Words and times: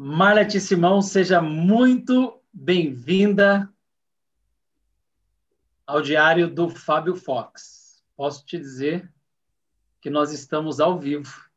Marlete 0.00 0.60
Simão, 0.60 1.02
seja 1.02 1.42
muito 1.42 2.40
bem-vinda 2.52 3.68
ao 5.84 6.00
diário 6.00 6.48
do 6.48 6.70
Fábio 6.70 7.16
Fox. 7.16 8.00
Posso 8.16 8.46
te 8.46 8.56
dizer 8.56 9.12
que 10.00 10.08
nós 10.08 10.32
estamos 10.32 10.78
ao 10.78 11.00
vivo. 11.00 11.50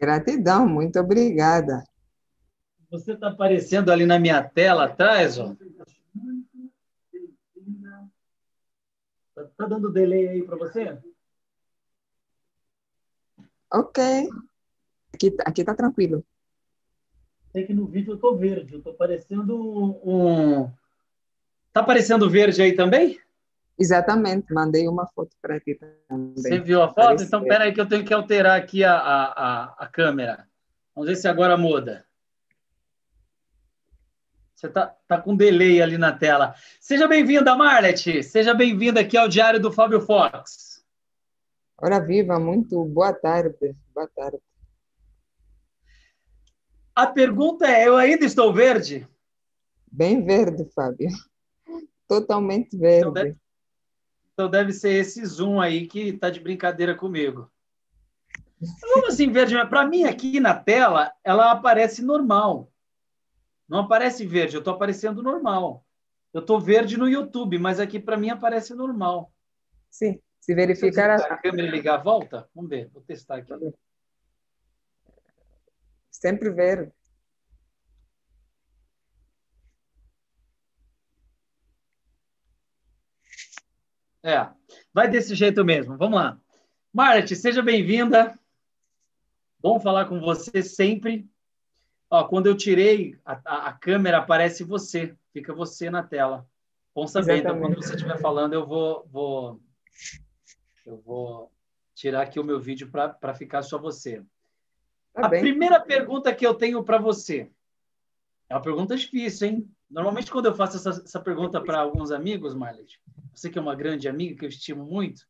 Gratidão, 0.00 0.66
muito 0.66 0.98
obrigada. 0.98 1.84
Você 2.90 3.12
está 3.12 3.28
aparecendo 3.28 3.92
ali 3.92 4.06
na 4.06 4.18
minha 4.18 4.42
tela 4.42 4.86
atrás, 4.86 5.38
ó. 5.38 5.54
Tá 9.58 9.66
dando 9.66 9.92
delay 9.92 10.26
aí 10.26 10.42
para 10.42 10.56
você? 10.56 10.98
Ok. 13.70 14.26
Aqui, 15.12 15.36
aqui 15.44 15.62
tá 15.62 15.74
tranquilo. 15.74 16.24
Sei 17.54 17.64
que 17.64 17.72
no 17.72 17.86
vídeo 17.86 18.14
eu 18.14 18.18
tô 18.18 18.34
verde. 18.34 18.74
Eu 18.74 18.82
tô 18.82 18.92
parecendo 18.92 19.56
um. 20.04 20.68
Tá 21.72 21.82
aparecendo 21.82 22.28
verde 22.28 22.60
aí 22.60 22.72
também? 22.72 23.20
Exatamente. 23.78 24.52
Mandei 24.52 24.88
uma 24.88 25.06
foto 25.06 25.36
para 25.40 25.60
ti 25.60 25.76
também. 25.76 26.34
Você 26.34 26.58
viu 26.58 26.82
a 26.82 26.92
foto? 26.92 27.22
Então, 27.22 27.42
espera 27.42 27.62
aí 27.62 27.72
que 27.72 27.80
eu 27.80 27.86
tenho 27.86 28.04
que 28.04 28.12
alterar 28.12 28.58
aqui 28.58 28.82
a, 28.82 28.96
a, 28.96 29.74
a, 29.78 29.86
câmera. 29.86 30.48
Vamos 30.96 31.08
ver 31.08 31.14
se 31.14 31.28
agora 31.28 31.56
muda. 31.56 32.04
Você 34.56 34.66
está 34.66 34.88
tá 35.06 35.20
com 35.20 35.36
delay 35.36 35.80
ali 35.80 35.96
na 35.96 36.10
tela. 36.10 36.56
Seja 36.80 37.06
bem-vinda, 37.06 37.54
Marlet. 37.54 38.20
Seja 38.24 38.52
bem-vinda 38.52 38.98
aqui 38.98 39.16
ao 39.16 39.28
Diário 39.28 39.60
do 39.60 39.70
Fábio 39.70 40.00
Fox. 40.00 40.84
Ora 41.78 42.00
viva, 42.00 42.40
muito 42.40 42.84
boa 42.84 43.12
tarde. 43.12 43.76
Boa 43.94 44.08
tarde. 44.08 44.40
A 46.94 47.06
pergunta 47.06 47.66
é: 47.66 47.88
eu 47.88 47.96
ainda 47.96 48.24
estou 48.24 48.52
verde? 48.52 49.08
Bem 49.90 50.24
verde, 50.24 50.64
Fábio. 50.74 51.08
Totalmente 52.06 52.76
verde. 52.76 53.00
Então 53.00 53.12
deve, 53.12 53.36
então 54.32 54.50
deve 54.50 54.72
ser 54.72 54.92
esse 54.92 55.24
zoom 55.24 55.60
aí 55.60 55.86
que 55.86 56.08
está 56.08 56.30
de 56.30 56.40
brincadeira 56.40 56.94
comigo. 56.94 57.50
Como 58.80 59.08
assim 59.08 59.30
verde? 59.30 59.54
Para 59.66 59.86
mim, 59.86 60.04
aqui 60.04 60.40
na 60.40 60.54
tela, 60.54 61.12
ela 61.22 61.50
aparece 61.50 62.02
normal. 62.02 62.70
Não 63.68 63.80
aparece 63.80 64.26
verde, 64.26 64.56
eu 64.56 64.60
estou 64.60 64.74
aparecendo 64.74 65.22
normal. 65.22 65.84
Eu 66.32 66.40
estou 66.40 66.60
verde 66.60 66.96
no 66.96 67.08
YouTube, 67.08 67.58
mas 67.58 67.78
aqui 67.78 67.98
para 67.98 68.16
mim 68.16 68.30
aparece 68.30 68.74
normal. 68.74 69.32
Sim, 69.90 70.20
se 70.40 70.54
verificar. 70.54 71.18
Se 71.18 71.26
a 71.26 71.36
câmera 71.36 71.70
ligar, 71.70 72.02
volta? 72.02 72.48
Vamos 72.54 72.70
ver, 72.70 72.90
vou 72.92 73.02
testar 73.02 73.36
aqui. 73.36 73.52
Sempre 76.24 76.48
verde. 76.48 76.90
É, 84.22 84.48
vai 84.90 85.06
desse 85.10 85.34
jeito 85.34 85.62
mesmo. 85.62 85.98
Vamos 85.98 86.18
lá. 86.18 86.40
Marlet, 86.90 87.36
seja 87.36 87.62
bem-vinda. 87.62 88.38
Bom 89.58 89.78
falar 89.78 90.06
com 90.06 90.18
você 90.18 90.62
sempre. 90.62 91.28
Ó, 92.08 92.26
quando 92.26 92.46
eu 92.46 92.56
tirei 92.56 93.20
a, 93.22 93.68
a, 93.68 93.72
câmera, 93.74 94.16
aparece 94.16 94.64
você, 94.64 95.14
fica 95.30 95.52
você 95.52 95.90
na 95.90 96.02
tela. 96.02 96.48
Bom 96.94 97.06
saber, 97.06 97.36
então 97.36 97.60
quando 97.60 97.74
você 97.74 97.96
estiver 97.96 98.18
falando, 98.18 98.54
eu 98.54 98.66
vou, 98.66 99.06
vou, 99.10 99.60
eu 100.86 101.02
vou 101.02 101.52
tirar 101.94 102.22
aqui 102.22 102.40
o 102.40 102.44
meu 102.44 102.58
vídeo 102.58 102.90
para 102.90 103.34
ficar 103.34 103.60
só 103.60 103.78
você. 103.78 104.24
Tá 105.14 105.26
a 105.26 105.28
bem. 105.28 105.40
primeira 105.40 105.80
pergunta 105.80 106.34
que 106.34 106.44
eu 106.44 106.54
tenho 106.54 106.82
para 106.82 106.98
você 106.98 107.50
é 108.48 108.54
uma 108.54 108.62
pergunta 108.62 108.96
difícil, 108.96 109.48
hein? 109.48 109.74
Normalmente, 109.90 110.30
quando 110.30 110.46
eu 110.46 110.54
faço 110.54 110.76
essa, 110.76 111.02
essa 111.02 111.20
pergunta 111.20 111.60
para 111.60 111.78
alguns 111.78 112.10
amigos, 112.10 112.54
Marlet, 112.54 113.00
você 113.32 113.48
que 113.48 113.58
é 113.58 113.62
uma 113.62 113.74
grande 113.74 114.08
amiga, 114.08 114.36
que 114.36 114.44
eu 114.44 114.48
estimo 114.48 114.84
muito, 114.84 115.26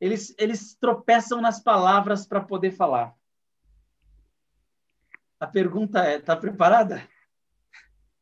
eles, 0.00 0.34
eles 0.38 0.74
tropeçam 0.74 1.40
nas 1.40 1.58
palavras 1.62 2.26
para 2.26 2.40
poder 2.40 2.70
falar. 2.70 3.14
A 5.40 5.46
pergunta 5.46 6.04
é: 6.04 6.16
está 6.16 6.36
preparada? 6.36 7.02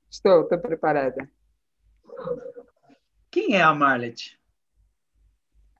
Estou, 0.09 0.43
estou 0.43 0.59
preparada. 0.59 1.29
Quem 3.31 3.57
é 3.57 3.63
a 3.63 3.75
Marlet? 3.75 4.41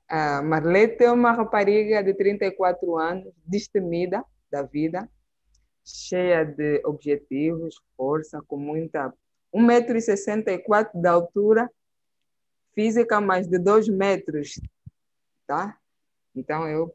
A 0.07 0.41
Marlete 0.41 1.05
é 1.05 1.11
uma 1.11 1.31
rapariga 1.31 2.03
de 2.03 2.13
34 2.13 2.97
anos, 2.97 3.33
destemida 3.45 4.23
da 4.55 4.63
vida, 4.63 5.09
cheia 5.83 6.43
de 6.45 6.81
objetivos, 6.85 7.75
força, 7.97 8.41
com 8.47 8.57
muita. 8.57 9.13
1,64m 9.53 10.89
de 10.93 11.07
altura, 11.07 11.69
física 12.73 13.21
mais 13.21 13.47
de 13.47 13.57
2 13.57 13.87
metros, 13.87 14.59
tá? 15.47 15.77
Então, 16.35 16.67
eu, 16.67 16.93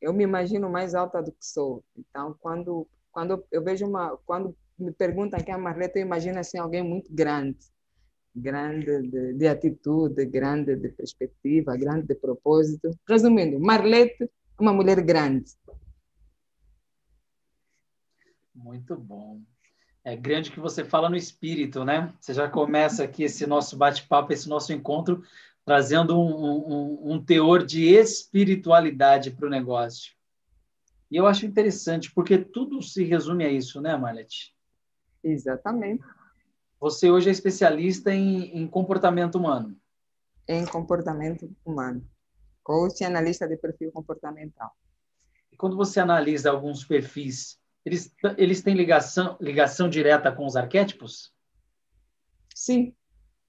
eu 0.00 0.12
me 0.12 0.24
imagino 0.24 0.68
mais 0.68 0.96
alta 0.96 1.22
do 1.22 1.30
que 1.30 1.44
sou. 1.44 1.84
Então, 1.96 2.36
quando 2.40 2.88
quando 3.12 3.44
eu 3.52 3.62
vejo 3.62 3.86
uma, 3.86 4.16
quando 4.24 4.56
me 4.78 4.90
perguntam 4.90 5.38
quem 5.38 5.54
é 5.54 5.56
Marlete, 5.56 5.98
eu 5.98 6.06
imagino 6.06 6.38
assim 6.38 6.58
alguém 6.58 6.82
muito 6.82 7.12
grande, 7.12 7.58
grande 8.34 9.02
de, 9.02 9.34
de, 9.34 9.46
atitude, 9.46 10.24
grande 10.24 10.74
de 10.74 10.88
perspectiva, 10.88 11.76
grande 11.76 12.06
de 12.06 12.14
propósito. 12.14 12.90
Resumindo, 13.06 13.60
Marlete 13.60 14.24
é 14.24 14.28
uma 14.58 14.72
mulher 14.72 15.02
grande. 15.02 15.52
Muito 18.54 18.96
bom. 18.96 19.40
É 20.04 20.16
grande 20.16 20.50
que 20.50 20.58
você 20.58 20.84
fala 20.84 21.08
no 21.08 21.16
espírito, 21.16 21.84
né? 21.84 22.12
Você 22.20 22.34
já 22.34 22.48
começa 22.48 23.04
aqui 23.04 23.22
esse 23.22 23.46
nosso 23.46 23.76
bate-papo, 23.76 24.32
esse 24.32 24.48
nosso 24.48 24.72
encontro, 24.72 25.22
trazendo 25.64 26.18
um, 26.18 26.72
um, 26.72 27.12
um 27.12 27.24
teor 27.24 27.64
de 27.64 27.84
espiritualidade 27.84 29.30
para 29.30 29.46
o 29.46 29.50
negócio. 29.50 30.12
E 31.10 31.16
eu 31.16 31.26
acho 31.26 31.46
interessante, 31.46 32.10
porque 32.10 32.38
tudo 32.38 32.82
se 32.82 33.04
resume 33.04 33.44
a 33.44 33.50
isso, 33.50 33.80
né, 33.80 33.96
Marlete? 33.96 34.56
Exatamente. 35.22 36.02
Você 36.80 37.10
hoje 37.10 37.28
é 37.28 37.32
especialista 37.32 38.12
em, 38.12 38.58
em 38.58 38.66
comportamento 38.66 39.36
humano. 39.36 39.76
Em 40.48 40.66
comportamento 40.66 41.54
humano. 41.64 42.04
Coach 42.64 43.02
e 43.02 43.04
analista 43.04 43.46
de 43.46 43.56
perfil 43.56 43.92
comportamental. 43.92 44.72
E 45.52 45.56
quando 45.56 45.76
você 45.76 46.00
analisa 46.00 46.50
alguns 46.50 46.84
perfis, 46.84 47.61
eles, 47.84 48.14
eles 48.36 48.62
têm 48.62 48.74
ligação, 48.74 49.36
ligação 49.40 49.88
direta 49.88 50.30
com 50.32 50.46
os 50.46 50.56
arquétipos? 50.56 51.32
Sim, 52.54 52.94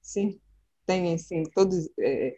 sim. 0.02 0.40
Tem, 0.86 1.16
sim. 1.18 1.44
Todos, 1.54 1.88
é, 1.98 2.34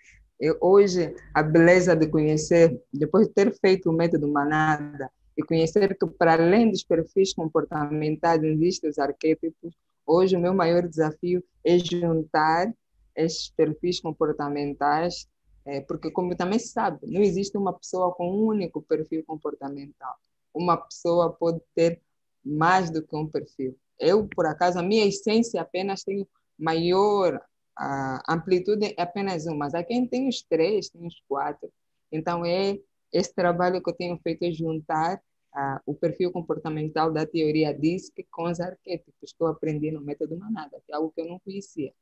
hoje, 0.60 1.14
a 1.34 1.42
beleza 1.42 1.96
de 1.96 2.06
conhecer, 2.06 2.80
depois 2.92 3.26
de 3.26 3.34
ter 3.34 3.54
feito 3.58 3.90
o 3.90 3.92
método 3.92 4.28
Manada, 4.28 5.10
e 5.36 5.42
conhecer 5.42 5.96
que, 5.98 6.06
para 6.06 6.34
além 6.34 6.70
dos 6.70 6.82
perfis 6.82 7.34
comportamentais, 7.34 8.42
existem 8.42 8.88
os 8.88 8.98
arquétipos. 8.98 9.74
Hoje, 10.06 10.36
o 10.36 10.40
meu 10.40 10.54
maior 10.54 10.88
desafio 10.88 11.44
é 11.64 11.78
juntar 11.78 12.72
esses 13.14 13.50
perfis 13.50 14.00
comportamentais, 14.00 15.28
é, 15.64 15.80
porque, 15.80 16.10
como 16.10 16.36
também 16.36 16.58
se 16.58 16.68
sabe, 16.68 16.98
não 17.02 17.20
existe 17.20 17.56
uma 17.58 17.72
pessoa 17.72 18.14
com 18.14 18.30
um 18.30 18.46
único 18.46 18.80
perfil 18.82 19.24
comportamental. 19.24 20.16
Uma 20.56 20.76
pessoa 20.76 21.32
pode 21.32 21.60
ter 21.74 22.00
mais 22.44 22.90
do 22.90 23.06
que 23.06 23.14
um 23.14 23.28
perfil. 23.28 23.78
Eu, 23.98 24.26
por 24.28 24.46
acaso, 24.46 24.78
a 24.78 24.82
minha 24.82 25.06
essência 25.06 25.60
apenas 25.60 26.02
tem 26.02 26.26
maior 26.58 27.40
a 27.76 28.22
amplitude 28.32 28.94
é 28.96 29.02
apenas 29.02 29.44
uma, 29.46 29.56
mas 29.56 29.74
há 29.74 29.84
quem 29.84 30.06
tem 30.06 30.28
os 30.28 30.40
três, 30.42 30.88
tem 30.88 31.06
os 31.06 31.20
quatro. 31.28 31.70
Então, 32.10 32.44
é 32.44 32.78
esse 33.12 33.34
trabalho 33.34 33.82
que 33.82 33.90
eu 33.90 33.94
tenho 33.94 34.18
feito 34.18 34.44
é 34.44 34.50
juntar 34.50 35.18
uh, 35.54 35.80
o 35.84 35.94
perfil 35.94 36.32
comportamental 36.32 37.12
da 37.12 37.26
teoria 37.26 37.74
DISC 37.74 38.26
com 38.30 38.44
os 38.44 38.60
arquétipos 38.60 39.32
que 39.32 39.42
eu 39.42 39.46
aprendi 39.48 39.90
no 39.90 40.00
método 40.00 40.38
Manada, 40.38 40.80
que 40.86 40.92
é 40.92 40.96
algo 40.96 41.12
que 41.12 41.20
eu 41.20 41.26
não 41.26 41.38
conhecia. 41.38 41.92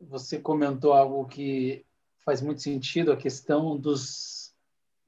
Você 0.00 0.38
comentou 0.38 0.94
algo 0.94 1.26
que 1.26 1.84
faz 2.24 2.40
muito 2.40 2.62
sentido, 2.62 3.12
a 3.12 3.16
questão 3.16 3.76
dos 3.76 4.54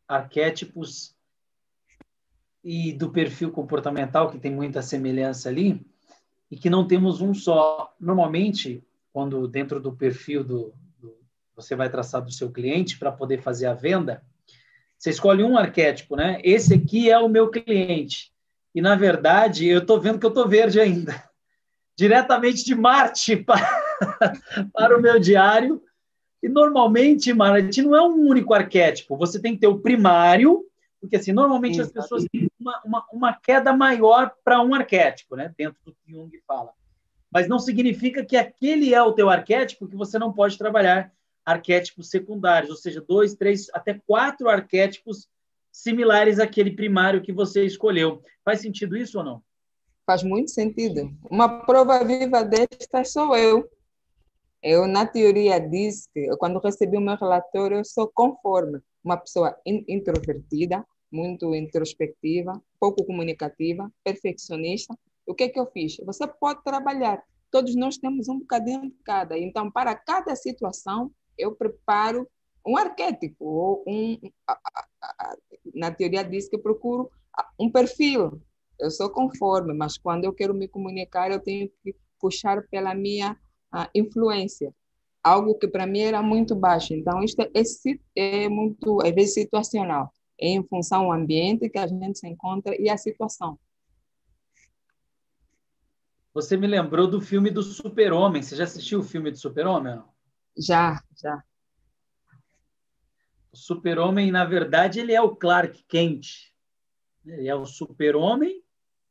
arquétipos 0.07 1.17
e 2.65 2.95
do 2.95 3.11
perfil 3.11 3.51
comportamental, 3.51 4.31
que 4.31 4.39
tem 4.39 4.51
muita 4.51 4.81
semelhança 4.81 5.51
ali, 5.51 5.85
e 6.51 6.57
que 6.57 6.71
não 6.71 6.87
temos 6.87 7.21
um 7.21 7.35
só. 7.35 7.95
Normalmente, 8.01 8.83
quando 9.13 9.47
dentro 9.47 9.79
do 9.79 9.93
perfil 9.93 10.43
do, 10.43 10.75
você 11.55 11.77
vai 11.77 11.91
traçar 11.91 12.23
do 12.23 12.33
seu 12.33 12.51
cliente 12.51 12.99
para 12.99 13.13
poder 13.13 13.43
fazer 13.43 13.67
a 13.67 13.75
venda, 13.75 14.23
você 14.99 15.11
escolhe 15.11 15.43
um 15.43 15.59
arquétipo, 15.59 16.17
né? 16.17 16.41
Esse 16.43 16.75
aqui 16.75 17.11
é 17.11 17.19
o 17.19 17.29
meu 17.29 17.51
cliente. 17.51 18.33
E, 18.75 18.81
na 18.81 18.97
verdade, 18.97 19.67
eu 19.67 19.81
estou 19.81 20.01
vendo 20.01 20.19
que 20.19 20.27
eu 20.27 20.31
estou 20.31 20.49
verde 20.49 20.81
ainda. 20.81 21.23
Diretamente 21.97 22.65
de 22.65 22.75
Marte 22.75 23.37
para, 23.45 23.69
para 24.73 24.99
o 24.99 25.03
meu 25.03 25.21
diário. 25.21 25.83
E, 26.43 26.49
normalmente, 26.49 27.33
Marte, 27.33 27.83
não 27.83 27.95
é 27.95 28.03
um 28.03 28.27
único 28.27 28.55
arquétipo. 28.55 29.17
Você 29.17 29.41
tem 29.41 29.53
que 29.55 29.61
ter 29.61 29.67
o 29.67 29.79
primário, 29.79 30.65
Porque, 31.05 31.17
assim, 31.17 31.33
normalmente 31.33 31.79
as 31.83 31.93
pessoas 31.93 32.25
têm 32.33 32.51
uma, 32.59 32.81
uma, 32.83 33.07
uma 33.13 33.33
queda 33.35 33.75
maior 33.75 34.33
para 34.43 34.63
um 34.63 34.75
arquétipo, 34.75 35.37
né? 35.37 35.55
Dentro 35.57 35.77
do 35.85 35.93
que 35.93 36.13
Jung 36.13 36.31
fala. 36.47 36.73
Mas 37.31 37.47
não 37.47 37.59
significa 37.59 38.25
que 38.25 38.39
aquele 38.39 38.95
é 38.95 39.03
o 39.03 39.13
teu 39.13 39.29
arquétipo 39.29 39.87
que 39.87 39.97
você 39.97 40.19
não 40.19 40.33
pode 40.33 40.57
trabalhar 40.57 41.13
arquétipos 41.45 42.09
secundários, 42.09 42.71
ou 42.71 42.77
seja, 42.77 43.05
dois, 43.07 43.35
três, 43.35 43.67
até 43.75 44.01
quatro 44.07 44.49
arquétipos 44.49 45.29
similares 45.71 46.39
àquele 46.39 46.71
primário 46.71 47.21
que 47.21 47.35
você 47.35 47.67
escolheu. 47.67 48.23
Faz 48.43 48.63
sentido 48.63 48.97
isso 48.97 49.19
ou 49.19 49.25
não? 49.25 49.43
Faz 50.07 50.23
muito 50.23 50.53
sentido. 50.53 51.15
Uma 51.31 51.67
prova 51.67 52.03
viva 52.03 52.43
desta 52.43 53.05
sou 53.05 53.37
eu. 53.37 53.69
Eu, 54.63 54.87
na 54.87 55.05
teoria, 55.05 55.59
disse 55.59 56.09
que 56.15 56.35
quando 56.39 56.59
recebi 56.61 56.97
o 56.97 57.01
meu 57.01 57.17
relatório, 57.17 57.77
eu 57.77 57.85
sou 57.85 58.11
conforme 58.15 58.81
uma 59.05 59.19
pessoa 59.19 59.55
introvertida, 59.67 60.83
muito 61.15 61.55
introspectiva, 61.55 62.61
pouco 62.81 63.05
comunicativa, 63.05 63.91
perfeccionista. 64.03 64.99
O 65.25 65.35
que 65.35 65.45
é 65.45 65.49
que 65.49 65.59
eu 65.59 65.67
fiz? 65.67 65.97
Você 66.05 66.27
pode 66.27 66.63
trabalhar. 66.65 67.23
Todos 67.51 67.77
nós 67.77 67.97
temos 67.97 68.29
um 68.29 68.41
bocadinho 68.41 68.83
de 68.83 68.97
cada. 69.05 69.39
Então, 69.39 69.71
para 69.71 69.95
cada 69.95 70.35
situação, 70.35 71.13
eu 71.39 71.55
preparo 71.55 72.29
um 72.67 72.77
arquétipo, 72.77 73.45
ou 73.45 73.85
um, 73.87 74.19
na 75.73 75.93
teoria 75.93 76.25
diz 76.25 76.49
que 76.49 76.57
eu 76.57 76.61
procuro 76.61 77.11
um 77.61 77.71
perfil. 77.71 78.41
Eu 78.81 78.91
sou 78.91 79.09
conforme, 79.09 79.73
mas 79.73 79.97
quando 79.97 80.25
eu 80.25 80.33
quero 80.33 80.53
me 80.53 80.67
comunicar, 80.67 81.31
eu 81.31 81.39
tenho 81.39 81.71
que 81.83 81.95
puxar 82.21 82.67
pela 82.69 82.93
minha 82.93 83.39
influência, 83.95 84.75
algo 85.23 85.55
que 85.55 85.69
para 85.69 85.87
mim 85.87 86.01
era 86.01 86.23
muito 86.23 86.57
baixo. 86.57 86.93
Então, 86.93 87.23
isto 87.23 87.41
é, 87.41 88.45
é 88.45 88.49
muito, 88.49 89.01
às 89.01 89.15
vezes, 89.15 89.35
situacional, 89.35 90.05
é 90.07 90.24
em 90.39 90.63
função 90.63 91.07
do 91.07 91.13
ambiente 91.13 91.69
que 91.69 91.79
a 91.79 91.87
gente 91.87 92.19
se 92.19 92.29
encontra 92.29 92.75
e 92.81 92.89
a 92.89 92.97
situação. 92.97 93.59
Você 96.35 96.57
me 96.57 96.67
lembrou 96.67 97.07
do 97.07 97.21
filme 97.21 97.49
do 97.49 97.63
Super-Homem. 97.63 98.43
Você 98.43 98.57
já 98.57 98.65
assistiu 98.65 98.99
o 98.99 99.05
filme 99.05 99.31
do 99.31 99.39
Super-Homem? 99.39 100.03
Já, 100.59 101.01
já. 101.17 101.45
O 103.53 103.57
Super-Homem, 103.57 104.33
na 104.33 104.45
verdade, 104.45 104.99
ele 104.99 105.13
é 105.13 105.21
o 105.23 105.37
Clark 105.37 105.85
Kent. 105.85 106.53
Ele 107.25 107.47
é 107.47 107.55
o 107.55 107.65
Super-Homem 107.65 108.61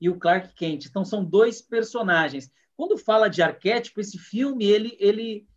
e 0.02 0.10
o 0.10 0.20
Clark 0.20 0.54
Kent. 0.54 0.86
Então, 0.86 1.06
são 1.06 1.24
dois 1.24 1.62
personagens. 1.62 2.52
Quando 2.76 2.98
fala 2.98 3.30
de 3.30 3.42
arquétipo, 3.42 4.02
esse 4.02 4.18
filme, 4.18 4.66
ele, 4.66 4.98
ele, 5.00 5.48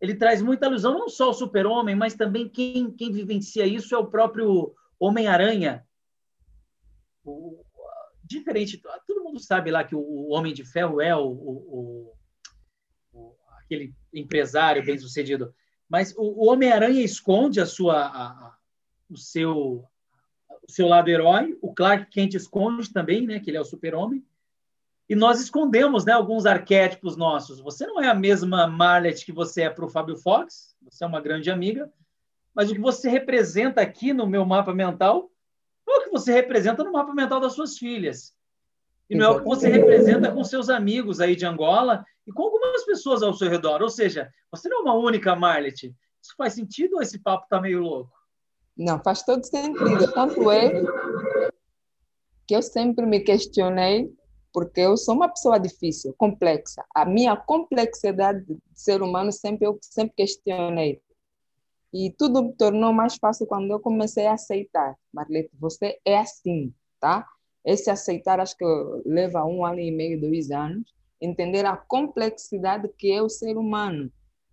ele 0.00 0.16
traz 0.16 0.42
muita 0.42 0.66
alusão, 0.66 0.98
não 0.98 1.08
só 1.08 1.26
ao 1.26 1.34
Super-Homem, 1.34 1.94
mas 1.94 2.14
também 2.14 2.48
quem, 2.48 2.90
quem 2.90 3.12
vivencia 3.12 3.64
isso 3.64 3.94
é 3.94 3.98
o 3.98 4.08
próprio 4.08 4.74
Homem-Aranha. 5.04 5.86
Diferente, 8.24 8.80
todo 9.06 9.24
mundo 9.24 9.40
sabe 9.40 9.70
lá 9.70 9.82
que 9.82 9.94
o 9.94 10.28
Homem 10.28 10.54
de 10.54 10.64
Ferro 10.64 11.00
é 11.00 11.14
o, 11.14 11.26
o, 11.26 12.14
o 13.12 13.34
aquele 13.60 13.94
empresário 14.12 14.84
bem-sucedido. 14.84 15.54
Mas 15.88 16.14
o, 16.16 16.46
Homem-Aranha 16.46 17.02
esconde 17.02 17.60
a 17.60 17.66
sua, 17.66 18.06
a, 18.06 18.26
a, 18.28 18.56
o, 19.10 19.16
seu, 19.16 19.84
o 20.66 20.70
seu 20.70 20.86
lado 20.86 21.08
herói, 21.08 21.58
o 21.60 21.74
Clark 21.74 22.10
Kent 22.10 22.34
esconde 22.34 22.92
também, 22.92 23.26
né, 23.26 23.40
que 23.40 23.50
ele 23.50 23.56
é 23.56 23.60
o 23.60 23.64
super-homem, 23.64 24.24
e 25.08 25.14
nós 25.14 25.40
escondemos 25.40 26.04
né, 26.04 26.12
alguns 26.12 26.46
arquétipos 26.46 27.16
nossos. 27.16 27.60
Você 27.60 27.86
não 27.86 28.00
é 28.00 28.08
a 28.08 28.14
mesma 28.14 28.66
Marlet 28.66 29.24
que 29.24 29.32
você 29.32 29.62
é 29.62 29.70
para 29.70 29.84
o 29.84 29.90
Fábio 29.90 30.16
Fox, 30.16 30.76
você 30.80 31.04
é 31.04 31.06
uma 31.06 31.20
grande 31.20 31.50
amiga, 31.50 31.92
mas 32.54 32.70
o 32.70 32.74
que 32.74 32.80
você 32.80 33.08
representa 33.08 33.80
aqui 33.80 34.12
no 34.12 34.26
meu 34.26 34.44
mapa 34.44 34.74
mental 34.74 35.30
é 35.88 35.92
o 35.92 36.04
que 36.04 36.10
você 36.10 36.32
representa 36.32 36.84
no 36.84 36.92
mapa 36.92 37.12
mental 37.14 37.40
das 37.40 37.54
suas 37.54 37.78
filhas. 37.78 38.34
E 39.08 39.16
não 39.16 39.26
é 39.26 39.30
o 39.30 39.38
que 39.40 39.44
você 39.44 39.68
representa 39.68 40.32
com 40.32 40.42
seus 40.44 40.68
amigos 40.70 41.20
aí 41.20 41.36
de 41.36 41.44
Angola 41.44 42.04
e 42.26 42.32
com 42.32 42.44
algumas 42.44 42.84
pessoas 42.84 43.22
ao 43.22 43.34
seu 43.34 43.50
redor. 43.50 43.82
Ou 43.82 43.90
seja, 43.90 44.30
você 44.50 44.68
não 44.68 44.78
é 44.78 44.82
uma 44.82 44.94
única 44.94 45.36
Marlet. 45.36 45.94
Isso 46.22 46.34
faz 46.36 46.54
sentido 46.54 46.94
ou 46.94 47.02
esse 47.02 47.18
papo 47.18 47.44
está 47.44 47.60
meio 47.60 47.80
louco? 47.80 48.12
Não, 48.76 49.02
faz 49.02 49.22
todo 49.22 49.44
sentido. 49.44 50.12
Tanto 50.12 50.50
é 50.50 50.70
que 52.46 52.56
eu 52.56 52.62
sempre 52.62 53.04
me 53.04 53.20
questionei, 53.20 54.10
porque 54.52 54.80
eu 54.80 54.96
sou 54.96 55.14
uma 55.14 55.28
pessoa 55.28 55.58
difícil, 55.58 56.14
complexa. 56.16 56.84
A 56.94 57.04
minha 57.04 57.36
complexidade 57.36 58.44
de 58.46 58.58
ser 58.72 59.02
humano 59.02 59.32
sempre 59.32 59.66
eu 59.66 59.78
sempre 59.82 60.14
questionei. 60.16 61.02
E 61.92 62.10
tudo 62.10 62.42
me 62.42 62.52
tornou 62.54 62.92
mais 62.92 63.16
fácil 63.16 63.46
quando 63.46 63.70
eu 63.70 63.78
comecei 63.78 64.26
a 64.26 64.34
aceitar. 64.34 64.96
Marlete, 65.12 65.50
você 65.58 65.98
é 66.04 66.18
assim, 66.18 66.72
tá? 66.98 67.26
Esse 67.64 67.90
aceitar, 67.90 68.40
acho 68.40 68.56
que 68.56 68.64
leva 69.04 69.44
um 69.44 69.64
ano 69.64 69.78
e 69.78 69.90
meio, 69.90 70.20
dois 70.20 70.50
anos, 70.50 70.94
entender 71.20 71.66
a 71.66 71.76
complexidade 71.76 72.88
que 72.98 73.12
é 73.12 73.22
o 73.22 73.28
ser 73.28 73.56
humano. 73.56 74.10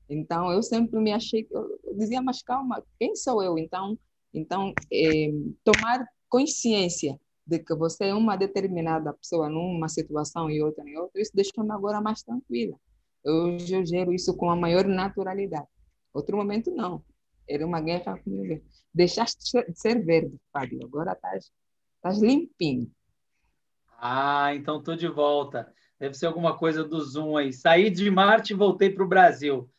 Então, 0.09 0.51
eu 0.51 0.61
sempre 0.61 0.99
me 0.99 1.13
achei, 1.13 1.47
eu 1.51 1.95
dizia, 1.95 2.21
mas 2.21 2.41
calma, 2.41 2.83
quem 2.99 3.15
sou 3.15 3.41
eu? 3.41 3.57
Então, 3.57 3.97
então 4.33 4.73
é, 4.91 5.31
tomar 5.63 6.05
consciência 6.27 7.19
de 7.45 7.59
que 7.59 7.73
você 7.75 8.05
é 8.05 8.13
uma 8.13 8.35
determinada 8.35 9.13
pessoa 9.13 9.49
numa 9.49 9.87
situação 9.87 10.49
e 10.49 10.61
outra 10.61 10.87
em 10.87 10.97
outra, 10.97 11.21
isso 11.21 11.31
deixa-me 11.33 11.71
agora 11.71 12.01
mais 12.01 12.21
tranquila. 12.21 12.77
Hoje 13.25 13.73
eu 13.73 13.85
gero 13.85 14.13
isso 14.13 14.35
com 14.35 14.49
a 14.49 14.55
maior 14.55 14.85
naturalidade. 14.85 15.67
Outro 16.13 16.37
momento, 16.37 16.71
não. 16.71 17.03
Era 17.49 17.65
uma 17.65 17.81
guerra 17.81 18.17
comigo. 18.19 18.63
Deixaste 18.93 19.43
de 19.43 19.79
ser 19.79 20.05
verde, 20.05 20.37
Fábio. 20.53 20.83
Agora 20.83 21.13
estás, 21.13 21.51
estás 21.95 22.21
limpinho. 22.21 22.91
Ah, 23.99 24.53
então 24.53 24.77
estou 24.77 24.95
de 24.95 25.07
volta. 25.07 25.73
Deve 25.99 26.13
ser 26.13 26.27
alguma 26.27 26.57
coisa 26.57 26.83
do 26.83 27.01
Zoom 27.01 27.35
aí. 27.35 27.51
Saí 27.51 27.89
de 27.89 28.09
Marte 28.09 28.53
e 28.53 28.55
voltei 28.55 28.89
para 28.89 29.03
o 29.03 29.07
Brasil. 29.07 29.69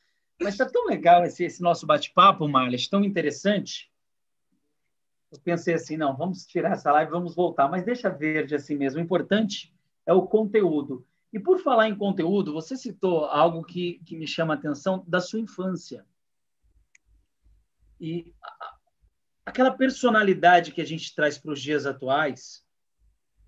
Mas 0.41 0.55
está 0.55 0.69
tão 0.69 0.87
legal 0.87 1.25
esse, 1.25 1.45
esse 1.45 1.63
nosso 1.63 1.87
bate-papo, 1.87 2.49
Marles, 2.49 2.89
tão 2.89 3.05
interessante. 3.05 3.91
Eu 5.31 5.39
pensei 5.39 5.75
assim, 5.75 5.97
não, 5.97 6.17
vamos 6.17 6.45
tirar 6.45 6.73
essa 6.73 6.91
live, 6.93 7.11
vamos 7.11 7.35
voltar, 7.35 7.69
mas 7.69 7.85
deixa 7.85 8.09
verde 8.09 8.55
assim 8.55 8.77
mesmo. 8.77 8.99
O 8.99 9.03
importante 9.03 9.73
é 10.05 10.13
o 10.13 10.27
conteúdo. 10.27 11.07
E 11.33 11.39
por 11.39 11.61
falar 11.61 11.89
em 11.89 11.95
conteúdo, 11.95 12.53
você 12.53 12.77
citou 12.77 13.27
algo 13.27 13.63
que, 13.63 14.01
que 14.05 14.17
me 14.17 14.27
chama 14.27 14.55
a 14.55 14.57
atenção 14.57 15.05
da 15.07 15.21
sua 15.21 15.39
infância. 15.39 16.05
E 18.01 18.33
aquela 19.45 19.71
personalidade 19.71 20.73
que 20.73 20.81
a 20.81 20.87
gente 20.87 21.15
traz 21.15 21.37
para 21.37 21.53
os 21.53 21.61
dias 21.61 21.85
atuais, 21.85 22.65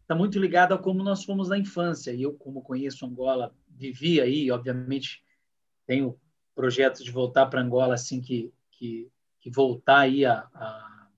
está 0.02 0.14
muito 0.14 0.38
ligado 0.38 0.75
a 0.75 0.78
como 0.78 1.02
nós 1.02 1.25
fomos 1.25 1.49
na 1.49 1.59
infância. 1.59 2.12
E 2.12 2.23
eu, 2.23 2.35
como 2.35 2.62
conheço 2.62 3.06
Angola, 3.06 3.54
vivi 3.68 4.21
aí, 4.21 4.50
obviamente, 4.50 5.25
tenho 5.87 6.21
projetos 6.54 7.02
de 7.02 7.11
voltar 7.11 7.47
para 7.47 7.62
Angola 7.62 7.94
assim 7.94 8.21
que, 8.21 8.52
que, 8.73 9.11
que 9.40 9.50
voltar 9.50 10.00
aí 10.00 10.26
a, 10.26 10.47
a, 10.54 11.09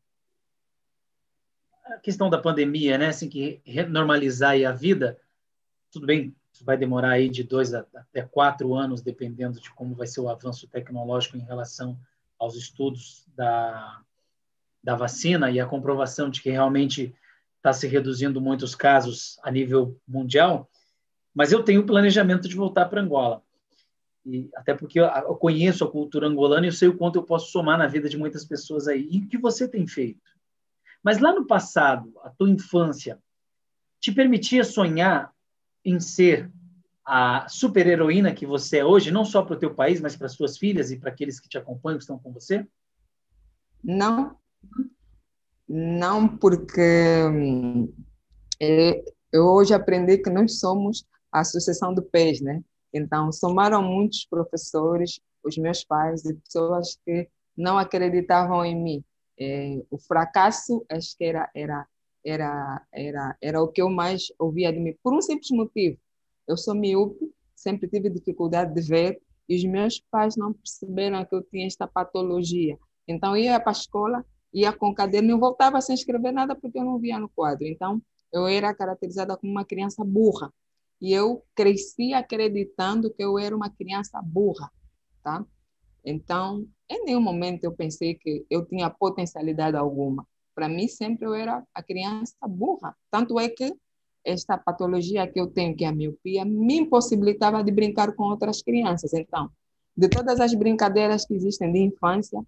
questão 2.03 2.31
da 2.31 2.39
pandemia, 2.39 2.97
né? 2.97 3.09
Assim 3.09 3.29
que 3.29 3.61
normalizar 3.89 4.53
aí 4.53 4.65
a 4.65 4.73
vida. 4.73 5.19
Tudo 5.91 6.07
bem, 6.07 6.35
vai 6.63 6.77
demorar 6.77 7.11
aí 7.11 7.29
de 7.29 7.43
dois 7.43 7.75
a, 7.75 7.81
até 7.95 8.23
quatro 8.23 8.75
anos, 8.75 9.03
dependendo 9.03 9.61
de 9.61 9.71
como 9.71 9.95
vai 9.95 10.07
ser 10.07 10.21
o 10.21 10.29
avanço 10.29 10.69
tecnológico 10.69 11.37
em 11.37 11.45
relação 11.45 11.99
aos 12.39 12.57
estudos 12.57 13.25
da, 13.35 14.03
da 14.83 14.95
vacina 14.95 15.51
e 15.51 15.59
a 15.59 15.67
comprovação 15.67 16.29
de 16.29 16.43
que 16.43 16.51
realmente 16.51 17.15
está 17.57 17.73
se 17.73 17.87
reduzindo 17.87 18.41
muitos 18.41 18.75
casos 18.75 19.39
a 19.43 19.51
nível 19.51 19.99
mundial, 20.07 20.69
mas 21.35 21.51
eu 21.51 21.63
tenho 21.63 21.87
planejamento 21.87 22.49
de 22.49 22.55
voltar 22.55 22.87
para 22.87 23.01
Angola. 23.01 23.43
E 24.25 24.51
até 24.55 24.75
porque 24.75 25.01
eu 25.01 25.35
conheço 25.37 25.85
a 25.85 25.91
cultura 25.91 26.27
angolana 26.27 26.67
e 26.67 26.69
eu 26.69 26.73
sei 26.73 26.89
o 26.89 26.97
quanto 26.97 27.17
eu 27.17 27.23
posso 27.23 27.51
somar 27.51 27.79
na 27.79 27.87
vida 27.87 28.09
de 28.09 28.17
muitas 28.17 28.45
pessoas 28.45 28.87
aí. 28.89 29.09
E 29.11 29.19
o 29.19 29.29
que 29.29 29.39
você 29.39 29.67
tem 29.67 29.87
feito? 29.87 30.21
Mas 31.03 31.19
lá 31.19 31.33
no 31.33 31.47
passado, 31.47 32.13
a 32.23 32.31
tua 32.31 32.49
infância 32.49 33.19
te 34.01 34.13
permitia 34.13 34.65
sonhar 34.65 35.33
em 35.85 36.01
ser 36.01 36.51
a 37.07 37.47
super-heroína 37.49 38.35
que 38.35 38.47
você 38.47 38.79
é 38.79 38.85
hoje, 38.85 39.11
não 39.11 39.25
só 39.25 39.43
para 39.43 39.57
o 39.57 39.59
teu 39.59 39.75
país, 39.75 40.01
mas 40.01 40.17
para 40.17 40.29
suas 40.29 40.57
filhas 40.57 40.91
e 40.91 40.99
para 40.99 41.11
aqueles 41.11 41.39
que 41.39 41.49
te 41.49 41.59
acompanham, 41.59 41.99
que 41.99 42.05
estão 42.05 42.19
com 42.19 42.33
você? 42.33 42.67
Não, 43.83 44.37
não, 45.69 46.29
porque 46.37 46.81
é, 48.61 49.05
eu 49.33 49.45
hoje 49.47 49.75
aprendi 49.75 50.19
que 50.19 50.31
nós 50.31 50.59
somos 50.59 51.05
a 51.33 51.41
Associação 51.41 51.95
do 51.95 52.03
PES, 52.03 52.41
né? 52.41 52.63
Então, 52.93 53.33
somaram 53.33 53.83
muitos 53.83 54.25
professores, 54.25 55.21
os 55.43 55.59
meus 55.59 55.85
pais 55.85 56.25
e 56.25 56.35
pessoas 56.35 56.99
que 57.05 57.29
não 57.57 57.77
acreditavam 57.77 58.65
em 58.65 58.81
mim. 58.81 59.05
É, 59.39 59.83
o 59.91 59.99
fracasso, 59.99 60.85
acho 60.89 61.17
que 61.17 61.25
era, 61.25 61.51
era, 61.55 61.87
era, 62.25 62.87
era, 62.93 63.37
era 63.43 63.63
o 63.63 63.69
que 63.69 63.83
eu 63.83 63.91
mais 63.91 64.27
ouvia 64.39 64.73
de 64.73 64.79
mim, 64.79 64.97
por 65.03 65.13
um 65.13 65.21
simples 65.21 65.51
motivo. 65.51 65.99
Eu 66.47 66.57
sou 66.57 66.75
miúpe, 66.75 67.31
sempre 67.55 67.89
tive 67.89 68.11
dificuldade 68.11 68.75
de 68.75 68.83
ver, 68.87 69.21
e 69.49 69.57
os 69.57 69.65
meus 69.65 70.01
pais 70.11 70.37
não 70.37 70.53
perceberam 70.53 71.25
que 71.25 71.35
eu 71.35 71.43
tinha 71.43 71.67
esta 71.67 71.87
patologia. 71.87 72.79
Então, 73.07 73.37
ia 73.37 73.61
para 73.61 73.71
a 73.71 73.73
escola 73.73 74.25
ia 74.55 74.73
com 74.73 74.95
caderno 74.95 75.37
e 75.37 75.39
voltava 75.39 75.81
sem 75.81 75.95
escrever 75.95 76.33
nada 76.33 76.55
porque 76.55 76.79
eu 76.79 76.85
não 76.85 76.99
via 76.99 77.19
no 77.19 77.29
quadro. 77.29 77.67
Então, 77.67 78.01
eu 78.33 78.47
era 78.47 78.73
caracterizada 78.73 79.37
como 79.37 79.51
uma 79.51 79.65
criança 79.65 80.05
burra. 80.05 80.53
E 81.01 81.13
eu 81.13 81.45
cresci 81.55 82.15
acreditando 82.15 83.13
que 83.13 83.23
eu 83.23 83.37
era 83.37 83.55
uma 83.55 83.69
criança 83.69 84.23
burra, 84.23 84.71
tá? 85.23 85.45
Então, 86.05 86.67
em 86.89 87.05
nenhum 87.05 87.21
momento 87.21 87.65
eu 87.65 87.73
pensei 87.73 88.15
que 88.15 88.47
eu 88.49 88.65
tinha 88.65 88.89
potencialidade 88.89 89.77
alguma. 89.77 90.27
Para 90.55 90.69
mim, 90.69 90.87
sempre 90.87 91.27
eu 91.27 91.35
era 91.35 91.65
a 91.75 91.83
criança 91.83 92.37
burra. 92.47 92.97
Tanto 93.11 93.41
é 93.41 93.49
que 93.49 93.75
esta 94.25 94.57
patologia 94.57 95.27
que 95.27 95.39
eu 95.39 95.47
tenho, 95.47 95.77
que 95.77 95.85
é 95.85 95.89
a 95.89 95.93
miopia, 95.93 96.45
me 96.45 96.79
impossibilitava 96.79 97.63
de 97.63 97.71
brincar 97.71 98.15
com 98.15 98.25
outras 98.25 98.63
crianças. 98.63 99.13
Então, 99.13 99.51
de 99.97 100.09
todas 100.09 100.41
as 100.41 100.55
brincadeiras 100.55 101.27
que 101.27 101.35
existem 101.35 101.73
de 101.73 101.81
infância, 101.81 102.43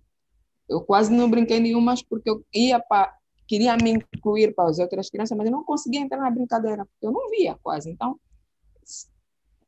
eu 0.68 0.80
quase 0.80 1.12
não 1.12 1.30
brinquei 1.30 1.60
nenhuma 1.60 1.94
porque 2.08 2.30
eu 2.30 2.44
ia 2.52 2.80
para 2.80 3.14
queria 3.46 3.76
me 3.76 3.92
incluir 3.92 4.54
para 4.54 4.68
as 4.68 4.78
outras 4.80 5.08
crianças, 5.08 5.38
mas 5.38 5.46
eu 5.46 5.52
não 5.52 5.62
conseguia 5.64 6.00
entrar 6.00 6.18
na 6.18 6.30
brincadeira, 6.30 6.84
porque 6.84 7.06
eu 7.06 7.12
não 7.12 7.30
via 7.30 7.56
quase. 7.62 7.90
Então, 7.90 8.18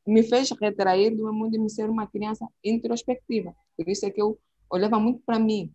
me 0.05 0.23
fez 0.23 0.49
retrair 0.59 1.11
do 1.11 1.23
meu 1.23 1.33
mundo 1.33 1.51
de 1.51 1.59
me 1.59 1.69
ser 1.69 1.89
uma 1.89 2.05
criança 2.05 2.45
introspectiva. 2.63 3.55
Por 3.77 3.87
isso 3.87 4.05
é 4.05 4.09
que 4.09 4.21
eu 4.21 4.37
olhava 4.69 4.99
muito 4.99 5.21
para 5.25 5.39
mim. 5.39 5.71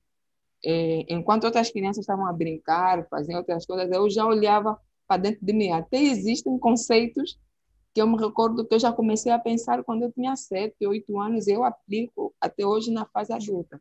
É, 0.65 1.07
enquanto 1.09 1.45
outras 1.45 1.71
crianças 1.71 2.03
estavam 2.03 2.27
a 2.27 2.33
brincar, 2.33 3.07
faziam 3.09 3.39
outras 3.39 3.65
coisas, 3.65 3.91
eu 3.91 4.09
já 4.11 4.27
olhava 4.27 4.79
para 5.07 5.23
dentro 5.23 5.45
de 5.45 5.53
mim. 5.53 5.71
Até 5.71 5.99
existem 6.03 6.59
conceitos 6.59 7.39
que 7.95 8.03
eu 8.03 8.07
me 8.09 8.17
recordo 8.17 8.67
que 8.67 8.75
eu 8.75 8.79
já 8.79 8.93
comecei 8.93 9.31
a 9.31 9.39
pensar 9.39 9.85
quando 9.85 10.03
eu 10.03 10.13
tinha 10.13 10.35
sete, 10.35 10.85
oito 10.87 11.19
anos, 11.21 11.47
eu 11.47 11.63
aplico 11.63 12.35
até 12.41 12.67
hoje 12.67 12.91
na 12.91 13.07
fase 13.07 13.33
adulta. 13.33 13.81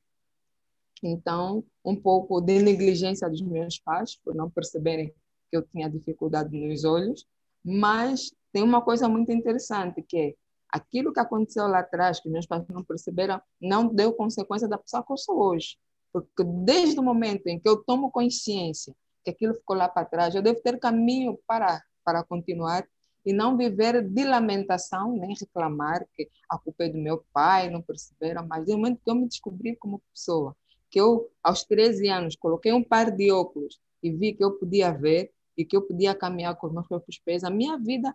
Então, 1.01 1.63
um 1.83 1.95
pouco 1.95 2.39
de 2.39 2.61
negligência 2.61 3.27
dos 3.27 3.41
meus 3.41 3.79
pais, 3.79 4.15
por 4.15 4.35
não 4.35 4.49
perceberem 4.49 5.13
que 5.49 5.57
eu 5.57 5.63
tinha 5.63 5.89
dificuldade 5.89 6.55
nos 6.55 6.85
olhos, 6.85 7.27
mas 7.63 8.31
tem 8.51 8.61
uma 8.61 8.81
coisa 8.81 9.09
muito 9.09 9.31
interessante, 9.31 10.01
que 10.03 10.17
é 10.17 10.35
aquilo 10.69 11.11
que 11.11 11.19
aconteceu 11.19 11.67
lá 11.67 11.79
atrás, 11.79 12.19
que 12.19 12.29
meus 12.29 12.45
pais 12.45 12.63
não 12.69 12.83
perceberam, 12.83 13.41
não 13.59 13.87
deu 13.87 14.13
consequência 14.13 14.67
da 14.67 14.77
pessoa 14.77 15.03
que 15.03 15.11
eu 15.11 15.17
sou 15.17 15.39
hoje. 15.39 15.77
Porque 16.11 16.43
desde 16.43 16.99
o 16.99 17.03
momento 17.03 17.47
em 17.47 17.59
que 17.59 17.67
eu 17.67 17.83
tomo 17.83 18.11
consciência 18.11 18.95
que 19.23 19.31
aquilo 19.31 19.53
ficou 19.53 19.75
lá 19.75 19.87
para 19.87 20.05
trás, 20.05 20.35
eu 20.35 20.41
devo 20.41 20.61
ter 20.61 20.79
caminho 20.79 21.39
para, 21.47 21.81
para 22.03 22.23
continuar 22.23 22.87
e 23.25 23.31
não 23.31 23.55
viver 23.57 24.01
de 24.01 24.23
lamentação, 24.25 25.15
nem 25.17 25.33
reclamar 25.39 26.05
que 26.13 26.29
a 26.49 26.57
culpa 26.57 26.83
é 26.83 26.89
do 26.89 26.97
meu 26.97 27.23
pai, 27.31 27.69
não 27.69 27.81
perceberam, 27.81 28.45
mas 28.45 28.67
no 28.67 28.77
momento 28.77 29.01
que 29.03 29.09
eu 29.09 29.15
me 29.15 29.27
descobri 29.27 29.75
como 29.77 30.01
pessoa, 30.13 30.55
que 30.89 30.99
eu, 30.99 31.31
aos 31.41 31.63
13 31.63 32.07
anos, 32.09 32.35
coloquei 32.35 32.73
um 32.73 32.83
par 32.83 33.09
de 33.09 33.31
óculos 33.31 33.79
e 34.01 34.11
vi 34.11 34.33
que 34.33 34.43
eu 34.43 34.51
podia 34.51 34.91
ver 34.91 35.31
e 35.57 35.63
que 35.63 35.75
eu 35.75 35.81
podia 35.81 36.13
caminhar 36.13 36.55
com 36.55 36.67
os 36.67 36.73
meus 36.73 36.87
próprios 36.87 37.17
pés, 37.19 37.43
a 37.43 37.49
minha 37.49 37.77
vida 37.77 38.13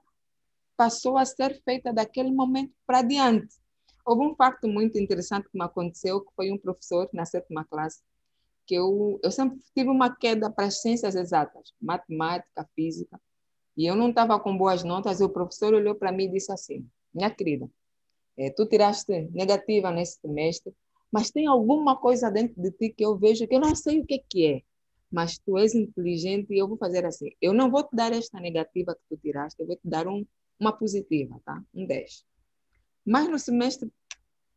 passou 0.76 1.16
a 1.16 1.24
ser 1.24 1.60
feita 1.64 1.92
daquele 1.92 2.30
momento 2.30 2.72
para 2.86 3.02
diante. 3.02 3.56
Houve 4.04 4.22
um 4.22 4.34
facto 4.34 4.68
muito 4.68 4.98
interessante 4.98 5.48
que 5.50 5.58
me 5.58 5.64
aconteceu, 5.64 6.20
que 6.20 6.32
foi 6.34 6.52
um 6.52 6.58
professor 6.58 7.08
na 7.12 7.24
sétima 7.24 7.64
classe, 7.64 8.00
que 8.68 8.74
eu, 8.74 9.18
eu 9.22 9.30
sempre 9.30 9.58
tive 9.74 9.88
uma 9.88 10.14
queda 10.14 10.50
para 10.50 10.66
as 10.66 10.82
ciências 10.82 11.14
exatas, 11.14 11.72
matemática, 11.80 12.68
física, 12.76 13.18
e 13.74 13.86
eu 13.86 13.96
não 13.96 14.10
estava 14.10 14.38
com 14.38 14.56
boas 14.56 14.84
notas, 14.84 15.20
e 15.20 15.24
o 15.24 15.30
professor 15.30 15.72
olhou 15.72 15.94
para 15.94 16.12
mim 16.12 16.24
e 16.24 16.32
disse 16.32 16.52
assim, 16.52 16.86
minha 17.14 17.30
querida, 17.30 17.66
é, 18.36 18.50
tu 18.50 18.66
tiraste 18.66 19.30
negativa 19.32 19.90
nesse 19.90 20.20
semestre, 20.20 20.74
mas 21.10 21.30
tem 21.30 21.46
alguma 21.46 21.96
coisa 21.96 22.30
dentro 22.30 22.60
de 22.60 22.70
ti 22.70 22.90
que 22.90 23.04
eu 23.04 23.16
vejo 23.16 23.48
que 23.48 23.54
eu 23.54 23.60
não 23.60 23.74
sei 23.74 24.00
o 24.00 24.06
que, 24.06 24.18
que 24.28 24.46
é, 24.46 24.62
mas 25.10 25.38
tu 25.38 25.56
és 25.56 25.74
inteligente 25.74 26.52
e 26.52 26.58
eu 26.58 26.68
vou 26.68 26.76
fazer 26.76 27.06
assim, 27.06 27.30
eu 27.40 27.54
não 27.54 27.70
vou 27.70 27.82
te 27.82 27.96
dar 27.96 28.12
esta 28.12 28.38
negativa 28.38 28.94
que 28.94 29.00
tu 29.08 29.16
tiraste, 29.16 29.58
eu 29.62 29.66
vou 29.66 29.76
te 29.76 29.88
dar 29.88 30.06
um, 30.06 30.26
uma 30.60 30.72
positiva, 30.72 31.40
tá? 31.42 31.64
Um 31.74 31.86
10. 31.86 32.22
Mas 33.06 33.26
no 33.30 33.38
semestre, 33.38 33.90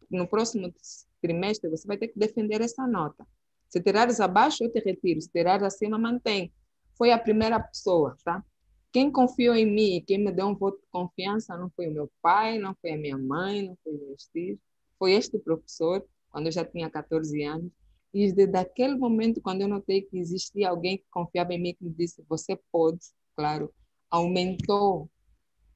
no 0.10 0.28
próximo 0.28 0.74
trimestre, 1.22 1.70
você 1.70 1.88
vai 1.88 1.98
ter 1.98 2.10
que 2.10 2.20
defender 2.20 2.60
essa 2.60 2.86
nota. 2.86 3.26
Se 3.72 3.82
tirares 3.82 4.20
abaixo, 4.20 4.66
eu 4.66 4.72
te 4.72 4.82
retiro. 4.82 5.22
Se 5.22 5.32
tirares 5.32 5.64
acima, 5.64 5.98
mantém. 5.98 6.52
Foi 6.98 7.12
a 7.12 7.18
primeira 7.18 7.58
pessoa, 7.58 8.18
tá? 8.22 8.44
Quem 8.92 9.10
confiou 9.10 9.56
em 9.56 9.66
mim 9.66 10.04
quem 10.06 10.18
me 10.18 10.30
deu 10.30 10.48
um 10.48 10.56
voto 10.56 10.78
de 10.82 10.88
confiança 10.92 11.58
não 11.58 11.70
foi 11.70 11.88
o 11.88 11.94
meu 11.94 12.12
pai, 12.22 12.60
não 12.60 12.76
foi 12.82 12.92
a 12.92 12.98
minha 12.98 13.18
mãe, 13.18 13.66
não 13.70 13.78
foi 13.82 13.94
o 13.94 13.98
meu 13.98 14.16
filhos. 14.34 14.60
Foi 15.00 15.14
este 15.14 15.40
professor, 15.40 16.06
quando 16.30 16.48
eu 16.48 16.52
já 16.52 16.66
tinha 16.66 16.90
14 16.90 17.42
anos. 17.44 17.72
E 18.14 18.30
desde 18.34 18.58
aquele 18.58 18.98
momento, 18.98 19.40
quando 19.40 19.62
eu 19.62 19.70
notei 19.70 20.02
que 20.02 20.18
existia 20.18 20.70
alguém 20.70 20.98
que 20.98 21.06
confiava 21.10 21.54
em 21.54 21.62
mim, 21.62 21.74
que 21.74 21.86
me 21.86 21.92
disse, 21.92 22.22
você 22.28 22.60
pode, 22.70 23.00
claro, 23.38 23.74
aumentou 24.10 25.10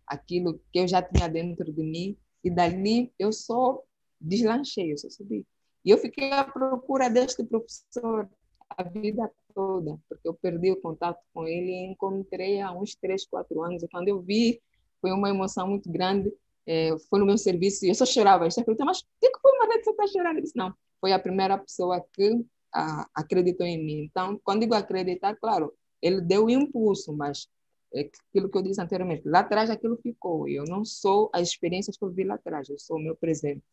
aquilo 0.06 0.60
que 0.74 0.80
eu 0.80 0.88
já 0.88 1.02
tinha 1.02 1.30
dentro 1.30 1.72
de 1.72 1.82
mim. 1.82 2.18
E 2.44 2.52
dali 2.52 3.14
eu 3.18 3.32
só 3.32 3.82
deslanchei, 4.20 4.92
eu 4.92 4.98
só 4.98 5.10
subi. 5.10 5.48
E 5.86 5.92
eu 5.92 5.98
fiquei 6.00 6.32
à 6.32 6.44
procura 6.44 7.10
deste 7.10 7.44
professor 7.44 8.28
a 8.70 8.84
vida 8.84 9.32
toda, 9.54 9.98
porque 10.10 10.28
eu 10.28 10.34
perdi 10.34 10.72
o 10.72 10.82
contato 10.82 11.20
com 11.34 11.48
ele 11.48 11.72
e 11.72 11.86
encontrei 11.92 12.60
há 12.60 12.72
uns 12.72 12.96
três, 12.96 13.26
quatro 13.26 13.62
anos. 13.62 13.84
E 13.84 13.88
quando 13.88 14.08
eu 14.08 14.20
vi, 14.20 14.60
foi 15.00 15.12
uma 15.12 15.30
emoção 15.30 15.68
muito 15.68 15.90
grande. 15.92 16.34
É, 16.68 16.98
foi 17.10 17.20
no 17.20 17.26
meu 17.26 17.38
serviço 17.38 17.86
e 17.86 17.90
eu 17.90 17.96
só 17.96 18.06
chorava. 18.06 18.46
Eu 18.46 18.54
perguntei, 18.56 18.86
mas 18.86 19.00
o 19.00 19.06
que, 19.22 19.32
foi, 19.40 19.58
Marlene, 19.60 19.84
você 19.84 19.92
está 19.92 20.08
chorando? 20.08 20.38
Eu 20.38 20.42
disse, 20.42 20.58
não, 20.58 20.74
foi 21.00 21.14
a 21.14 21.20
primeira 21.20 21.58
pessoa 21.58 22.04
que 22.12 22.44
a, 22.74 23.08
acreditou 23.14 23.66
em 23.66 23.84
mim. 23.84 24.04
Então, 24.06 24.40
quando 24.44 24.62
digo 24.62 24.74
acreditar, 24.74 25.36
claro, 25.36 25.72
ele 26.02 26.22
deu 26.22 26.50
impulso, 26.50 27.14
mas 27.14 27.48
é 27.94 28.10
aquilo 28.30 28.50
que 28.50 28.58
eu 28.58 28.64
disse 28.64 28.82
anteriormente, 28.82 29.22
lá 29.26 29.40
atrás 29.40 29.70
aquilo 29.70 29.96
ficou. 29.98 30.48
Eu 30.48 30.66
não 30.66 30.84
sou 30.84 31.30
as 31.32 31.48
experiências 31.48 31.96
que 31.96 32.04
eu 32.04 32.10
vi 32.10 32.24
lá 32.24 32.36
atrás, 32.36 32.68
eu 32.68 32.80
sou 32.80 32.98
o 32.98 33.00
meu 33.00 33.16
presente. 33.16 33.64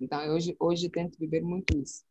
Então, 0.00 0.18
hoje, 0.34 0.56
hoje 0.58 0.88
tento 0.88 1.18
viver 1.18 1.40
muito 1.40 1.76
isso. 1.76 2.04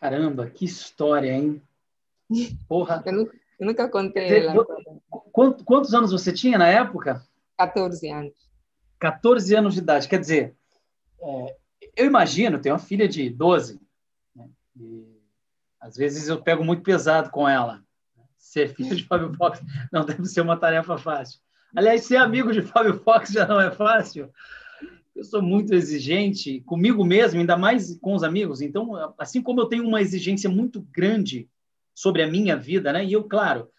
Caramba, 0.00 0.50
que 0.50 0.64
história, 0.64 1.32
hein? 1.32 1.62
Porra. 2.68 3.02
eu, 3.06 3.12
nunca, 3.12 3.36
eu 3.58 3.66
nunca 3.66 3.88
contei 3.88 4.24
dizer, 4.24 4.44
ela. 4.44 4.66
Quantos, 5.32 5.62
quantos 5.64 5.94
anos 5.94 6.12
você 6.12 6.32
tinha 6.32 6.58
na 6.58 6.68
época? 6.68 7.26
14 7.56 8.10
anos. 8.10 8.34
14 8.98 9.54
anos 9.54 9.74
de 9.74 9.80
idade. 9.80 10.08
Quer 10.08 10.20
dizer, 10.20 10.56
é, 11.20 11.56
eu 11.96 12.06
imagino, 12.06 12.60
tenho 12.60 12.74
uma 12.74 12.80
filha 12.80 13.08
de 13.08 13.30
12, 13.30 13.80
né? 14.34 14.48
e 14.76 15.14
às 15.80 15.96
vezes 15.96 16.28
eu 16.28 16.42
pego 16.42 16.64
muito 16.64 16.82
pesado 16.82 17.30
com 17.30 17.48
ela. 17.48 17.82
Ser 18.36 18.74
filho 18.74 18.94
de 18.94 19.04
Fábio 19.04 19.32
Fox 19.34 19.60
não 19.92 20.04
deve 20.04 20.24
ser 20.26 20.40
uma 20.40 20.58
tarefa 20.58 20.98
fácil. 20.98 21.40
Aliás, 21.74 22.04
ser 22.04 22.16
amigo 22.16 22.52
de 22.52 22.62
Fábio 22.62 23.00
Fox 23.00 23.30
já 23.30 23.46
não 23.46 23.60
é 23.60 23.70
fácil 23.70 24.30
eu 25.14 25.22
sou 25.22 25.40
muito 25.40 25.72
exigente 25.72 26.60
comigo 26.62 27.04
mesmo, 27.04 27.38
ainda 27.38 27.56
mais 27.56 27.96
com 27.98 28.14
os 28.14 28.24
amigos. 28.24 28.60
Então, 28.60 29.14
assim 29.16 29.40
como 29.40 29.60
eu 29.60 29.66
tenho 29.66 29.86
uma 29.86 30.00
exigência 30.00 30.50
muito 30.50 30.82
grande 30.90 31.48
sobre 31.94 32.22
a 32.22 32.26
minha 32.26 32.56
vida, 32.56 32.92
né? 32.92 33.04
E 33.04 33.12
eu, 33.12 33.22
claro, 33.22 33.70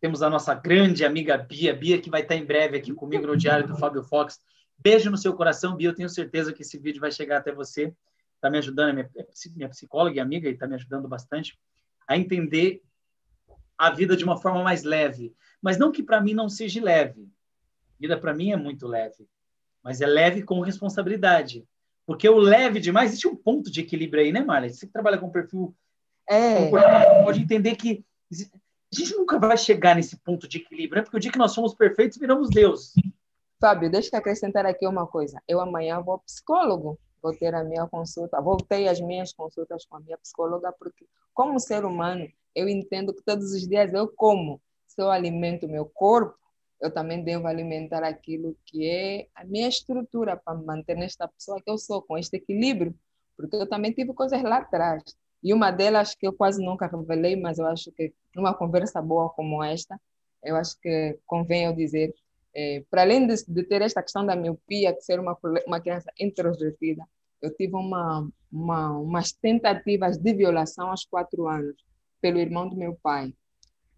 temos 0.00 0.22
a 0.22 0.30
nossa 0.30 0.54
grande 0.54 1.04
amiga 1.04 1.36
Bia, 1.36 1.74
Bia 1.74 2.00
que 2.00 2.08
vai 2.08 2.22
estar 2.22 2.36
em 2.36 2.44
breve 2.44 2.76
aqui 2.76 2.94
comigo 2.94 3.26
no 3.26 3.36
Diário 3.36 3.66
do 3.66 3.76
Fábio 3.76 4.04
Fox. 4.04 4.40
Beijo 4.78 5.10
no 5.10 5.16
seu 5.16 5.34
coração, 5.34 5.76
Bia. 5.76 5.88
Eu 5.88 5.94
tenho 5.94 6.08
certeza 6.08 6.52
que 6.52 6.62
esse 6.62 6.78
vídeo 6.78 7.00
vai 7.00 7.10
chegar 7.10 7.38
até 7.38 7.52
você. 7.52 7.92
Está 8.36 8.48
me 8.48 8.58
ajudando, 8.58 8.90
é 8.90 8.92
minha, 8.92 9.10
é 9.16 9.26
minha 9.56 9.68
psicóloga 9.68 10.16
e 10.16 10.20
amiga, 10.20 10.48
e 10.48 10.52
está 10.52 10.66
me 10.66 10.74
ajudando 10.76 11.08
bastante 11.08 11.58
a 12.06 12.16
entender 12.16 12.82
a 13.76 13.90
vida 13.90 14.16
de 14.16 14.22
uma 14.22 14.36
forma 14.36 14.62
mais 14.62 14.84
leve. 14.84 15.34
Mas 15.60 15.76
não 15.76 15.90
que 15.90 16.02
para 16.02 16.20
mim 16.20 16.34
não 16.34 16.48
seja 16.48 16.82
leve. 16.82 17.22
A 17.22 18.00
vida 18.00 18.18
para 18.18 18.34
mim 18.34 18.52
é 18.52 18.56
muito 18.56 18.86
leve 18.86 19.28
mas 19.82 20.00
é 20.00 20.06
leve 20.06 20.42
com 20.42 20.60
responsabilidade. 20.60 21.66
Porque 22.06 22.28
o 22.28 22.38
leve 22.38 22.80
demais, 22.80 23.10
existe 23.10 23.28
um 23.28 23.36
ponto 23.36 23.70
de 23.70 23.80
equilíbrio 23.80 24.22
aí, 24.22 24.32
né, 24.32 24.42
Marla? 24.42 24.68
Você 24.68 24.86
que 24.86 24.92
trabalha 24.92 25.18
com 25.18 25.30
perfil, 25.30 25.74
é. 26.28 26.70
pode 27.24 27.40
entender 27.40 27.76
que 27.76 28.04
a 28.32 28.96
gente 28.96 29.16
nunca 29.16 29.38
vai 29.38 29.56
chegar 29.56 29.96
nesse 29.96 30.16
ponto 30.16 30.48
de 30.48 30.58
equilíbrio, 30.58 30.98
né? 30.98 31.02
Porque 31.02 31.16
o 31.16 31.20
dia 31.20 31.32
que 31.32 31.38
nós 31.38 31.52
somos 31.52 31.74
perfeitos, 31.74 32.18
viramos 32.18 32.50
Deus. 32.50 32.92
Fábio, 33.60 33.90
deixa 33.90 34.10
eu 34.12 34.18
acrescentar 34.18 34.66
aqui 34.66 34.86
uma 34.86 35.06
coisa. 35.06 35.40
Eu 35.46 35.60
amanhã 35.60 36.00
vou 36.00 36.14
ao 36.14 36.20
psicólogo, 36.20 36.98
vou 37.22 37.32
ter 37.32 37.54
a 37.54 37.62
minha 37.62 37.86
consulta, 37.86 38.40
voltei 38.40 38.88
as 38.88 39.00
minhas 39.00 39.32
consultas 39.32 39.86
com 39.86 39.96
a 39.96 40.00
minha 40.00 40.18
psicóloga, 40.18 40.74
porque 40.78 41.06
como 41.32 41.60
ser 41.60 41.84
humano, 41.84 42.28
eu 42.54 42.68
entendo 42.68 43.14
que 43.14 43.22
todos 43.22 43.52
os 43.52 43.66
dias 43.66 43.92
eu 43.94 44.08
como. 44.08 44.60
Se 44.86 45.00
eu 45.00 45.10
alimento 45.10 45.68
meu 45.68 45.86
corpo, 45.86 46.36
eu 46.82 46.90
também 46.90 47.22
devo 47.22 47.46
alimentar 47.46 48.02
aquilo 48.02 48.56
que 48.66 48.84
é 48.84 49.28
a 49.36 49.44
minha 49.44 49.68
estrutura 49.68 50.36
para 50.36 50.58
manter 50.58 50.96
nesta 50.96 51.28
pessoa 51.28 51.62
que 51.62 51.70
eu 51.70 51.78
sou, 51.78 52.02
com 52.02 52.18
este 52.18 52.36
equilíbrio, 52.36 52.92
porque 53.36 53.54
eu 53.54 53.68
também 53.68 53.92
tive 53.92 54.12
coisas 54.12 54.42
lá 54.42 54.58
atrás. 54.58 55.02
E 55.42 55.54
uma 55.54 55.70
delas 55.70 56.14
que 56.14 56.26
eu 56.26 56.32
quase 56.32 56.62
nunca 56.62 56.88
revelei, 56.88 57.36
mas 57.36 57.58
eu 57.58 57.66
acho 57.66 57.92
que 57.92 58.12
numa 58.34 58.52
conversa 58.52 59.00
boa 59.00 59.30
como 59.30 59.62
esta, 59.62 59.98
eu 60.42 60.56
acho 60.56 60.78
que 60.80 61.18
convém 61.24 61.64
eu 61.64 61.72
dizer, 61.72 62.12
é, 62.54 62.84
para 62.90 63.02
além 63.02 63.28
de, 63.28 63.34
de, 63.46 63.62
ter 63.62 63.80
esta 63.80 64.02
questão 64.02 64.26
da 64.26 64.34
miopia, 64.34 64.92
de 64.92 65.04
ser 65.04 65.20
uma, 65.20 65.38
uma 65.66 65.80
criança 65.80 66.12
introvertida, 66.18 67.04
eu 67.40 67.54
tive 67.54 67.76
uma, 67.76 68.28
uma, 68.50 68.98
umas 68.98 69.32
tentativas 69.32 70.18
de 70.18 70.34
violação 70.34 70.90
aos 70.90 71.04
quatro 71.04 71.46
anos 71.46 71.76
pelo 72.20 72.38
irmão 72.38 72.68
do 72.68 72.76
meu 72.76 72.96
pai. 73.02 73.32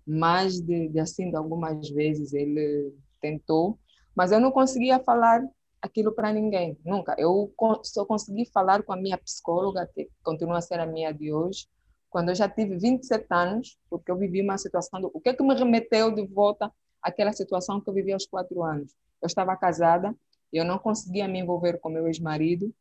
Mais 0.06 0.60
de, 0.60 0.88
de 0.88 1.00
assim, 1.00 1.30
de 1.30 1.36
algumas 1.36 1.88
vezes 1.90 2.32
ele 2.32 2.94
tentou, 3.20 3.78
mas 4.14 4.32
eu 4.32 4.40
não 4.40 4.50
conseguia 4.50 5.00
falar 5.00 5.42
aquilo 5.80 6.12
para 6.12 6.32
ninguém, 6.32 6.78
nunca. 6.84 7.14
Eu 7.18 7.52
só 7.82 8.04
consegui 8.04 8.46
falar 8.46 8.82
com 8.82 8.92
a 8.92 8.96
minha 8.96 9.18
psicóloga, 9.18 9.88
que 9.94 10.08
continua 10.22 10.58
a 10.58 10.60
ser 10.62 10.80
a 10.80 10.86
minha 10.86 11.12
de 11.12 11.32
hoje, 11.32 11.66
quando 12.08 12.28
eu 12.30 12.34
já 12.34 12.48
tive 12.48 12.78
27 12.78 13.26
anos, 13.30 13.78
porque 13.90 14.10
eu 14.10 14.16
vivi 14.16 14.40
uma 14.40 14.56
situação. 14.56 15.00
Do, 15.00 15.10
o 15.12 15.20
que 15.20 15.30
é 15.30 15.34
que 15.34 15.42
me 15.42 15.54
remeteu 15.54 16.14
de 16.14 16.26
volta 16.26 16.72
àquela 17.02 17.32
situação 17.32 17.80
que 17.80 17.90
eu 17.90 17.94
vivi 17.94 18.12
aos 18.12 18.26
quatro 18.26 18.62
anos? 18.62 18.92
Eu 19.20 19.26
estava 19.26 19.56
casada, 19.56 20.14
eu 20.52 20.64
não 20.64 20.78
conseguia 20.78 21.26
me 21.26 21.40
envolver 21.40 21.78
com 21.80 21.88
meu 21.88 22.06
ex-marido, 22.06 22.72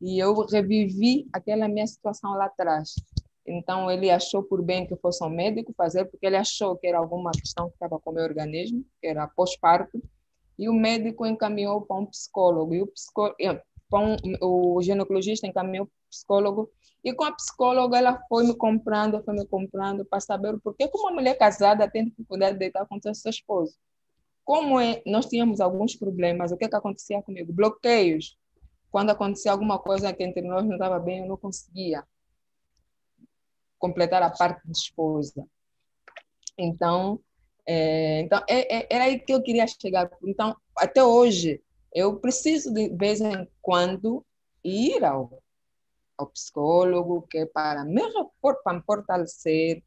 e 0.00 0.18
eu 0.18 0.34
revivi 0.46 1.28
aquela 1.32 1.68
minha 1.68 1.86
situação 1.86 2.30
lá 2.32 2.46
atrás. 2.46 2.94
Então, 3.46 3.90
ele 3.90 4.10
achou 4.10 4.42
por 4.42 4.62
bem 4.62 4.86
que 4.86 4.96
fosse 4.96 5.24
um 5.24 5.28
médico 5.28 5.72
fazer, 5.76 6.04
porque 6.06 6.26
ele 6.26 6.36
achou 6.36 6.76
que 6.76 6.86
era 6.86 6.98
alguma 6.98 7.30
questão 7.30 7.68
que 7.68 7.74
estava 7.74 7.98
com 8.00 8.10
o 8.10 8.14
meu 8.14 8.24
organismo, 8.24 8.84
que 9.00 9.06
era 9.06 9.26
pós-parto, 9.28 10.02
e 10.58 10.68
o 10.68 10.72
médico 10.72 11.26
encaminhou 11.26 11.82
para 11.82 11.96
um 11.96 12.06
psicólogo, 12.06 12.74
e 12.74 12.82
o, 12.82 12.86
psicó... 12.86 13.34
um, 13.92 14.16
o 14.40 14.82
ginecologista 14.82 15.46
encaminhou 15.46 15.86
para 15.86 15.92
o 15.92 16.10
psicólogo, 16.10 16.70
e 17.04 17.14
com 17.14 17.24
a 17.24 17.32
psicóloga, 17.32 17.98
ela 17.98 18.20
foi 18.28 18.44
me 18.46 18.54
comprando, 18.54 19.22
foi 19.22 19.34
me 19.34 19.46
comprando 19.46 20.04
para 20.04 20.18
saber 20.18 20.58
por 20.58 20.74
que 20.74 20.90
uma 20.92 21.12
mulher 21.12 21.38
casada 21.38 21.88
tem 21.88 22.06
dificuldade 22.06 22.54
de 22.54 22.58
deitar 22.58 22.84
com 22.86 22.98
seu 23.00 23.30
esposo. 23.30 23.76
Como 24.44 24.80
é, 24.80 25.02
nós 25.06 25.26
tínhamos 25.26 25.60
alguns 25.60 25.94
problemas, 25.94 26.50
o 26.50 26.56
que, 26.56 26.68
que 26.68 26.74
acontecia 26.74 27.22
comigo? 27.22 27.52
Bloqueios. 27.52 28.36
Quando 28.90 29.10
acontecia 29.10 29.52
alguma 29.52 29.78
coisa 29.78 30.12
que 30.12 30.24
entre 30.24 30.42
nós 30.42 30.64
não 30.64 30.72
estava 30.74 30.98
bem, 30.98 31.20
eu 31.20 31.26
não 31.26 31.36
conseguia 31.36 32.04
completar 33.78 34.22
a 34.22 34.30
parte 34.30 34.64
de 34.64 34.72
esposa. 34.72 35.46
Então, 36.58 37.20
é, 37.66 38.20
então 38.20 38.42
é, 38.48 38.78
é, 38.78 38.86
era 38.90 39.04
aí 39.04 39.18
que 39.18 39.32
eu 39.32 39.42
queria 39.42 39.66
chegar. 39.66 40.10
Então, 40.24 40.56
até 40.76 41.02
hoje, 41.04 41.62
eu 41.92 42.18
preciso 42.18 42.72
de 42.72 42.88
vez 42.90 43.20
em 43.20 43.48
quando 43.60 44.24
ir 44.64 45.04
ao 45.04 45.42
ao 46.16 46.26
psicólogo, 46.28 47.26
que 47.30 47.38
é 47.38 47.46
para 47.46 47.84
me, 47.84 48.00
para 48.40 48.72
me 48.72 48.82
fortalecer, 48.82 49.82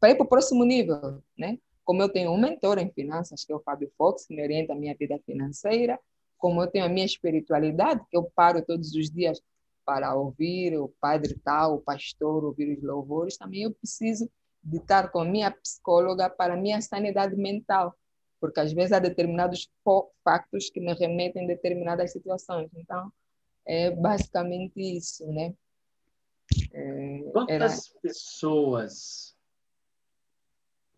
para 0.00 0.10
ir 0.10 0.14
para 0.16 0.24
o 0.24 0.28
próximo 0.28 0.64
nível, 0.64 1.22
né? 1.36 1.58
Como 1.84 2.02
eu 2.02 2.08
tenho 2.08 2.30
um 2.30 2.38
mentor 2.38 2.78
em 2.78 2.90
finanças, 2.90 3.44
que 3.44 3.52
é 3.52 3.56
o 3.56 3.60
Fábio 3.60 3.90
Fox, 3.96 4.26
que 4.26 4.34
me 4.34 4.42
orienta 4.42 4.72
a 4.72 4.76
minha 4.76 4.94
vida 4.94 5.18
financeira, 5.24 5.98
como 6.36 6.62
eu 6.62 6.66
tenho 6.68 6.84
a 6.84 6.88
minha 6.88 7.06
espiritualidade, 7.06 8.04
que 8.10 8.16
eu 8.16 8.30
paro 8.34 8.64
todos 8.64 8.94
os 8.94 9.10
dias 9.10 9.40
para 9.88 10.14
ouvir 10.14 10.78
o 10.78 10.90
padre 11.00 11.34
tal, 11.42 11.76
o 11.76 11.80
pastor, 11.80 12.44
ouvir 12.44 12.76
os 12.76 12.84
louvores, 12.84 13.38
também 13.38 13.62
eu 13.62 13.72
preciso 13.72 14.30
de 14.62 14.76
estar 14.76 15.10
com 15.10 15.20
a 15.20 15.24
minha 15.24 15.50
psicóloga 15.50 16.28
para 16.28 16.58
minha 16.58 16.78
sanidade 16.82 17.34
mental, 17.34 17.96
porque 18.38 18.60
às 18.60 18.70
vezes 18.70 18.92
há 18.92 18.98
determinados 18.98 19.70
factos 20.22 20.68
que 20.68 20.78
me 20.78 20.92
remetem 20.92 21.44
a 21.44 21.46
determinadas 21.46 22.12
situações. 22.12 22.68
Então, 22.74 23.10
é 23.66 23.90
basicamente 23.90 24.78
isso, 24.78 25.26
né? 25.32 25.54
É, 26.70 27.30
Quantas 27.32 27.88
era... 27.88 28.00
pessoas 28.02 29.34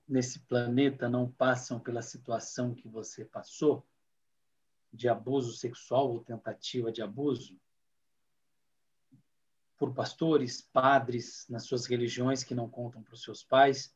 nesse 0.08 0.40
planeta 0.40 1.08
não 1.08 1.30
passam 1.30 1.78
pela 1.78 2.02
situação 2.02 2.74
que 2.74 2.88
você 2.88 3.24
passou 3.24 3.86
de 4.92 5.08
abuso 5.08 5.52
sexual 5.52 6.10
ou 6.10 6.24
tentativa 6.24 6.90
de 6.90 7.02
abuso 7.02 7.56
por 9.80 9.94
pastores, 9.94 10.60
padres 10.60 11.46
nas 11.48 11.64
suas 11.64 11.86
religiões 11.86 12.44
que 12.44 12.54
não 12.54 12.68
contam 12.68 13.02
para 13.02 13.14
os 13.14 13.22
seus 13.22 13.42
pais, 13.42 13.90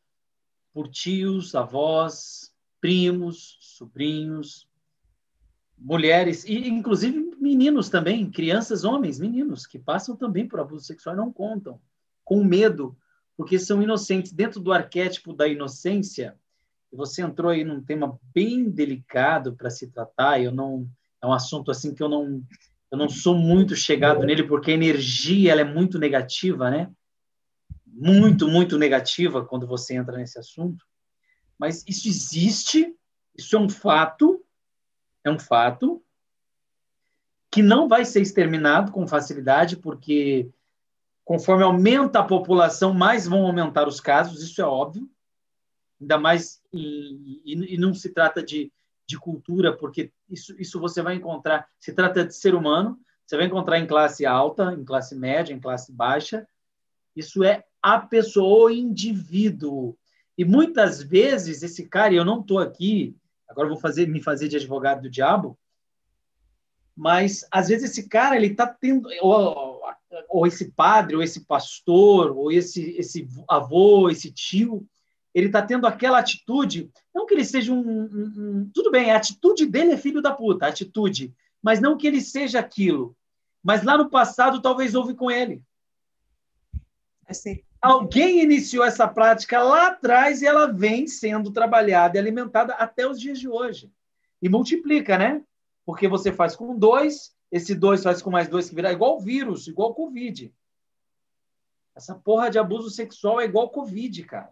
por 0.73 0.89
tios, 0.89 1.55
avós, 1.55 2.55
primos, 2.81 3.59
sobrinhos, 3.61 4.67
mulheres 5.77 6.43
e 6.47 6.67
inclusive 6.69 7.37
meninos 7.39 7.91
também, 7.91 8.31
crianças, 8.31 8.83
homens, 8.83 9.21
meninos 9.21 9.67
que 9.67 9.79
passam 9.79 10.17
também 10.17 10.49
por 10.49 10.59
abuso 10.59 10.87
sexual 10.87 11.15
e 11.15 11.19
não 11.19 11.31
contam, 11.31 11.79
com 12.25 12.43
medo, 12.43 12.97
porque 13.37 13.59
são 13.59 13.83
inocentes 13.83 14.33
dentro 14.33 14.61
do 14.61 14.73
arquétipo 14.73 15.35
da 15.35 15.47
inocência. 15.47 16.35
Você 16.91 17.21
entrou 17.21 17.51
aí 17.51 17.63
num 17.63 17.83
tema 17.83 18.19
bem 18.33 18.71
delicado 18.71 19.55
para 19.55 19.69
se 19.69 19.89
tratar. 19.91 20.41
Eu 20.41 20.51
não 20.51 20.89
é 21.21 21.27
um 21.27 21.33
assunto 21.33 21.71
assim 21.71 21.95
que 21.95 22.03
eu 22.03 22.09
não 22.09 22.43
eu 22.95 22.99
não 22.99 23.09
sou 23.09 23.35
muito 23.35 23.75
chegado 23.75 24.25
nele 24.25 24.45
porque 24.45 24.71
a 24.71 24.75
energia 24.75 25.51
ela 25.51 25.61
é 25.61 25.65
muito 25.65 25.99
negativa, 25.99 26.71
né? 26.71 26.91
Muito, 27.85 28.47
muito 28.49 28.79
negativa 28.79 29.45
quando 29.45 29.67
você 29.67 29.95
entra 29.95 30.17
nesse 30.17 30.39
assunto. 30.39 30.85
Mas 31.59 31.85
isso 31.89 32.09
existe, 32.09 32.95
isso 33.37 33.57
é 33.57 33.59
um 33.59 33.69
fato 33.69 34.41
é 35.25 35.31
um 35.31 35.39
fato 35.39 36.03
que 37.51 37.63
não 37.63 37.89
vai 37.89 38.05
ser 38.05 38.21
exterminado 38.21 38.93
com 38.93 39.09
facilidade, 39.09 39.77
porque 39.77 40.51
conforme 41.25 41.63
aumenta 41.65 42.19
a 42.19 42.25
população, 42.25 42.93
mais 42.93 43.27
vão 43.27 43.47
aumentar 43.47 43.89
os 43.89 44.01
casos, 44.01 44.43
isso 44.43 44.61
é 44.61 44.65
óbvio. 44.65 45.11
Ainda 46.01 46.19
mais, 46.19 46.61
e, 46.73 47.41
e, 47.45 47.75
e 47.75 47.79
não 47.79 47.95
se 47.95 48.11
trata 48.11 48.43
de, 48.43 48.71
de 49.07 49.19
cultura, 49.19 49.77
porque 49.77 50.13
isso, 50.29 50.55
isso 50.59 50.81
você 50.81 51.03
vai 51.03 51.15
encontrar, 51.15 51.69
se 51.79 51.93
trata 51.93 52.25
de 52.25 52.35
ser 52.35 52.55
humano, 52.55 52.99
você 53.27 53.37
vai 53.37 53.47
encontrar 53.47 53.79
em 53.79 53.87
classe 53.87 54.25
alta, 54.27 54.73
em 54.73 54.85
classe 54.85 55.15
média, 55.15 55.53
em 55.53 55.61
classe 55.61 55.93
baixa. 55.93 56.47
Isso 57.17 57.43
é 57.43 57.65
a 57.83 57.99
pessoa, 57.99 58.67
o 58.67 58.71
indivíduo. 58.71 59.97
E 60.37 60.45
muitas 60.45 61.03
vezes 61.03 61.63
esse 61.63 61.89
cara, 61.89 62.13
e 62.13 62.17
eu 62.17 62.25
não 62.25 62.41
estou 62.41 62.59
aqui 62.59 63.17
agora 63.55 63.69
vou 63.69 63.77
fazer 63.77 64.09
me 64.09 64.21
fazer 64.21 64.49
de 64.49 64.57
advogado 64.57 65.03
do 65.03 65.11
diabo, 65.11 65.57
mas 66.97 67.47
às 67.51 67.69
vezes 67.69 67.91
esse 67.91 68.09
cara 68.09 68.37
ele 68.37 68.49
está 68.49 68.67
tendo 68.67 69.09
ou, 69.21 69.81
ou, 70.29 70.47
esse 70.47 70.71
padre 70.73 71.17
ou 71.17 71.23
esse 71.23 71.45
pastor 71.45 72.37
ou 72.37 72.53
esse 72.53 72.91
esse 72.97 73.29
avô 73.49 74.09
esse 74.09 74.31
tio 74.31 74.87
ele 75.35 75.47
está 75.47 75.61
tendo 75.61 75.87
aquela 75.87 76.19
atitude 76.19 76.91
não 77.15 77.27
que 77.27 77.35
ele 77.35 77.45
seja 77.45 77.73
um, 77.73 77.81
um, 77.81 78.33
um, 78.37 78.71
tudo 78.73 78.91
bem 78.91 79.11
a 79.11 79.17
atitude 79.17 79.67
dele 79.67 79.93
é 79.93 79.97
filho 79.97 80.23
da 80.23 80.33
puta 80.33 80.67
a 80.67 80.69
atitude 80.69 81.35
mas 81.63 81.81
não 81.81 81.97
que 81.97 82.07
ele 82.07 82.21
seja 82.21 82.61
aquilo 82.61 83.17
mas 83.63 83.83
lá 83.83 83.99
no 83.99 84.09
passado 84.09 84.63
talvez 84.63 84.95
houve 84.95 85.15
com 85.15 85.31
ele 85.31 85.63
assim 87.27 87.63
Alguém 87.85 88.43
iniciou 88.43 88.83
essa 88.83 89.07
prática 89.07 89.63
lá 89.63 89.89
atrás 89.89 90.41
e 90.41 90.47
ela 90.47 90.73
vem 90.73 91.07
sendo 91.07 91.51
trabalhada 91.51 92.17
e 92.17 92.19
alimentada 92.19 92.73
até 92.73 93.07
os 93.07 93.21
dias 93.21 93.39
de 93.39 93.47
hoje. 93.47 93.93
E 94.41 94.49
multiplica, 94.49 95.19
né? 95.19 95.45
Porque 95.85 96.09
você 96.09 96.33
faz 96.33 96.57
com 96.57 96.79
dois, 96.79 97.37
esse 97.53 97.75
dois 97.75 98.03
faz 98.03 98.23
com 98.23 98.31
mais 98.31 98.49
dois, 98.49 98.71
que 98.71 98.75
vira 98.75 98.91
igual 98.91 99.21
vírus, 99.21 99.69
igual 99.69 99.95
Covid. 99.95 100.51
Essa 101.95 102.15
porra 102.15 102.49
de 102.49 102.59
abuso 102.59 102.89
sexual 102.89 103.39
é 103.39 103.45
igual 103.45 103.69
Covid, 103.69 104.25
cara. 104.25 104.51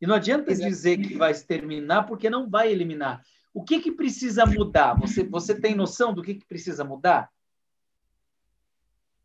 E 0.00 0.06
não 0.06 0.14
adianta 0.14 0.54
dizer 0.54 0.98
que 0.98 1.16
vai 1.16 1.30
exterminar, 1.30 2.04
porque 2.04 2.28
não 2.28 2.48
vai 2.48 2.70
eliminar. 2.70 3.22
O 3.52 3.62
que, 3.64 3.80
que 3.80 3.90
precisa 3.90 4.44
mudar? 4.44 4.94
Você, 5.00 5.24
você 5.24 5.58
tem 5.58 5.74
noção 5.74 6.12
do 6.12 6.22
que, 6.22 6.34
que 6.34 6.44
precisa 6.44 6.84
mudar? 6.84 7.30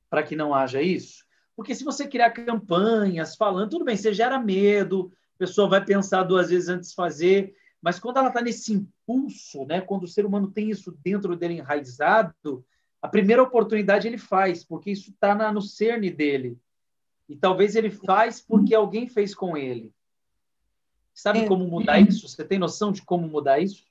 Para 0.09 0.23
que 0.23 0.35
não 0.35 0.53
haja 0.53 0.81
isso? 0.81 1.25
Porque 1.55 1.75
se 1.75 1.83
você 1.83 2.07
criar 2.07 2.31
campanhas 2.31 3.35
falando, 3.35 3.71
tudo 3.71 3.85
bem, 3.85 3.97
você 3.97 4.13
gera 4.13 4.39
medo, 4.39 5.11
a 5.35 5.37
pessoa 5.39 5.67
vai 5.67 5.83
pensar 5.83 6.23
duas 6.23 6.49
vezes 6.49 6.69
antes 6.69 6.89
de 6.89 6.95
fazer, 6.95 7.53
mas 7.81 7.99
quando 7.99 8.17
ela 8.17 8.29
está 8.29 8.41
nesse 8.41 8.73
impulso, 8.73 9.65
né, 9.65 9.81
quando 9.81 10.03
o 10.03 10.07
ser 10.07 10.25
humano 10.25 10.49
tem 10.49 10.69
isso 10.69 10.97
dentro 11.03 11.35
dele 11.35 11.55
enraizado, 11.55 12.63
a 13.01 13.07
primeira 13.07 13.41
oportunidade 13.43 14.07
ele 14.07 14.17
faz, 14.17 14.63
porque 14.63 14.91
isso 14.91 15.09
está 15.09 15.51
no 15.51 15.61
cerne 15.61 16.09
dele. 16.09 16.57
E 17.27 17.35
talvez 17.35 17.75
ele 17.75 17.89
faz 17.89 18.39
porque 18.39 18.75
alguém 18.75 19.07
fez 19.07 19.33
com 19.33 19.57
ele. 19.57 19.93
Sabe 21.13 21.39
é. 21.39 21.47
como 21.47 21.67
mudar 21.67 21.99
isso? 21.99 22.27
Você 22.27 22.43
tem 22.43 22.57
noção 22.57 22.91
de 22.91 23.03
como 23.03 23.27
mudar 23.27 23.59
isso? 23.59 23.85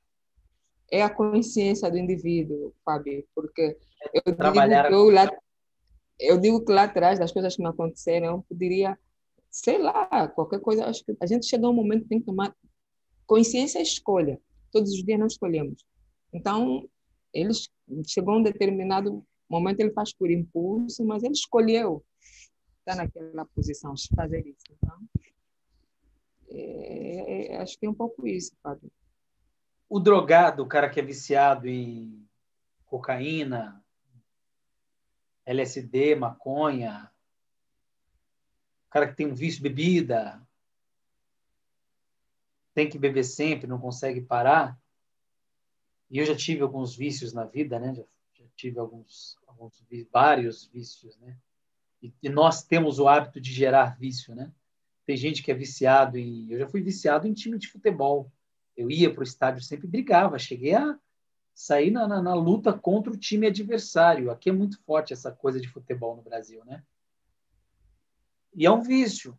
É 0.90 1.02
a 1.02 1.10
consciência 1.10 1.90
do 1.90 1.98
indivíduo, 1.98 2.74
Fábio, 2.84 3.24
porque 3.34 3.76
é 4.14 4.22
eu 4.24 4.34
trabalhar 4.36 4.84
digo 4.84 4.88
que 4.88 4.94
eu 4.94 5.10
lá 5.10 5.30
eu 6.20 6.38
digo 6.38 6.64
que 6.64 6.72
lá 6.72 6.84
atrás, 6.84 7.18
das 7.18 7.32
coisas 7.32 7.56
que 7.56 7.62
me 7.62 7.68
aconteceram, 7.68 8.26
eu 8.26 8.42
poderia, 8.42 8.98
sei 9.50 9.78
lá, 9.78 10.28
qualquer 10.28 10.60
coisa. 10.60 10.84
Acho 10.84 11.04
que 11.04 11.16
a 11.18 11.26
gente 11.26 11.46
chega 11.46 11.66
a 11.66 11.70
um 11.70 11.74
momento 11.74 12.02
que 12.02 12.08
tem 12.10 12.20
que 12.20 12.26
tomar 12.26 12.54
consciência 13.26 13.78
e 13.78 13.82
escolha. 13.82 14.38
Todos 14.70 14.92
os 14.92 15.02
dias 15.02 15.18
não 15.18 15.26
escolhemos. 15.26 15.84
Então, 16.32 16.86
ele 17.32 17.52
chegou 18.06 18.34
a 18.34 18.36
um 18.36 18.42
determinado 18.42 19.24
momento, 19.48 19.80
ele 19.80 19.92
faz 19.92 20.12
por 20.12 20.30
impulso, 20.30 21.04
mas 21.04 21.22
ele 21.22 21.32
escolheu 21.32 22.04
estar 22.80 22.96
naquela 22.96 23.46
posição, 23.46 23.94
fazer 24.14 24.46
isso. 24.46 24.64
Então, 24.70 24.98
é, 26.50 27.54
é, 27.54 27.56
acho 27.58 27.78
que 27.78 27.86
é 27.86 27.90
um 27.90 27.94
pouco 27.94 28.26
isso, 28.26 28.52
Fábio. 28.62 28.90
O 29.88 29.98
drogado, 29.98 30.62
o 30.62 30.68
cara 30.68 30.88
que 30.88 31.00
é 31.00 31.02
viciado 31.02 31.68
em 31.68 32.28
cocaína, 32.86 33.84
LSD, 35.44 36.14
maconha, 36.14 37.10
o 38.88 38.90
cara 38.90 39.08
que 39.08 39.16
tem 39.16 39.26
um 39.26 39.34
vício 39.34 39.62
bebida, 39.62 40.40
tem 42.74 42.88
que 42.88 42.98
beber 42.98 43.24
sempre, 43.24 43.66
não 43.66 43.78
consegue 43.78 44.20
parar. 44.20 44.78
E 46.10 46.18
eu 46.18 46.26
já 46.26 46.34
tive 46.34 46.62
alguns 46.62 46.96
vícios 46.96 47.32
na 47.32 47.44
vida, 47.44 47.78
né? 47.78 47.94
Já, 47.94 48.02
já 48.34 48.44
tive 48.56 48.78
alguns, 48.78 49.38
alguns, 49.46 49.84
vários 50.12 50.66
vícios, 50.66 51.16
né? 51.18 51.36
E, 52.02 52.12
e, 52.22 52.28
nós 52.28 52.64
temos 52.64 52.98
o 52.98 53.06
hábito 53.06 53.40
de 53.40 53.52
gerar 53.52 53.96
vício, 53.98 54.34
né? 54.34 54.52
Tem 55.10 55.16
gente 55.16 55.42
que 55.42 55.50
é 55.50 55.54
viciado 55.54 56.16
em. 56.16 56.46
Eu 56.52 56.60
já 56.60 56.68
fui 56.68 56.80
viciado 56.80 57.26
em 57.26 57.32
time 57.32 57.58
de 57.58 57.66
futebol. 57.66 58.30
Eu 58.76 58.88
ia 58.88 59.12
para 59.12 59.22
o 59.22 59.24
estádio 59.24 59.60
sempre 59.60 59.88
brigava. 59.88 60.38
Cheguei 60.38 60.76
a 60.76 60.96
sair 61.52 61.90
na, 61.90 62.06
na, 62.06 62.22
na, 62.22 62.32
luta 62.32 62.72
contra 62.72 63.12
o 63.12 63.16
time 63.16 63.48
adversário. 63.48 64.30
Aqui 64.30 64.50
é 64.50 64.52
muito 64.52 64.80
forte 64.84 65.12
essa 65.12 65.32
coisa 65.32 65.60
de 65.60 65.66
futebol 65.66 66.14
no 66.14 66.22
Brasil, 66.22 66.64
né? 66.64 66.84
E 68.54 68.64
é 68.64 68.70
um 68.70 68.82
vício. 68.82 69.36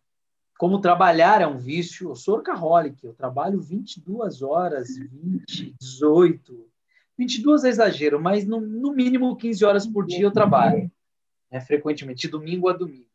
Como 0.58 0.78
trabalhar 0.78 1.40
é 1.40 1.46
um 1.46 1.56
vício. 1.56 2.10
Eu 2.10 2.16
sou 2.16 2.34
workaholic. 2.34 3.02
Eu 3.02 3.14
trabalho 3.14 3.58
22 3.58 4.42
horas, 4.42 4.94
20, 4.98 5.74
18. 5.80 6.70
22 7.16 7.64
é 7.64 7.68
exagero, 7.70 8.20
mas 8.20 8.44
no, 8.44 8.60
no 8.60 8.92
mínimo 8.92 9.34
15 9.34 9.64
horas 9.64 9.86
por 9.86 10.04
dia 10.04 10.24
eu 10.24 10.30
trabalho. 10.30 10.92
Né? 11.50 11.62
Frequentemente, 11.62 12.26
de 12.26 12.28
domingo 12.28 12.68
a 12.68 12.74
domingo. 12.74 13.11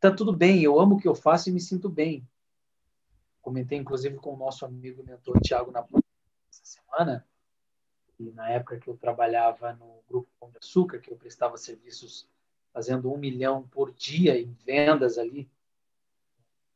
Tá 0.00 0.10
tudo 0.10 0.32
bem, 0.32 0.62
eu 0.62 0.80
amo 0.80 0.94
o 0.94 0.98
que 0.98 1.06
eu 1.06 1.14
faço 1.14 1.50
e 1.50 1.52
me 1.52 1.60
sinto 1.60 1.86
bem. 1.86 2.26
Comentei, 3.42 3.76
inclusive, 3.76 4.16
com 4.16 4.32
o 4.32 4.36
nosso 4.36 4.64
amigo 4.64 5.04
mentor 5.04 5.38
Tiago 5.40 5.70
na 5.70 5.80
essa 6.50 6.64
semana, 6.64 7.26
e 8.18 8.30
na 8.30 8.48
época 8.48 8.78
que 8.78 8.88
eu 8.88 8.96
trabalhava 8.96 9.74
no 9.74 10.02
Grupo 10.08 10.26
Pão 10.40 10.50
de 10.50 10.56
Açúcar, 10.56 11.00
que 11.00 11.12
eu 11.12 11.16
prestava 11.16 11.58
serviços 11.58 12.26
fazendo 12.72 13.12
um 13.12 13.18
milhão 13.18 13.68
por 13.68 13.92
dia 13.92 14.40
em 14.40 14.56
vendas 14.64 15.18
ali 15.18 15.50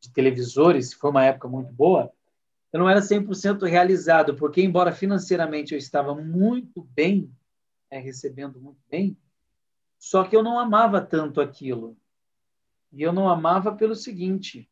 de 0.00 0.10
televisores, 0.10 0.92
foi 0.92 1.08
uma 1.08 1.24
época 1.24 1.48
muito 1.48 1.72
boa, 1.72 2.12
eu 2.70 2.78
não 2.78 2.90
era 2.90 3.00
100% 3.00 3.62
realizado, 3.66 4.34
porque 4.34 4.60
embora 4.60 4.92
financeiramente 4.92 5.72
eu 5.72 5.78
estava 5.78 6.14
muito 6.14 6.82
bem, 6.82 7.34
é, 7.88 7.98
recebendo 7.98 8.60
muito 8.60 8.82
bem, 8.90 9.16
só 9.98 10.24
que 10.24 10.36
eu 10.36 10.42
não 10.42 10.58
amava 10.58 11.00
tanto 11.00 11.40
aquilo. 11.40 11.96
E 12.94 13.02
eu 13.02 13.12
não 13.12 13.28
amava 13.28 13.74
pelo 13.74 13.94
seguinte: 13.94 14.70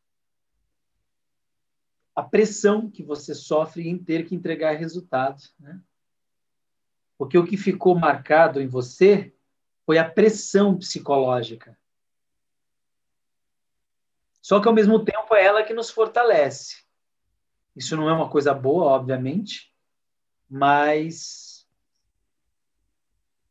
a 2.14 2.22
pressão 2.22 2.88
que 2.88 3.02
você 3.02 3.34
sofre 3.34 3.88
em 3.88 3.98
ter 3.98 4.26
que 4.26 4.34
entregar 4.34 4.76
resultados. 4.76 5.52
Né? 5.58 5.80
Porque 7.18 7.36
o 7.36 7.44
que 7.44 7.56
ficou 7.56 7.98
marcado 7.98 8.60
em 8.60 8.68
você 8.68 9.34
foi 9.84 9.98
a 9.98 10.08
pressão 10.08 10.78
psicológica. 10.78 11.76
Só 14.40 14.60
que, 14.60 14.68
ao 14.68 14.74
mesmo 14.74 15.04
tempo, 15.04 15.34
é 15.34 15.44
ela 15.44 15.62
que 15.64 15.74
nos 15.74 15.90
fortalece. 15.90 16.82
Isso 17.74 17.96
não 17.96 18.08
é 18.08 18.12
uma 18.12 18.28
coisa 18.28 18.54
boa, 18.54 18.84
obviamente, 18.84 19.74
mas 20.48 21.51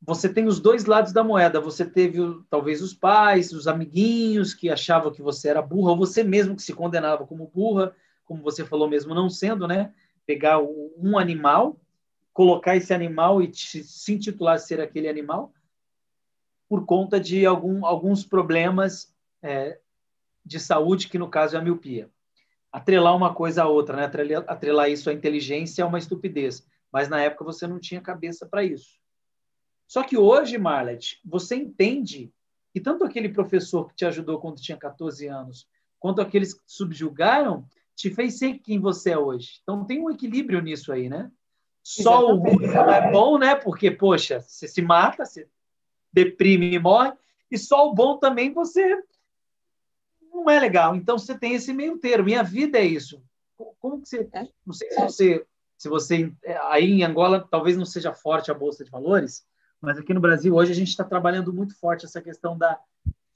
você 0.02 0.28
tem 0.28 0.48
os 0.48 0.60
dois 0.60 0.86
lados 0.86 1.14
da 1.14 1.24
moeda. 1.24 1.62
Você 1.62 1.86
teve, 1.86 2.20
talvez, 2.50 2.82
os 2.82 2.94
pais, 2.94 3.52
os 3.52 3.68
amiguinhos 3.68 4.54
que 4.54 4.70
achavam 4.70 5.12
que 5.12 5.22
você 5.22 5.50
era 5.50 5.62
burra, 5.62 5.92
ou 5.92 5.98
você 5.98 6.24
mesmo 6.24 6.56
que 6.56 6.64
se 6.64 6.74
condenava 6.74 7.26
como 7.28 7.52
burra, 7.54 7.96
como 8.26 8.42
você 8.42 8.66
falou 8.66 8.90
mesmo, 8.90 9.14
não 9.14 9.30
sendo, 9.30 9.68
né? 9.68 9.94
Pegar 10.26 10.60
um 10.60 11.20
animal, 11.20 11.80
colocar 12.34 12.76
esse 12.76 12.94
animal 12.94 13.42
e 13.42 13.54
se 13.54 14.14
intitular 14.14 14.58
ser 14.58 14.82
aquele 14.82 15.08
animal, 15.08 15.54
por 16.68 16.86
conta 16.86 17.20
de 17.20 17.46
algum, 17.46 17.86
alguns 17.86 18.26
problemas 18.26 19.14
é, 19.44 19.78
de 20.44 20.60
saúde, 20.60 21.10
que 21.10 21.20
no 21.20 21.30
caso 21.30 21.56
é 21.56 21.60
a 21.60 21.62
miopia. 21.62 22.10
Atrelar 22.72 23.16
uma 23.16 23.34
coisa 23.34 23.64
a 23.64 23.68
outra, 23.68 23.98
né? 23.98 24.06
atrelar, 24.06 24.46
atrelar 24.48 24.90
isso 24.90 25.10
à 25.10 25.14
inteligência 25.14 25.84
é 25.84 25.86
uma 25.86 26.00
estupidez, 26.00 26.66
mas 26.92 27.10
na 27.10 27.22
época 27.22 27.44
você 27.44 27.68
não 27.68 27.78
tinha 27.78 28.00
cabeça 28.00 28.46
para 28.46 28.64
isso. 28.64 29.01
Só 29.92 30.04
que 30.04 30.18
hoje, 30.18 30.58
Marlet, 30.58 31.20
você 31.26 31.54
entende 31.54 32.32
que 32.72 32.80
tanto 32.80 33.04
aquele 33.04 33.28
professor 33.28 33.90
que 33.90 33.94
te 33.94 34.06
ajudou 34.06 34.40
quando 34.40 34.62
tinha 34.62 34.78
14 34.78 35.28
anos, 35.28 35.68
quanto 36.00 36.22
aqueles 36.22 36.54
que 36.54 36.62
subjugaram, 36.66 37.68
te 37.94 38.10
fez 38.10 38.38
ser 38.38 38.60
quem 38.60 38.80
você 38.80 39.12
é 39.12 39.18
hoje. 39.18 39.60
Então 39.62 39.84
tem 39.84 40.00
um 40.00 40.10
equilíbrio 40.10 40.62
nisso 40.62 40.94
aí, 40.94 41.10
né? 41.10 41.30
Só 41.84 42.22
Exatamente. 42.22 42.32
o 42.32 42.58
ruim 42.58 42.68
não 42.68 42.90
é 42.90 43.12
bom, 43.12 43.38
né? 43.38 43.54
Porque, 43.54 43.92
poxa, 43.92 44.40
você 44.40 44.66
se 44.66 44.82
mata, 44.82 45.26
você 45.26 45.46
deprime 46.14 46.74
e 46.74 46.80
morre, 46.80 47.12
e 47.52 47.58
só 47.58 47.90
o 47.90 47.94
bom 47.94 48.18
também 48.18 48.54
você 48.54 48.98
não 50.22 50.50
é 50.50 50.58
legal. 50.58 50.96
Então 50.96 51.20
você 51.20 51.38
tem 51.38 51.56
esse 51.56 51.74
meio 51.74 51.98
termo. 51.98 52.24
Minha 52.24 52.44
vida 52.44 52.80
é 52.80 52.86
isso. 52.86 53.22
Como 53.82 54.02
que 54.02 54.08
você. 54.08 54.30
É. 54.32 54.48
Não 54.66 54.74
sei 54.74 54.90
se 54.90 55.02
você. 55.02 55.46
Se 55.78 55.90
você 55.90 56.32
aí 56.70 56.92
em 56.92 57.04
Angola 57.04 57.46
talvez 57.52 57.76
não 57.76 57.86
seja 57.86 58.14
forte 58.14 58.50
a 58.50 58.54
bolsa 58.54 58.86
de 58.86 58.90
valores, 58.90 59.46
mas 59.82 59.98
aqui 59.98 60.14
no 60.14 60.22
Brasil 60.22 60.54
hoje 60.54 60.72
a 60.72 60.76
gente 60.76 60.90
está 60.90 61.04
trabalhando 61.04 61.52
muito 61.52 61.76
forte 61.76 62.06
essa 62.06 62.22
questão 62.22 62.56
da 62.56 62.80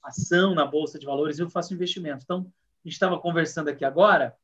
ação 0.02 0.54
na 0.54 0.64
bolsa 0.64 0.98
de 0.98 1.04
valores. 1.04 1.38
Eu 1.38 1.50
faço 1.50 1.74
investimento. 1.74 2.22
Então 2.22 2.38
a 2.38 2.88
gente 2.88 2.92
estava 2.92 3.18
conversando 3.18 3.68
aqui 3.68 3.84
agora 3.84 4.34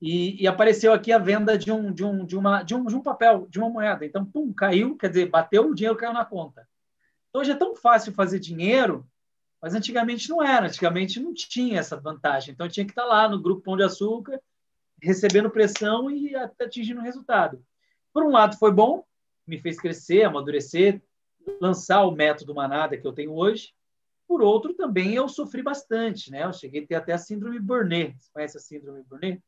e, 0.00 0.42
e, 0.42 0.46
apareceu 0.46 0.92
aqui 0.92 1.12
a 1.12 1.18
venda 1.18 1.56
de 1.56 1.70
um 1.70 1.92
de 1.92 2.04
um 2.04 2.24
de 2.24 2.36
uma 2.36 2.62
de 2.62 2.74
um, 2.74 2.84
de 2.86 2.96
um 2.96 3.02
papel 3.02 3.46
de 3.48 3.58
uma 3.58 3.68
moeda. 3.68 4.06
Então 4.06 4.24
pum 4.24 4.52
caiu, 4.52 4.96
quer 4.96 5.08
dizer 5.08 5.28
bateu 5.28 5.68
o 5.68 5.74
dinheiro 5.74 5.96
caiu 5.96 6.14
na 6.14 6.24
conta. 6.24 6.66
Hoje 7.32 7.50
é 7.50 7.56
tão 7.56 7.76
fácil 7.76 8.12
fazer 8.12 8.38
dinheiro, 8.38 9.06
mas 9.60 9.74
antigamente 9.74 10.30
não 10.30 10.42
era. 10.42 10.66
Antigamente 10.66 11.20
não 11.20 11.34
tinha 11.34 11.78
essa 11.78 11.96
vantagem. 11.96 12.54
Então 12.54 12.68
tinha 12.68 12.86
que 12.86 12.92
estar 12.92 13.04
lá 13.04 13.28
no 13.28 13.40
grupo 13.40 13.62
Pão 13.62 13.76
de 13.76 13.82
Açúcar, 13.82 14.40
recebendo 15.02 15.50
pressão 15.50 16.10
e 16.10 16.34
atingindo 16.36 17.00
resultado. 17.00 17.62
Por 18.12 18.24
um 18.24 18.30
lado 18.30 18.56
foi 18.56 18.70
bom, 18.70 19.04
me 19.46 19.58
fez 19.58 19.78
crescer, 19.78 20.22
amadurecer, 20.22 21.02
lançar 21.60 22.04
o 22.04 22.10
método 22.10 22.54
Manada 22.54 22.96
que 22.96 23.06
eu 23.06 23.12
tenho 23.12 23.32
hoje. 23.32 23.72
Por 24.26 24.42
outro, 24.42 24.74
também 24.74 25.14
eu 25.14 25.28
sofri 25.28 25.62
bastante, 25.62 26.30
né? 26.30 26.44
Eu 26.44 26.52
cheguei 26.52 26.84
a 26.84 26.86
ter 26.86 26.94
até 26.94 27.12
a 27.12 27.18
síndrome 27.18 27.60
Burnet. 27.60 28.16
Você 28.18 28.30
conhece 28.32 28.56
a 28.56 28.60
síndrome 28.60 29.02
Burnet? 29.02 29.42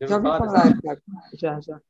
Já 0.00 0.16
ouvi 0.16 0.28
falar, 0.28 0.78
já, 1.34 1.60
já. 1.60 1.80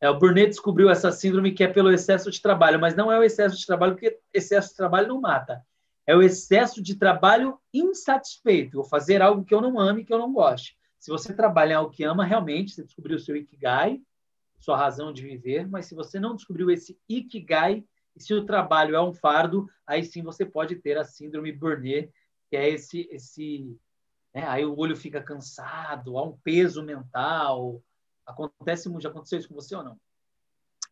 É, 0.00 0.08
o 0.08 0.18
Burnet 0.18 0.48
descobriu 0.48 0.88
essa 0.88 1.12
síndrome 1.12 1.52
que 1.52 1.62
é 1.62 1.68
pelo 1.68 1.92
excesso 1.92 2.30
de 2.30 2.40
trabalho, 2.40 2.80
mas 2.80 2.96
não 2.96 3.12
é 3.12 3.18
o 3.18 3.22
excesso 3.22 3.56
de 3.56 3.66
trabalho, 3.66 3.92
porque 3.92 4.18
excesso 4.32 4.70
de 4.70 4.76
trabalho 4.76 5.08
não 5.08 5.20
mata. 5.20 5.62
É 6.06 6.16
o 6.16 6.22
excesso 6.22 6.82
de 6.82 6.94
trabalho 6.94 7.58
insatisfeito. 7.72 8.78
Vou 8.78 8.84
fazer 8.84 9.20
algo 9.20 9.44
que 9.44 9.54
eu 9.54 9.60
não 9.60 9.78
ame, 9.78 10.04
que 10.04 10.12
eu 10.12 10.18
não 10.18 10.32
goste. 10.32 10.76
Se 10.98 11.10
você 11.10 11.34
trabalha 11.34 11.72
em 11.72 11.76
algo 11.76 11.90
que 11.92 12.02
ama, 12.02 12.24
realmente, 12.24 12.72
você 12.72 12.82
descobriu 12.82 13.16
o 13.16 13.20
seu 13.20 13.36
Ikigai, 13.36 14.00
sua 14.58 14.76
razão 14.76 15.12
de 15.12 15.22
viver, 15.22 15.68
mas 15.68 15.86
se 15.86 15.94
você 15.94 16.18
não 16.18 16.34
descobriu 16.34 16.70
esse 16.70 16.98
Ikigai, 17.08 17.84
se 18.20 18.34
o 18.34 18.44
trabalho 18.44 18.94
é 18.94 19.02
um 19.02 19.12
fardo, 19.12 19.68
aí 19.86 20.04
sim 20.04 20.22
você 20.22 20.44
pode 20.44 20.76
ter 20.76 20.98
a 20.98 21.04
síndrome 21.04 21.52
Burnet, 21.52 22.12
que 22.48 22.56
é 22.56 22.68
esse, 22.68 23.08
esse 23.10 23.76
né? 24.34 24.46
aí 24.46 24.64
o 24.64 24.78
olho 24.78 24.96
fica 24.96 25.22
cansado, 25.22 26.18
há 26.18 26.24
um 26.24 26.36
peso 26.44 26.82
mental, 26.84 27.82
Acontece 28.30 28.88
já 29.00 29.08
aconteceu 29.08 29.38
isso 29.38 29.48
com 29.48 29.54
você 29.54 29.74
ou 29.74 29.82
não? 29.82 29.96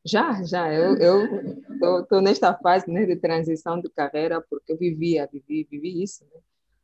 Já, 0.04 0.42
já. 0.42 0.72
Eu 0.72 0.96
eu 0.96 2.06
tô, 2.06 2.20
nesta 2.20 2.54
fase 2.54 2.90
né, 2.90 3.04
de 3.04 3.16
transição 3.16 3.80
de 3.80 3.88
carreira 3.90 4.40
porque 4.40 4.72
eu 4.72 4.76
vivia, 4.76 5.28
vivi, 5.30 5.66
vivi 5.70 6.02
isso, 6.02 6.24
né? 6.24 6.40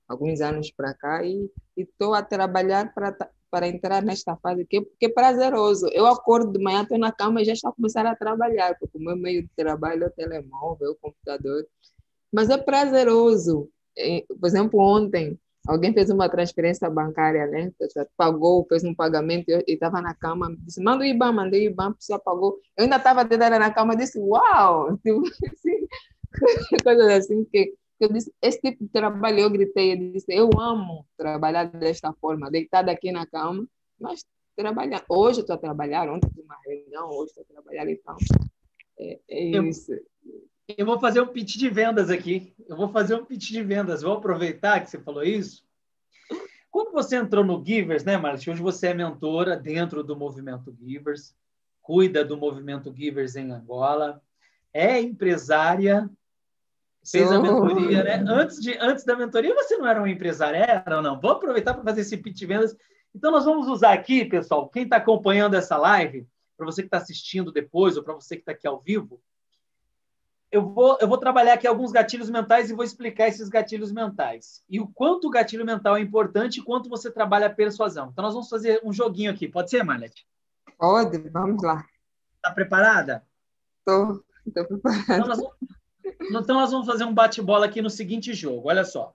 alguns 0.07 0.41
anos 0.41 0.71
para 0.71 0.95
cá 0.95 1.25
e 1.25 1.51
estou 1.77 2.15
a 2.15 2.23
trabalhar 2.23 2.93
para 2.93 3.31
para 3.55 3.69
entrar 3.69 4.03
nesta 4.03 4.35
fase 4.35 4.67
que, 4.67 4.81
que 4.99 5.07
é 5.07 5.09
prazeroso. 5.09 5.87
Eu 5.93 6.09
acordo 6.09 6.51
de 6.51 6.59
manhã, 6.59 6.83
estou 6.83 6.99
na 6.99 7.13
cama 7.13 7.41
e 7.41 7.45
já 7.45 7.53
estou 7.53 7.71
a 7.71 7.73
começar 7.73 8.05
a 8.05 8.17
trabalhar, 8.17 8.77
porque 8.81 8.99
o 8.99 9.01
meu 9.01 9.17
meio 9.17 9.43
de 9.43 9.51
trabalho 9.55 10.03
é 10.03 10.07
o 10.09 10.11
telemóvel, 10.11 10.91
o 10.91 10.97
computador. 10.97 11.65
Mas 12.33 12.51
é 12.51 12.59
prazeroso. 12.59 13.71
Por 14.41 14.49
exemplo, 14.49 14.81
ontem 14.81 15.39
alguém 15.69 15.93
fez 15.93 16.11
uma 16.11 16.29
transferência 16.29 16.91
bancária, 16.91 17.47
né? 17.47 17.71
Pagou, 18.17 18.67
fez 18.69 18.83
um 18.83 18.93
pagamento 18.93 19.49
e 19.49 19.63
estava 19.69 20.03
na 20.03 20.15
cama, 20.15 20.53
disse, 20.59 20.83
manda 20.83 21.05
o 21.05 21.07
IBAN, 21.07 21.31
mandei 21.31 21.69
o 21.69 21.71
IBAN, 21.71 21.91
a 21.91 21.95
pessoa 21.95 22.19
pagou. 22.19 22.59
Eu 22.77 22.83
ainda 22.83 22.97
estava 22.97 23.25
deitada 23.25 23.57
na 23.57 23.71
cama, 23.71 23.95
disse, 23.95 24.19
uau! 24.19 24.99
Tipo, 24.99 25.23
assim, 25.47 25.87
coisas 26.83 27.09
assim 27.09 27.45
que 27.45 27.73
eu 28.01 28.13
disse, 28.13 28.33
esse 28.43 28.61
tipo 28.61 28.85
de 28.85 28.91
trabalho, 28.91 29.41
eu 29.41 29.51
gritei, 29.51 29.93
eu 29.93 30.13
disse, 30.13 30.33
eu 30.33 30.51
amo 30.59 31.07
trabalhar 31.17 31.65
desta 31.65 32.13
forma, 32.15 32.51
deitada 32.51 32.91
aqui 32.91 33.13
na 33.13 33.27
cama, 33.27 33.67
mas 33.99 34.25
trabalhar. 34.57 35.05
Hoje 35.09 35.41
estou 35.41 35.55
a 35.55 35.59
trabalhar, 35.59 36.09
ontem 36.09 36.29
fiz 36.35 36.45
uma 36.45 36.59
reunião, 36.65 37.09
hoje 37.11 37.31
estou 37.31 37.45
a 37.45 37.53
trabalhar, 37.53 37.89
então, 37.89 38.17
é, 38.99 39.21
é 39.29 39.45
isso. 39.61 39.93
Eu 40.67 40.87
vou 40.87 40.99
fazer 40.99 41.21
um 41.21 41.27
pitch 41.27 41.57
de 41.57 41.69
vendas 41.69 42.09
aqui. 42.09 42.55
Eu 42.67 42.77
vou 42.77 42.89
fazer 42.89 43.15
um 43.15 43.25
pitch 43.25 43.51
de 43.51 43.63
vendas. 43.63 44.01
Vou 44.01 44.15
aproveitar 44.15 44.81
que 44.81 44.89
você 44.89 44.99
falou 44.99 45.23
isso. 45.23 45.63
Quando 46.71 46.91
você 46.91 47.17
entrou 47.17 47.45
no 47.45 47.63
Givers, 47.65 48.03
né, 48.03 48.17
Marcia? 48.17 48.53
Hoje 48.53 48.63
você 48.63 48.89
é 48.89 48.95
mentora 48.95 49.57
dentro 49.57 50.03
do 50.03 50.17
movimento 50.17 50.75
Givers, 50.81 51.37
cuida 51.83 52.25
do 52.25 52.37
movimento 52.37 52.93
Givers 52.93 53.37
em 53.37 53.53
Angola, 53.53 54.23
é 54.73 55.01
empresária, 55.01 56.11
Fez 57.05 57.31
a 57.31 57.39
mentoria, 57.39 58.03
né? 58.03 58.25
Antes, 58.27 58.59
de, 58.61 58.77
antes 58.81 59.05
da 59.05 59.15
mentoria, 59.15 59.55
você 59.55 59.77
não 59.77 59.87
era 59.87 60.03
um 60.03 60.07
empresário, 60.07 60.57
era 60.57 60.97
ou 60.97 61.03
não? 61.03 61.21
Vou 61.21 61.33
aproveitar 61.33 61.75
para 61.75 61.85
fazer 61.85 62.01
esse 62.01 62.17
pitch 62.17 62.39
de 62.39 62.47
vendas. 62.47 62.77
Então, 63.15 63.31
nós 63.31 63.45
vamos 63.45 63.69
usar 63.69 63.93
aqui, 63.93 64.25
pessoal, 64.25 64.69
quem 64.69 64.85
está 64.85 64.97
acompanhando 64.97 65.55
essa 65.55 65.77
live, 65.77 66.27
para 66.57 66.67
você 66.67 66.83
que 66.83 66.87
está 66.87 66.97
assistindo 66.97 67.53
depois, 67.53 67.97
ou 67.97 68.03
para 68.03 68.15
você 68.15 68.37
que 68.37 68.43
está 68.43 68.53
aqui 68.53 68.67
ao 68.67 68.81
vivo, 68.81 69.21
eu 70.51 70.63
vou, 70.63 70.97
eu 71.01 71.09
vou 71.09 71.19
trabalhar 71.19 71.55
aqui 71.55 71.67
alguns 71.67 71.93
gatilhos 71.93 72.31
mentais 72.31 72.71
e 72.71 72.75
vou 72.75 72.85
explicar 72.85 73.29
esses 73.29 73.49
gatilhos 73.49 73.93
mentais. 73.93 74.63
E 74.69 74.81
o 74.81 74.87
quanto 74.87 75.27
o 75.27 75.31
gatilho 75.31 75.67
mental 75.67 75.97
é 75.97 76.01
importante 76.01 76.61
e 76.61 76.63
quanto 76.63 76.89
você 76.89 77.11
trabalha 77.11 77.49
a 77.49 77.51
persuasão. 77.51 78.11
Então, 78.13 78.25
nós 78.25 78.35
vamos 78.35 78.49
fazer 78.49 78.81
um 78.85 78.93
joguinho 78.93 79.31
aqui. 79.31 79.47
Pode 79.49 79.69
ser, 79.69 79.83
Marlete? 79.83 80.27
Pode, 80.79 81.19
vamos 81.29 81.63
lá. 81.63 81.85
Está 82.37 82.51
preparada? 82.51 83.27
Estou, 83.81 84.25
estou 84.47 84.65
preparada. 84.65 85.03
Então 85.15 85.27
nós, 85.27 85.39
vamos, 85.39 85.55
então, 86.21 86.57
nós 86.57 86.71
vamos 86.71 86.87
fazer 86.87 87.05
um 87.05 87.15
bate-bola 87.15 87.67
aqui 87.67 87.81
no 87.81 87.91
seguinte 87.91 88.35
jogo. 88.35 88.69
Olha 88.69 88.85
só. 88.85 89.15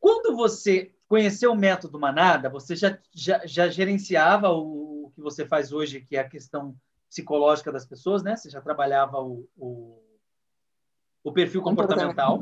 Quando 0.00 0.36
você 0.36 0.94
conheceu 1.06 1.52
o 1.52 1.56
método 1.56 1.98
Manada, 1.98 2.48
você 2.48 2.76
já, 2.76 2.98
já, 3.12 3.44
já 3.46 3.68
gerenciava 3.68 4.50
o, 4.50 5.06
o 5.06 5.10
que 5.10 5.20
você 5.20 5.46
faz 5.46 5.72
hoje, 5.72 6.00
que 6.00 6.16
é 6.16 6.20
a 6.20 6.28
questão 6.28 6.76
psicológica 7.08 7.72
das 7.72 7.86
pessoas, 7.86 8.22
né? 8.22 8.36
Você 8.36 8.50
já 8.50 8.60
trabalhava 8.60 9.18
o, 9.20 9.48
o, 9.56 10.02
o 11.24 11.32
perfil 11.32 11.62
comportamental. 11.62 12.40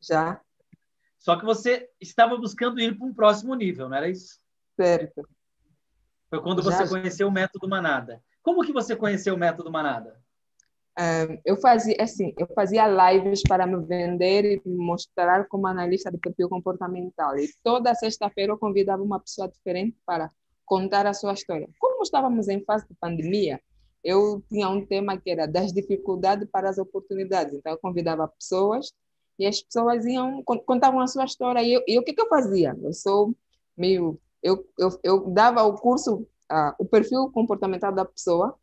Já. 0.00 0.40
Só 1.18 1.36
que 1.36 1.44
você 1.44 1.90
estava 2.00 2.36
buscando 2.36 2.80
ir 2.80 2.96
para 2.96 3.06
um 3.06 3.12
próximo 3.12 3.54
nível, 3.54 3.88
não 3.88 3.96
era 3.96 4.08
isso? 4.08 4.40
Certo. 4.76 5.28
Foi 6.30 6.40
quando 6.40 6.62
você 6.62 6.86
já. 6.86 6.88
conheceu 6.88 7.26
o 7.26 7.32
método 7.32 7.68
Manada. 7.68 8.22
Como 8.42 8.64
que 8.64 8.72
você 8.72 8.94
conheceu 8.94 9.34
o 9.34 9.38
método 9.38 9.70
Manada? 9.70 10.22
Eu 11.44 11.56
fazia 11.56 11.96
assim, 12.00 12.34
eu 12.36 12.46
fazia 12.48 12.86
lives 12.88 13.42
para 13.42 13.66
me 13.66 13.76
vender 13.86 14.60
e 14.66 14.68
mostrar 14.68 15.46
como 15.46 15.68
analista 15.68 16.10
de 16.10 16.18
perfil 16.18 16.48
comportamental. 16.48 17.38
E 17.38 17.48
toda 17.62 17.94
sexta-feira 17.94 18.52
eu 18.52 18.58
convidava 18.58 19.02
uma 19.02 19.20
pessoa 19.20 19.48
diferente 19.48 19.96
para 20.04 20.30
contar 20.66 21.06
a 21.06 21.14
sua 21.14 21.34
história. 21.34 21.68
Como 21.78 22.02
estávamos 22.02 22.48
em 22.48 22.64
fase 22.64 22.84
de 22.88 22.94
pandemia, 23.00 23.60
eu 24.02 24.42
tinha 24.48 24.68
um 24.68 24.84
tema 24.84 25.16
que 25.16 25.30
era 25.30 25.46
das 25.46 25.72
dificuldades 25.72 26.48
para 26.50 26.68
as 26.68 26.78
oportunidades. 26.78 27.54
Então, 27.54 27.72
eu 27.72 27.78
convidava 27.78 28.28
pessoas 28.28 28.92
e 29.38 29.46
as 29.46 29.62
pessoas 29.62 30.04
iam 30.04 30.42
contavam 30.42 31.00
a 31.00 31.06
sua 31.06 31.24
história. 31.24 31.62
E, 31.62 31.74
eu, 31.74 31.82
e 31.86 31.98
o 31.98 32.02
que, 32.02 32.12
que 32.12 32.20
eu 32.20 32.28
fazia? 32.28 32.76
Eu 32.82 32.92
sou 32.92 33.34
meio. 33.76 34.20
Eu, 34.42 34.64
eu, 34.78 35.00
eu 35.02 35.30
dava 35.30 35.62
o 35.62 35.74
curso, 35.74 36.26
uh, 36.50 36.74
o 36.78 36.84
perfil 36.84 37.30
comportamental 37.30 37.92
da 37.92 38.04
pessoa, 38.04 38.56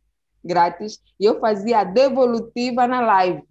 grátis, 0.45 1.01
e 1.19 1.25
eu 1.25 1.39
fazia 1.39 1.79
a 1.79 1.83
devolutiva 1.83 2.87
na 2.87 3.01
live. 3.01 3.43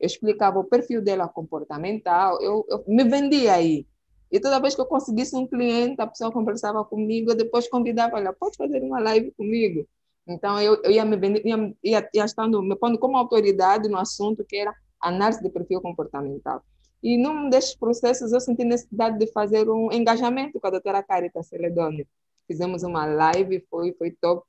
Eu 0.00 0.06
explicava 0.06 0.58
o 0.58 0.64
perfil 0.64 1.02
dela 1.02 1.28
comportamental, 1.28 2.40
eu, 2.40 2.64
eu 2.68 2.84
me 2.88 3.04
vendia 3.04 3.54
aí. 3.54 3.86
E 4.30 4.38
toda 4.38 4.60
vez 4.60 4.74
que 4.74 4.80
eu 4.80 4.86
conseguisse 4.86 5.34
um 5.36 5.46
cliente, 5.46 6.00
a 6.00 6.06
pessoa 6.06 6.30
conversava 6.30 6.84
comigo, 6.84 7.30
eu 7.30 7.36
depois 7.36 7.68
convidava 7.68 8.18
ela, 8.18 8.32
pode 8.32 8.56
fazer 8.56 8.82
uma 8.82 9.00
live 9.00 9.30
comigo? 9.32 9.86
Então, 10.26 10.60
eu, 10.60 10.80
eu 10.82 10.90
ia 10.90 11.04
me 11.04 11.16
vender, 11.16 11.44
ia, 11.46 11.74
ia, 11.82 12.10
ia 12.12 12.24
estando, 12.24 12.62
me 12.62 12.76
pondo 12.76 12.98
como 12.98 13.16
autoridade 13.16 13.88
no 13.88 13.96
assunto 13.96 14.44
que 14.44 14.56
era 14.56 14.74
análise 15.00 15.42
de 15.42 15.48
perfil 15.48 15.80
comportamental. 15.80 16.62
E 17.02 17.16
num 17.16 17.48
desses 17.48 17.74
processos, 17.74 18.32
eu 18.32 18.40
senti 18.40 18.64
necessidade 18.64 19.18
de 19.18 19.32
fazer 19.32 19.70
um 19.70 19.90
engajamento 19.90 20.60
com 20.60 20.66
a 20.66 20.70
doutora 20.70 21.02
Carita 21.02 21.42
Celedoni. 21.42 22.06
Fizemos 22.46 22.82
uma 22.82 23.06
live, 23.06 23.64
foi, 23.70 23.92
foi 23.92 24.10
top, 24.10 24.44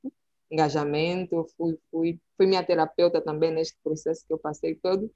engajamento, 0.50 1.46
fui, 1.56 1.78
fui, 1.90 2.20
fui 2.36 2.46
minha 2.46 2.64
terapeuta 2.64 3.20
também 3.20 3.52
neste 3.52 3.78
processo 3.82 4.24
que 4.26 4.32
eu 4.32 4.38
passei 4.38 4.74
todo. 4.74 5.10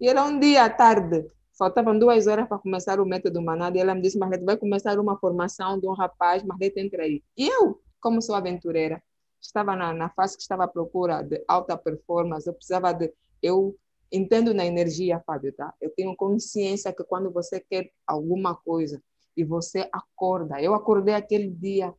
E 0.00 0.08
era 0.08 0.24
um 0.24 0.38
dia 0.38 0.64
à 0.64 0.70
tarde, 0.70 1.24
faltavam 1.56 1.98
duas 1.98 2.26
horas 2.26 2.48
para 2.48 2.58
começar 2.58 3.00
o 3.00 3.06
método 3.06 3.40
Manada, 3.40 3.76
e 3.76 3.80
ela 3.80 3.94
me 3.94 4.02
disse, 4.02 4.18
Marlete, 4.18 4.44
vai 4.44 4.56
começar 4.56 4.98
uma 4.98 5.18
formação 5.18 5.78
de 5.78 5.86
um 5.86 5.92
rapaz, 5.92 6.42
Marlete, 6.42 6.80
entra 6.80 7.04
aí. 7.04 7.22
E 7.36 7.48
eu, 7.48 7.80
como 8.00 8.20
sou 8.20 8.34
aventureira, 8.34 9.02
estava 9.40 9.76
na, 9.76 9.92
na 9.92 10.10
fase 10.10 10.36
que 10.36 10.42
estava 10.42 10.64
à 10.64 10.68
procura 10.68 11.22
de 11.22 11.42
alta 11.46 11.76
performance, 11.76 12.46
eu 12.46 12.54
precisava 12.54 12.92
de. 12.92 13.12
Eu 13.42 13.76
entendo 14.10 14.54
na 14.54 14.64
energia, 14.64 15.22
Fábio, 15.26 15.52
tá? 15.52 15.74
Eu 15.80 15.90
tenho 15.90 16.14
consciência 16.16 16.92
que 16.92 17.04
quando 17.04 17.30
você 17.30 17.60
quer 17.60 17.90
alguma 18.06 18.54
coisa 18.54 19.02
e 19.36 19.44
você 19.44 19.88
acorda, 19.92 20.60
eu 20.62 20.74
acordei 20.74 21.14
aquele 21.14 21.50
dia 21.50 21.92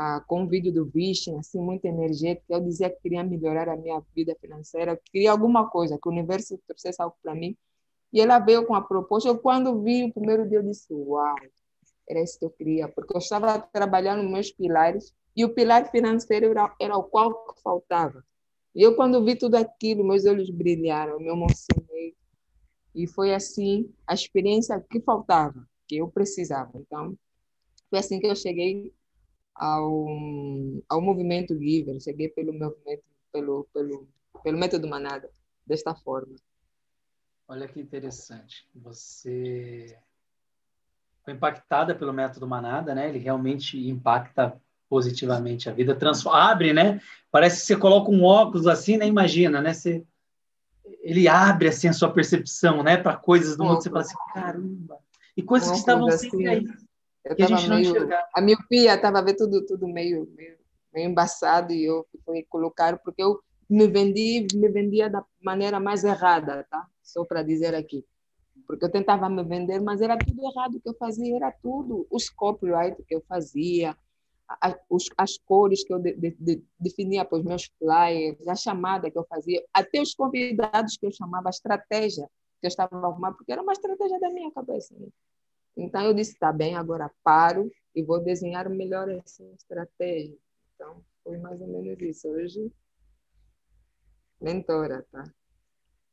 ah, 0.00 0.22
com 0.28 0.42
um 0.42 0.46
vídeo 0.46 0.72
do 0.72 0.86
Vision, 0.86 1.40
assim, 1.40 1.60
muito 1.60 1.84
energético, 1.84 2.46
eu 2.48 2.60
dizia 2.60 2.88
que 2.88 3.00
queria 3.02 3.24
melhorar 3.24 3.68
a 3.68 3.76
minha 3.76 4.00
vida 4.14 4.32
financeira, 4.40 4.96
queria 5.10 5.32
alguma 5.32 5.68
coisa, 5.68 5.98
que 6.00 6.08
o 6.08 6.12
universo 6.12 6.56
trouxesse 6.68 7.02
algo 7.02 7.16
para 7.20 7.34
mim. 7.34 7.56
E 8.12 8.20
ela 8.20 8.38
veio 8.38 8.64
com 8.64 8.76
a 8.76 8.80
proposta. 8.80 9.28
Eu, 9.28 9.38
quando 9.40 9.82
vi 9.82 10.04
o 10.04 10.12
primeiro 10.12 10.48
dia, 10.48 10.58
eu 10.58 10.62
disse: 10.62 10.94
Uau, 10.94 11.34
era 12.08 12.22
isso 12.22 12.38
que 12.38 12.44
eu 12.44 12.50
queria, 12.50 12.86
porque 12.86 13.12
eu 13.12 13.18
estava 13.18 13.58
trabalhando 13.58 14.22
meus 14.22 14.52
pilares 14.52 15.12
e 15.36 15.44
o 15.44 15.52
pilar 15.52 15.90
financeiro 15.90 16.46
era, 16.46 16.72
era 16.80 16.96
o 16.96 17.02
qual 17.02 17.52
faltava. 17.60 18.24
E 18.76 18.82
eu, 18.82 18.94
quando 18.94 19.24
vi 19.24 19.34
tudo 19.34 19.56
aquilo, 19.56 20.04
meus 20.04 20.24
olhos 20.24 20.48
brilharam, 20.48 21.14
eu 21.14 21.20
me 21.20 21.28
emocionei. 21.28 22.14
E 22.94 23.08
foi 23.08 23.34
assim 23.34 23.92
a 24.06 24.14
experiência 24.14 24.80
que 24.88 25.00
faltava, 25.00 25.68
que 25.88 25.96
eu 25.96 26.06
precisava. 26.08 26.70
Então, 26.76 27.18
foi 27.90 27.98
assim 27.98 28.20
que 28.20 28.28
eu 28.28 28.36
cheguei 28.36 28.92
ao, 29.58 30.06
ao 30.88 31.00
movimento 31.00 31.58
Giver, 31.58 32.00
cheguei 32.00 32.28
pelo 32.28 32.52
movimento, 32.52 33.02
pelo, 33.32 33.68
pelo, 33.74 34.08
pelo 34.42 34.58
método 34.58 34.88
Manada, 34.88 35.28
desta 35.66 35.94
forma. 35.94 36.36
Olha 37.46 37.66
que 37.66 37.80
interessante. 37.80 38.68
Você 38.74 39.98
foi 41.24 41.34
impactada 41.34 41.94
pelo 41.94 42.12
método 42.12 42.46
Manada, 42.46 42.94
né? 42.94 43.08
Ele 43.08 43.18
realmente 43.18 43.88
impacta 43.88 44.60
positivamente 44.88 45.68
a 45.68 45.72
vida, 45.72 45.94
transforma, 45.94 46.50
abre, 46.50 46.72
né? 46.72 47.00
Parece 47.30 47.60
que 47.60 47.66
você 47.66 47.76
coloca 47.76 48.10
um 48.10 48.24
óculos 48.24 48.66
assim, 48.66 48.96
né? 48.96 49.06
Imagina, 49.06 49.60
né? 49.60 49.74
Você, 49.74 50.04
ele 51.00 51.28
abre 51.28 51.68
assim 51.68 51.88
a 51.88 51.92
sua 51.92 52.10
percepção, 52.10 52.82
né? 52.82 52.96
Para 52.96 53.16
coisas 53.16 53.56
do 53.56 53.64
mundo, 53.64 53.82
você 53.82 53.90
fala 53.90 54.02
assim, 54.02 54.16
caramba. 54.32 54.98
E 55.36 55.42
coisas 55.42 55.70
que 55.70 55.76
estavam 55.76 56.08
assim, 56.08 56.30
sempre 56.30 56.87
aí, 57.30 57.36
que 57.36 57.42
a 57.42 57.46
gente 57.46 57.68
meio, 57.68 57.70
não 57.70 57.80
enxergava. 57.80 58.28
A 58.34 58.40
miopia 58.40 58.94
estava 58.94 59.22
vendo 59.22 59.36
tudo, 59.36 59.66
tudo 59.66 59.88
meio, 59.88 60.28
meio, 60.36 60.56
meio 60.92 61.10
embaçado 61.10 61.72
e 61.72 61.84
eu 61.84 62.06
fui 62.24 62.44
colocar 62.48 62.98
porque 62.98 63.22
eu 63.22 63.40
me 63.68 63.86
vendi, 63.86 64.46
me 64.54 64.68
vendia 64.68 65.10
da 65.10 65.24
maneira 65.42 65.78
mais 65.78 66.04
errada, 66.04 66.66
tá? 66.70 66.86
Só 67.02 67.24
para 67.24 67.42
dizer 67.42 67.74
aqui 67.74 68.04
porque 68.68 68.84
eu 68.84 68.90
tentava 68.90 69.30
me 69.30 69.42
vender, 69.42 69.80
mas 69.80 70.02
era 70.02 70.18
tudo 70.18 70.44
errado 70.44 70.74
o 70.74 70.80
que 70.80 70.90
eu 70.90 70.94
fazia, 70.94 71.34
era 71.36 71.50
tudo. 71.50 72.06
Os 72.10 72.28
copyright 72.28 73.02
que 73.04 73.14
eu 73.14 73.22
fazia, 73.26 73.96
os, 74.90 75.08
as 75.16 75.38
cores 75.38 75.82
que 75.82 75.92
eu 75.92 75.98
de, 75.98 76.14
de, 76.14 76.36
de, 76.38 76.64
definia 76.78 77.24
para 77.24 77.38
os 77.38 77.44
meus 77.44 77.64
flyers, 77.78 78.46
a 78.46 78.54
chamada 78.54 79.10
que 79.10 79.18
eu 79.18 79.24
fazia, 79.24 79.64
até 79.72 80.02
os 80.02 80.14
convidados 80.14 80.98
que 80.98 81.06
eu 81.06 81.10
chamava, 81.10 81.48
a 81.48 81.50
estratégia 81.50 82.28
que 82.60 82.66
eu 82.66 82.68
estava 82.68 82.94
arrumando, 82.94 83.36
porque 83.36 83.52
era 83.52 83.62
uma 83.62 83.72
estratégia 83.72 84.20
da 84.20 84.28
minha 84.28 84.50
cabeça. 84.52 84.94
Então 85.78 86.02
eu 86.02 86.12
disse, 86.12 86.36
tá 86.36 86.52
bem, 86.52 86.74
agora 86.74 87.08
paro 87.22 87.70
e 87.94 88.02
vou 88.02 88.20
desenhar 88.20 88.68
melhor 88.68 89.08
essa 89.08 89.44
estratégia. 89.52 90.36
Então 90.74 91.04
foi 91.22 91.38
mais 91.38 91.60
ou 91.60 91.68
menos 91.68 91.96
isso. 92.00 92.28
Hoje, 92.28 92.72
mentora, 94.40 95.06
tá? 95.12 95.22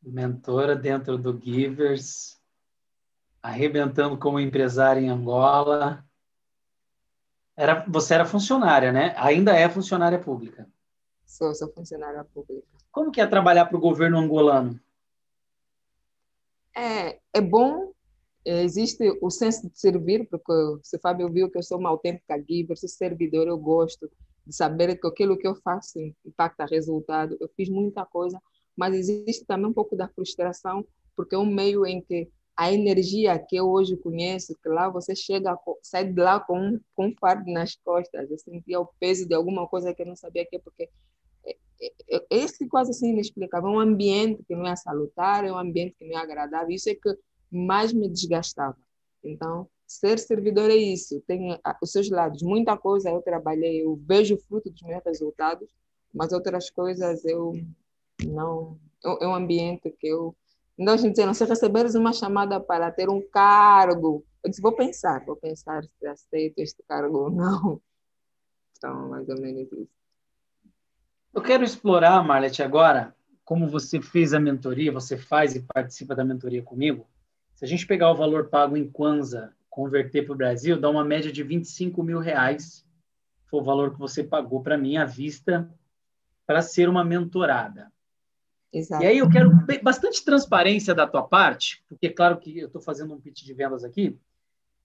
Mentora 0.04 0.76
dentro 0.76 1.18
do 1.18 1.40
Givers, 1.42 2.40
arrebentando 3.42 4.20
como 4.20 4.40
empresária 4.40 5.02
em 5.02 5.10
Angola, 5.10 6.06
era, 7.58 7.84
você 7.88 8.14
era 8.14 8.26
funcionária, 8.26 8.92
né? 8.92 9.16
Ainda 9.18 9.56
é 9.56 9.68
funcionária 9.68 10.20
pública. 10.20 10.70
Sou, 11.26 11.56
sou 11.56 11.72
funcionária 11.74 12.24
pública. 12.24 12.68
Como 12.92 13.12
que 13.12 13.20
é 13.20 13.26
trabalhar 13.26 13.66
para 13.66 13.78
o 13.78 13.82
governo 13.82 14.20
angolano? 14.20 14.80
É, 16.76 17.20
é 17.34 17.42
bom, 17.42 17.95
existe 18.46 19.04
o 19.22 19.30
senso 19.30 19.70
de 19.70 19.80
servir, 19.80 20.28
porque 20.30 20.52
o 20.52 20.80
Fábio 21.02 21.32
viu 21.32 21.50
que 21.50 21.58
eu 21.58 21.64
sou 21.64 21.80
uma 21.80 21.90
autêntica 21.90 22.38
giver, 22.48 22.78
sou 22.78 22.88
servidor, 22.88 23.48
eu 23.48 23.58
gosto 23.58 24.10
de 24.46 24.56
saber 24.56 24.96
que 25.00 25.08
aquilo 25.08 25.38
que 25.38 25.48
eu 25.48 25.56
faço 25.56 26.00
impacta 26.26 26.66
resultado. 26.66 27.36
Eu 27.40 27.50
fiz 27.56 27.70
muita 27.70 28.06
coisa, 28.06 28.40
mas 28.78 28.94
existe 28.94 29.46
também 29.46 29.68
um 29.68 29.74
pouco 29.74 29.96
da 29.96 30.08
frustração, 30.08 30.86
porque 31.16 31.36
é 31.36 31.38
um 31.38 31.46
meio 31.46 31.86
em 31.86 32.02
que 32.02 32.30
a 32.56 32.72
energia 32.72 33.38
que 33.38 33.56
eu 33.56 33.70
hoje 33.70 33.98
conheço, 33.98 34.56
que 34.62 34.70
lá 34.70 34.88
você 34.88 35.14
chega, 35.16 35.58
sai 35.82 36.06
de 36.06 36.22
lá 36.22 36.40
com, 36.40 36.80
com 36.96 37.08
um 37.08 37.16
fardo 37.20 37.52
nas 37.52 37.76
costas, 37.76 38.32
eu 38.32 38.38
sentia 38.38 38.80
o 38.80 38.88
peso 39.00 39.28
de 39.28 39.34
alguma 39.34 39.68
coisa 39.68 39.94
que 39.94 40.02
eu 40.02 40.06
não 40.06 40.16
sabia 40.16 40.46
que 40.46 40.56
é, 40.56 40.60
porque 40.60 40.90
é, 41.46 41.56
é, 42.10 42.26
esse 42.30 42.66
quase 42.68 42.92
assim 42.92 43.10
inexplicável, 43.10 43.70
é 43.70 43.74
um 43.74 43.80
ambiente 43.80 44.42
que 44.48 44.56
não 44.56 44.66
é 44.66 44.76
salutar, 44.76 45.44
é 45.44 45.52
um 45.52 45.58
ambiente 45.58 45.96
que 45.98 46.06
não 46.06 46.18
é 46.18 46.22
agradável, 46.22 46.70
isso 46.70 46.90
é 46.90 46.96
que 46.96 47.10
mais 47.56 47.94
me 47.94 48.10
desgastava. 48.10 48.78
Então, 49.24 49.68
ser 49.88 50.20
servidor 50.20 50.70
é 50.70 50.76
isso, 50.76 51.22
tem 51.28 51.60
os 51.82 51.92
seus 51.92 52.10
lados, 52.10 52.42
muita 52.42 52.76
coisa 52.78 53.10
eu 53.10 53.22
trabalhei, 53.22 53.84
eu 53.84 53.96
vejo 54.06 54.36
o 54.36 54.40
fruto 54.40 54.70
dos 54.70 54.82
meus 54.82 55.04
resultados, 55.04 55.70
mas 56.14 56.32
outras 56.32 56.70
coisas 56.70 57.24
eu 57.26 57.54
não, 58.24 58.80
é 59.04 59.28
um 59.28 59.36
ambiente 59.36 59.92
que 59.92 60.08
eu 60.08 60.36
Então, 60.78 60.98
gente, 60.98 61.26
não 61.26 61.34
se 61.34 61.46
receberes 61.46 61.96
uma 61.96 62.12
chamada 62.12 62.60
para 62.60 62.92
ter 62.92 63.10
um 63.10 63.22
cargo, 63.22 64.26
eu 64.44 64.50
disse, 64.50 64.62
vou 64.62 64.76
pensar, 64.76 65.26
vou 65.26 65.36
pensar 65.36 65.84
se 65.84 66.06
aceito 66.06 66.60
este 66.60 66.84
cargo 66.88 67.18
ou 67.18 67.30
não. 67.32 67.82
Então, 68.78 69.10
mais 69.10 69.28
ou 69.28 69.40
menos 69.40 69.72
isso. 69.72 69.88
Eu 71.34 71.42
quero 71.42 71.64
explorar, 71.64 72.24
Marlete, 72.24 72.62
agora, 72.62 73.16
como 73.44 73.68
você 73.68 74.02
fez 74.02 74.34
a 74.34 74.40
mentoria, 74.40 74.92
você 74.92 75.18
faz 75.18 75.56
e 75.56 75.62
participa 75.62 76.16
da 76.16 76.24
mentoria 76.24 76.62
comigo. 76.62 77.08
Se 77.56 77.64
a 77.64 77.68
gente 77.68 77.88
pegar 77.88 78.12
o 78.12 78.16
valor 78.16 78.50
pago 78.50 78.76
em 78.76 78.90
Kwanza, 78.90 79.54
converter 79.70 80.26
para 80.26 80.34
o 80.34 80.38
Brasil, 80.38 80.80
dá 80.80 80.90
uma 80.90 81.04
média 81.04 81.32
de 81.32 81.42
25 81.42 82.04
mil 82.04 82.20
reais. 82.20 82.86
Foi 83.46 83.62
o 83.62 83.64
valor 83.64 83.94
que 83.94 84.00
você 84.00 84.24
pagou 84.24 84.62
para 84.62 84.78
mim 84.78 84.98
à 84.98 85.06
vista 85.06 85.70
para 86.46 86.62
ser 86.62 86.90
uma 86.90 87.04
mentorada. 87.04 87.92
Exato. 88.72 89.04
E 89.04 89.08
aí 89.08 89.18
eu 89.18 89.30
quero 89.30 89.52
bastante 89.82 90.24
transparência 90.24 90.94
da 90.94 91.08
tua 91.08 91.24
parte, 91.24 91.84
porque 91.88 92.08
é 92.08 92.12
claro 92.12 92.38
que 92.38 92.60
eu 92.60 92.68
estou 92.68 92.82
fazendo 92.82 93.14
um 93.14 93.22
pitch 93.22 93.44
de 93.44 93.54
vendas 93.54 93.86
aqui, 93.86 94.18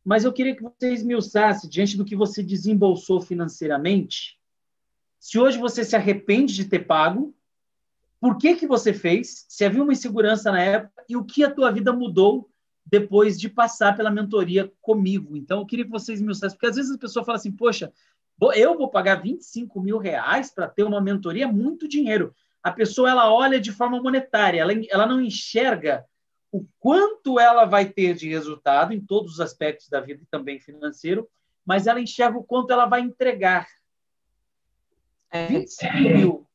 mas 0.04 0.24
eu 0.24 0.32
queria 0.32 0.54
que 0.54 0.62
você 0.62 0.92
esmiuçasse, 0.92 1.68
diante 1.68 1.96
do 1.96 2.04
que 2.04 2.14
você 2.14 2.42
desembolsou 2.42 3.20
financeiramente, 3.20 4.38
se 5.18 5.38
hoje 5.38 5.58
você 5.58 5.84
se 5.84 5.94
arrepende 5.94 6.54
de 6.54 6.64
ter 6.64 6.86
pago, 6.86 7.34
por 8.20 8.38
que, 8.38 8.56
que 8.56 8.66
você 8.66 8.92
fez, 8.92 9.44
se 9.48 9.64
havia 9.64 9.82
uma 9.82 9.92
insegurança 9.92 10.50
na 10.52 10.62
época 10.62 11.04
e 11.08 11.16
o 11.16 11.24
que 11.24 11.44
a 11.44 11.50
tua 11.50 11.70
vida 11.70 11.92
mudou 11.92 12.49
depois 12.90 13.38
de 13.38 13.48
passar 13.48 13.96
pela 13.96 14.10
mentoria 14.10 14.72
comigo. 14.80 15.36
Então, 15.36 15.60
eu 15.60 15.66
queria 15.66 15.84
que 15.84 15.90
vocês 15.90 16.18
esmiuçassem, 16.18 16.56
porque 16.56 16.66
às 16.66 16.76
vezes 16.76 16.90
a 16.90 16.98
pessoa 16.98 17.24
fala 17.24 17.36
assim, 17.36 17.52
poxa, 17.52 17.92
eu 18.54 18.76
vou 18.76 18.90
pagar 18.90 19.22
25 19.22 19.80
mil 19.80 19.98
reais 19.98 20.50
para 20.50 20.66
ter 20.66 20.82
uma 20.82 21.00
mentoria, 21.00 21.44
é 21.44 21.52
muito 21.52 21.86
dinheiro 21.86 22.34
a 22.62 22.70
pessoa 22.70 23.10
ela 23.10 23.32
olha 23.32 23.60
de 23.60 23.72
forma 23.72 24.00
monetária, 24.02 24.60
ela, 24.60 24.72
ela 24.90 25.06
não 25.06 25.20
enxerga 25.20 26.06
o 26.52 26.66
quanto 26.78 27.38
ela 27.38 27.64
vai 27.64 27.88
ter 27.88 28.14
de 28.14 28.28
resultado 28.28 28.92
em 28.92 29.00
todos 29.00 29.34
os 29.34 29.40
aspectos 29.40 29.88
da 29.88 30.00
vida 30.00 30.22
e 30.22 30.26
também 30.26 30.60
financeiro, 30.60 31.28
mas 31.64 31.86
ela 31.86 32.00
enxerga 32.00 32.38
o 32.38 32.44
quanto 32.44 32.72
ela 32.72 32.86
vai 32.86 33.00
entregar. 33.00 33.66
É. 35.30 35.46
25 35.46 35.96
mil, 35.96 36.48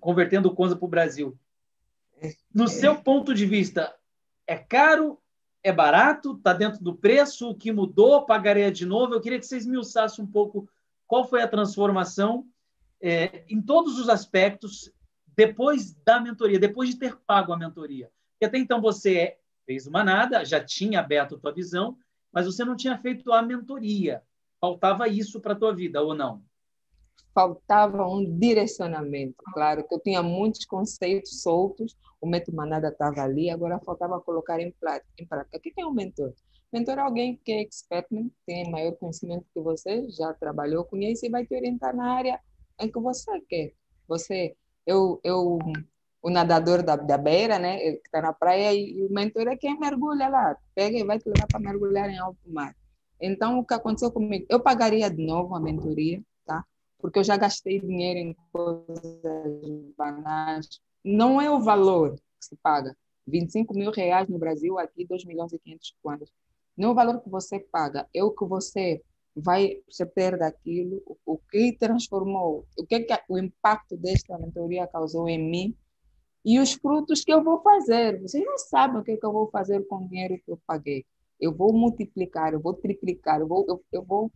convertendo 0.00 0.48
o 0.48 0.54
Conza 0.54 0.74
para 0.74 0.86
o 0.86 0.88
Brasil. 0.88 1.38
No 2.52 2.66
seu 2.66 2.96
ponto 2.96 3.34
de 3.34 3.44
vista, 3.44 3.94
é 4.46 4.56
caro? 4.56 5.20
É 5.64 5.72
barato? 5.72 6.32
Está 6.32 6.52
dentro 6.52 6.84
do 6.84 6.94
preço? 6.94 7.48
O 7.48 7.54
que 7.54 7.72
mudou? 7.72 8.26
Pagaria 8.26 8.70
de 8.70 8.84
novo? 8.84 9.14
Eu 9.14 9.20
queria 9.20 9.40
que 9.40 9.46
vocês 9.46 9.64
me 9.64 9.78
usassem 9.78 10.22
um 10.22 10.28
pouco 10.28 10.68
qual 11.06 11.26
foi 11.26 11.40
a 11.40 11.48
transformação 11.48 12.46
é, 13.00 13.46
em 13.48 13.62
todos 13.62 13.98
os 13.98 14.10
aspectos 14.10 14.92
depois 15.34 15.94
da 16.04 16.20
mentoria, 16.20 16.58
depois 16.58 16.90
de 16.90 16.98
ter 16.98 17.16
pago 17.26 17.50
a 17.52 17.56
mentoria. 17.56 18.10
Porque 18.32 18.44
até 18.44 18.58
então 18.58 18.78
você 18.78 19.38
fez 19.64 19.86
uma 19.86 20.04
nada, 20.04 20.44
já 20.44 20.62
tinha 20.62 21.00
aberto 21.00 21.34
a 21.34 21.38
tua 21.38 21.52
visão, 21.52 21.96
mas 22.30 22.44
você 22.44 22.62
não 22.62 22.76
tinha 22.76 22.98
feito 22.98 23.32
a 23.32 23.40
mentoria. 23.40 24.22
Faltava 24.60 25.08
isso 25.08 25.40
para 25.40 25.54
a 25.54 25.56
tua 25.56 25.74
vida, 25.74 26.02
ou 26.02 26.14
não? 26.14 26.42
Faltava 27.34 28.06
um 28.06 28.38
direcionamento. 28.38 29.36
Claro 29.52 29.86
que 29.86 29.94
eu 29.94 30.00
tinha 30.00 30.22
muitos 30.22 30.64
conceitos 30.64 31.42
soltos, 31.42 31.96
o 32.20 32.26
método 32.26 32.56
Manada 32.56 32.88
estava 32.88 33.22
ali, 33.22 33.50
agora 33.50 33.80
faltava 33.80 34.20
colocar 34.20 34.60
em 34.60 34.70
prática. 34.72 35.08
O 35.54 35.60
que 35.60 35.72
é 35.76 35.86
um 35.86 35.92
mentor? 35.92 36.32
Mentor 36.72 36.98
é 36.98 37.02
alguém 37.02 37.40
que 37.44 37.52
é 37.52 37.60
expert, 37.60 38.06
tem 38.46 38.70
maior 38.70 38.92
conhecimento 38.96 39.46
que 39.52 39.60
você, 39.60 40.08
já 40.10 40.32
trabalhou, 40.34 40.84
conhece 40.84 41.26
e 41.26 41.30
vai 41.30 41.44
te 41.46 41.54
orientar 41.54 41.94
na 41.94 42.12
área 42.12 42.40
em 42.80 42.90
que 42.90 42.98
você 42.98 43.40
quer. 43.48 43.72
Você 44.08 44.56
eu, 44.86 45.20
eu 45.24 45.58
o 46.22 46.30
nadador 46.30 46.82
da, 46.82 46.96
da 46.96 47.18
beira, 47.18 47.58
né, 47.58 47.78
que 47.78 48.06
está 48.06 48.22
na 48.22 48.32
praia, 48.32 48.72
e, 48.72 48.98
e, 48.98 49.04
o 49.04 49.12
mentor 49.12 49.46
é 49.46 49.56
quem 49.56 49.78
mergulha 49.78 50.28
lá, 50.28 50.56
pega 50.74 50.96
e 50.96 51.04
vai 51.04 51.18
te 51.18 51.28
levar 51.28 51.46
para 51.46 51.60
mergulhar 51.60 52.08
em 52.08 52.18
alto 52.18 52.40
mar. 52.46 52.74
Então, 53.20 53.58
o 53.58 53.64
que 53.64 53.74
aconteceu 53.74 54.10
comigo? 54.10 54.46
Eu 54.48 54.58
pagaria 54.58 55.10
de 55.10 55.24
novo 55.24 55.54
a 55.54 55.60
mentoria? 55.60 56.22
Porque 57.04 57.18
eu 57.18 57.24
já 57.24 57.36
gastei 57.36 57.78
dinheiro 57.78 58.18
em 58.18 58.36
coisas 58.50 59.92
banais. 59.94 60.80
Não 61.04 61.38
é 61.38 61.50
o 61.50 61.60
valor 61.60 62.14
que 62.14 62.46
se 62.46 62.56
paga. 62.56 62.96
25 63.26 63.74
mil 63.74 63.90
reais 63.90 64.26
no 64.26 64.38
Brasil, 64.38 64.78
aqui 64.78 65.04
2 65.04 65.26
milhões 65.26 65.52
e 65.52 65.58
500 65.58 65.94
quantos. 66.02 66.32
Não 66.74 66.88
é 66.88 66.92
o 66.92 66.94
valor 66.94 67.20
que 67.20 67.28
você 67.28 67.60
paga, 67.60 68.08
é 68.14 68.24
o 68.24 68.30
que 68.30 68.46
você 68.46 69.02
vai 69.36 69.82
você 69.86 70.06
perde 70.06 70.44
aquilo, 70.44 71.02
o, 71.04 71.18
o 71.26 71.36
que 71.36 71.76
transformou, 71.78 72.66
o 72.78 72.86
que, 72.86 73.00
que 73.00 73.20
o 73.28 73.36
impacto 73.36 73.98
desta 73.98 74.38
mentoria 74.38 74.86
causou 74.86 75.28
em 75.28 75.38
mim 75.38 75.76
e 76.42 76.58
os 76.58 76.72
frutos 76.72 77.22
que 77.22 77.34
eu 77.34 77.44
vou 77.44 77.60
fazer. 77.60 78.18
Vocês 78.22 78.42
não 78.46 78.56
sabem 78.56 79.02
o 79.02 79.04
que, 79.04 79.18
que 79.18 79.26
eu 79.26 79.32
vou 79.32 79.50
fazer 79.50 79.86
com 79.88 79.96
o 79.96 80.08
dinheiro 80.08 80.40
que 80.42 80.50
eu 80.50 80.58
paguei. 80.66 81.04
Eu 81.40 81.54
vou 81.54 81.72
multiplicar, 81.72 82.52
eu 82.52 82.60
vou 82.60 82.74
triplicar, 82.74 83.40
eu 83.40 83.48
vou, 83.48 83.64
eu, 83.68 83.84
eu 83.92 84.02
vou. 84.02 84.32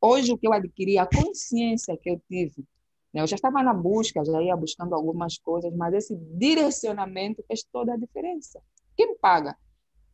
Hoje 0.00 0.32
o 0.32 0.38
que 0.38 0.46
eu 0.46 0.52
adquiri, 0.52 0.98
a 0.98 1.06
consciência 1.06 1.96
que 1.96 2.10
eu 2.10 2.20
tive, 2.28 2.64
né? 3.12 3.20
eu 3.20 3.26
já 3.26 3.36
estava 3.36 3.62
na 3.62 3.74
busca, 3.74 4.24
já 4.24 4.42
ia 4.42 4.56
buscando 4.56 4.94
algumas 4.94 5.38
coisas, 5.38 5.72
mas 5.74 5.94
esse 5.94 6.16
direcionamento 6.16 7.44
fez 7.46 7.62
toda 7.64 7.94
a 7.94 7.96
diferença. 7.96 8.60
Quem 8.96 9.16
paga? 9.16 9.56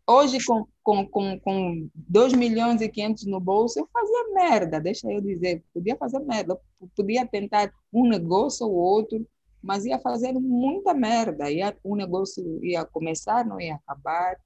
Hoje, 0.09 0.39
com, 0.45 0.65
com, 0.85 1.09
com, 1.09 1.41
com 1.41 1.91
2 1.95 2.33
milhões 2.35 2.81
e 2.81 2.89
500 2.89 3.27
no 3.27 3.41
bolso, 3.41 3.81
eu 3.81 3.89
fazia 3.93 4.35
merda, 4.35 4.81
deixa 4.81 5.11
eu 5.11 5.21
dizer, 5.21 5.65
podia 5.75 5.97
fazer 5.97 6.21
merda, 6.21 6.57
eu 6.81 6.89
podia 6.95 7.27
tentar 7.27 7.73
um 7.93 8.09
negócio 8.09 8.67
ou 8.67 8.73
outro, 8.73 9.27
mas 9.61 9.85
ia 9.85 9.99
fazer 9.99 10.33
muita 10.35 10.95
merda, 10.95 11.51
ia, 11.51 11.77
um 11.85 11.97
negócio 11.97 12.65
ia 12.65 12.85
começar, 12.85 13.45
não 13.45 13.61
ia 13.61 13.75
acabar, 13.75 14.37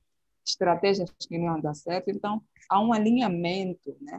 estratégias 0.46 1.10
que 1.10 1.38
não 1.38 1.60
dar 1.60 1.74
certo, 1.74 2.10
então 2.10 2.42
há 2.68 2.80
um 2.80 2.92
alinhamento, 2.92 3.96
né? 4.00 4.18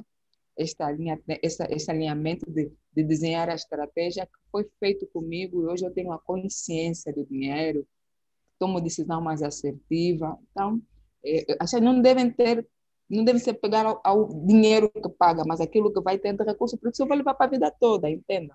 Esta 0.58 0.92
linha, 0.92 1.20
essa, 1.42 1.66
esse 1.70 1.90
alinhamento 1.90 2.50
de, 2.52 2.72
de 2.94 3.04
desenhar 3.04 3.50
a 3.50 3.56
estratégia 3.56 4.26
que 4.26 4.52
foi 4.52 4.70
feito 4.80 5.08
comigo 5.08 5.64
e 5.64 5.66
hoje 5.66 5.86
eu 5.86 5.94
tenho 5.94 6.12
a 6.12 6.20
consciência 6.20 7.12
do 7.14 7.26
dinheiro, 7.26 7.88
tomo 8.60 8.82
decisão 8.82 9.22
mais 9.22 9.42
assertiva, 9.42 10.38
então 10.52 10.82
é, 11.26 11.46
acho 11.60 11.78
que 11.78 11.82
não 11.82 12.02
devem 12.02 12.30
ter, 12.30 12.68
não 13.10 13.24
devem 13.24 13.42
se 13.42 13.54
pegar 13.54 13.86
ao, 13.86 14.02
ao, 14.04 14.28
dinheiro 14.46 14.90
que 14.90 15.10
paga, 15.10 15.44
mas 15.46 15.62
aquilo 15.62 15.92
que 15.92 16.02
vai 16.02 16.20
ter 16.20 16.34
de 16.36 16.44
recurso, 16.44 16.78
porque 16.78 16.94
isso 16.94 17.04
eu 17.04 17.08
vou 17.08 17.18
levar 17.18 17.34
para 17.34 17.48
a 17.48 17.50
vida 17.50 17.72
toda, 17.80 18.10
entenda? 18.10 18.54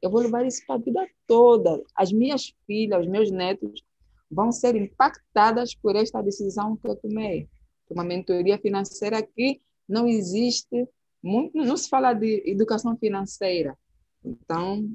Eu 0.00 0.10
vou 0.10 0.20
levar 0.20 0.46
isso 0.46 0.64
para 0.66 0.76
a 0.76 0.78
vida 0.78 1.06
toda. 1.26 1.82
As 1.94 2.10
minhas 2.10 2.54
filhas, 2.66 3.02
os 3.02 3.06
meus 3.06 3.30
netos 3.30 3.84
vão 4.30 4.52
ser 4.52 4.76
impactadas 4.76 5.74
por 5.74 5.96
esta 5.96 6.22
decisão 6.22 6.76
que 6.76 6.86
eu 6.86 6.96
tomei. 6.96 7.48
Uma 7.88 8.04
mentoria 8.04 8.58
financeira 8.58 9.20
que 9.22 9.60
não 9.88 10.06
existe, 10.06 10.88
muito, 11.22 11.56
não 11.56 11.76
se 11.76 11.88
fala 11.88 12.12
de 12.12 12.42
educação 12.46 12.96
financeira. 12.96 13.76
Então, 14.24 14.88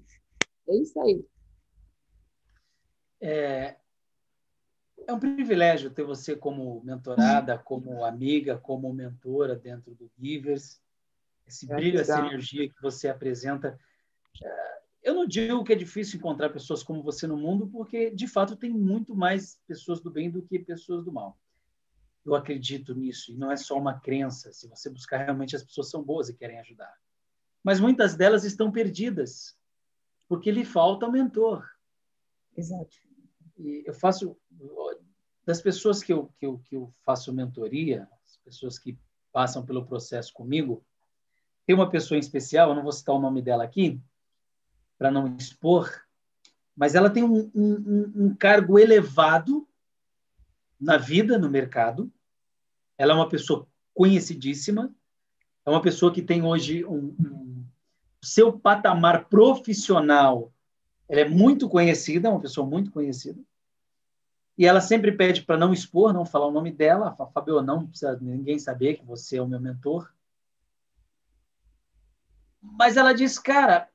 é 0.70 0.76
isso 0.78 1.00
aí. 1.02 1.26
É, 3.20 3.76
é 5.08 5.14
um 5.14 5.20
privilégio 5.20 5.90
ter 5.90 6.04
você 6.04 6.36
como 6.36 6.82
mentorada, 6.84 7.58
como 7.58 8.06
amiga, 8.06 8.58
como 8.58 8.94
mentora 8.94 9.56
dentro 9.56 9.94
do 9.94 10.10
Givers. 10.18 10.82
Esse 11.46 11.72
é 11.72 11.76
brilho, 11.76 12.00
essa 12.00 12.20
energia 12.20 12.70
que 12.70 12.82
você 12.82 13.08
apresenta. 13.08 13.80
É, 14.44 14.75
eu 15.06 15.14
não 15.14 15.28
digo 15.28 15.64
que 15.64 15.72
é 15.72 15.76
difícil 15.76 16.18
encontrar 16.18 16.50
pessoas 16.50 16.82
como 16.82 17.04
você 17.04 17.28
no 17.28 17.38
mundo, 17.38 17.68
porque, 17.68 18.10
de 18.10 18.28
fato, 18.28 18.56
tem 18.56 18.72
muito 18.72 19.16
mais 19.16 19.62
pessoas 19.68 20.02
do 20.02 20.10
bem 20.10 20.32
do 20.32 20.42
que 20.42 20.58
pessoas 20.58 21.06
do 21.06 21.12
mal. 21.12 21.38
Eu 22.26 22.34
acredito 22.34 22.96
nisso, 22.96 23.32
e 23.32 23.38
não 23.38 23.52
é 23.52 23.56
só 23.56 23.78
uma 23.78 24.00
crença. 24.00 24.52
Se 24.52 24.68
você 24.68 24.90
buscar, 24.90 25.18
realmente 25.24 25.56
as 25.56 25.64
pessoas 25.64 25.92
são 25.92 26.02
boas 26.02 26.28
e 26.28 26.34
querem 26.34 26.60
ajudar. 26.60 26.92
Mas 27.64 27.80
muitas 27.80 28.16
delas 28.16 28.44
estão 28.44 28.72
perdidas, 28.72 29.56
porque 30.28 30.50
lhe 30.50 30.66
falta 30.66 31.06
um 31.06 31.12
mentor. 31.12 31.64
Exato. 32.58 32.98
E 33.60 33.84
eu 33.86 33.94
faço 33.94 34.36
das 35.46 35.62
pessoas 35.62 36.02
que 36.02 36.12
eu, 36.12 36.34
que 36.40 36.48
eu, 36.48 36.58
que 36.58 36.76
eu 36.76 36.92
faço 37.06 37.32
mentoria, 37.32 38.10
as 38.26 38.38
pessoas 38.38 38.80
que 38.80 38.98
passam 39.32 39.64
pelo 39.64 39.86
processo 39.86 40.34
comigo, 40.34 40.84
tem 41.64 41.76
uma 41.76 41.92
pessoa 41.92 42.18
em 42.18 42.22
especial, 42.22 42.70
eu 42.70 42.76
não 42.76 42.82
vou 42.82 42.92
citar 42.92 43.14
o 43.14 43.22
nome 43.22 43.40
dela 43.40 43.64
aqui, 43.64 44.02
para 44.98 45.12
não 45.12 45.36
expor, 45.38 45.92
mas 46.76 46.96
ela 46.96 47.10
tem 47.10 47.24
um, 47.24 47.50
um, 47.56 48.12
um, 48.16 48.36
cargo 48.36 48.78
elevado 48.78 49.68
na 50.80 50.98
vida, 50.98 51.38
no 51.38 51.50
mercado. 51.50 52.12
Ela 52.98 53.14
é 53.14 53.16
uma 53.16 53.30
pessoa 53.30 53.68
conhecidíssima, 53.94 54.94
é 55.66 55.70
uma 55.70 55.82
pessoa 55.82 56.14
que 56.14 56.22
tem 56.22 56.44
hoje 56.44 56.84
um, 56.86 57.16
um 57.20 57.66
seu 58.22 58.52
patamar 58.60 59.26
profissional. 59.30 60.52
Ela 61.08 61.22
é 61.22 61.30
muito 61.30 61.70
conhecida, 61.70 62.30
uma 62.30 62.42
pessoa 62.42 62.68
muito 62.68 62.92
conhecida. 62.92 63.42
E 64.58 64.66
ela 64.66 64.82
sempre 64.82 65.12
pede 65.12 65.44
para 65.44 65.58
não 65.58 65.74
expor, 65.74 66.14
não 66.14 66.26
falar 66.26 66.48
o 66.48 66.52
nome 66.52 66.72
dela. 66.72 67.16
Fabio, 67.34 67.62
não 67.62 67.88
precisa 67.88 68.18
ninguém 68.22 68.58
saber 68.58 68.96
que 68.96 69.06
você 69.06 69.38
é 69.38 69.42
o 69.42 69.48
meu 69.48 69.60
mentor. 69.60 70.12
Mas 72.62 72.98
ela 72.98 73.14
diz, 73.14 73.38
cara, 73.38 73.90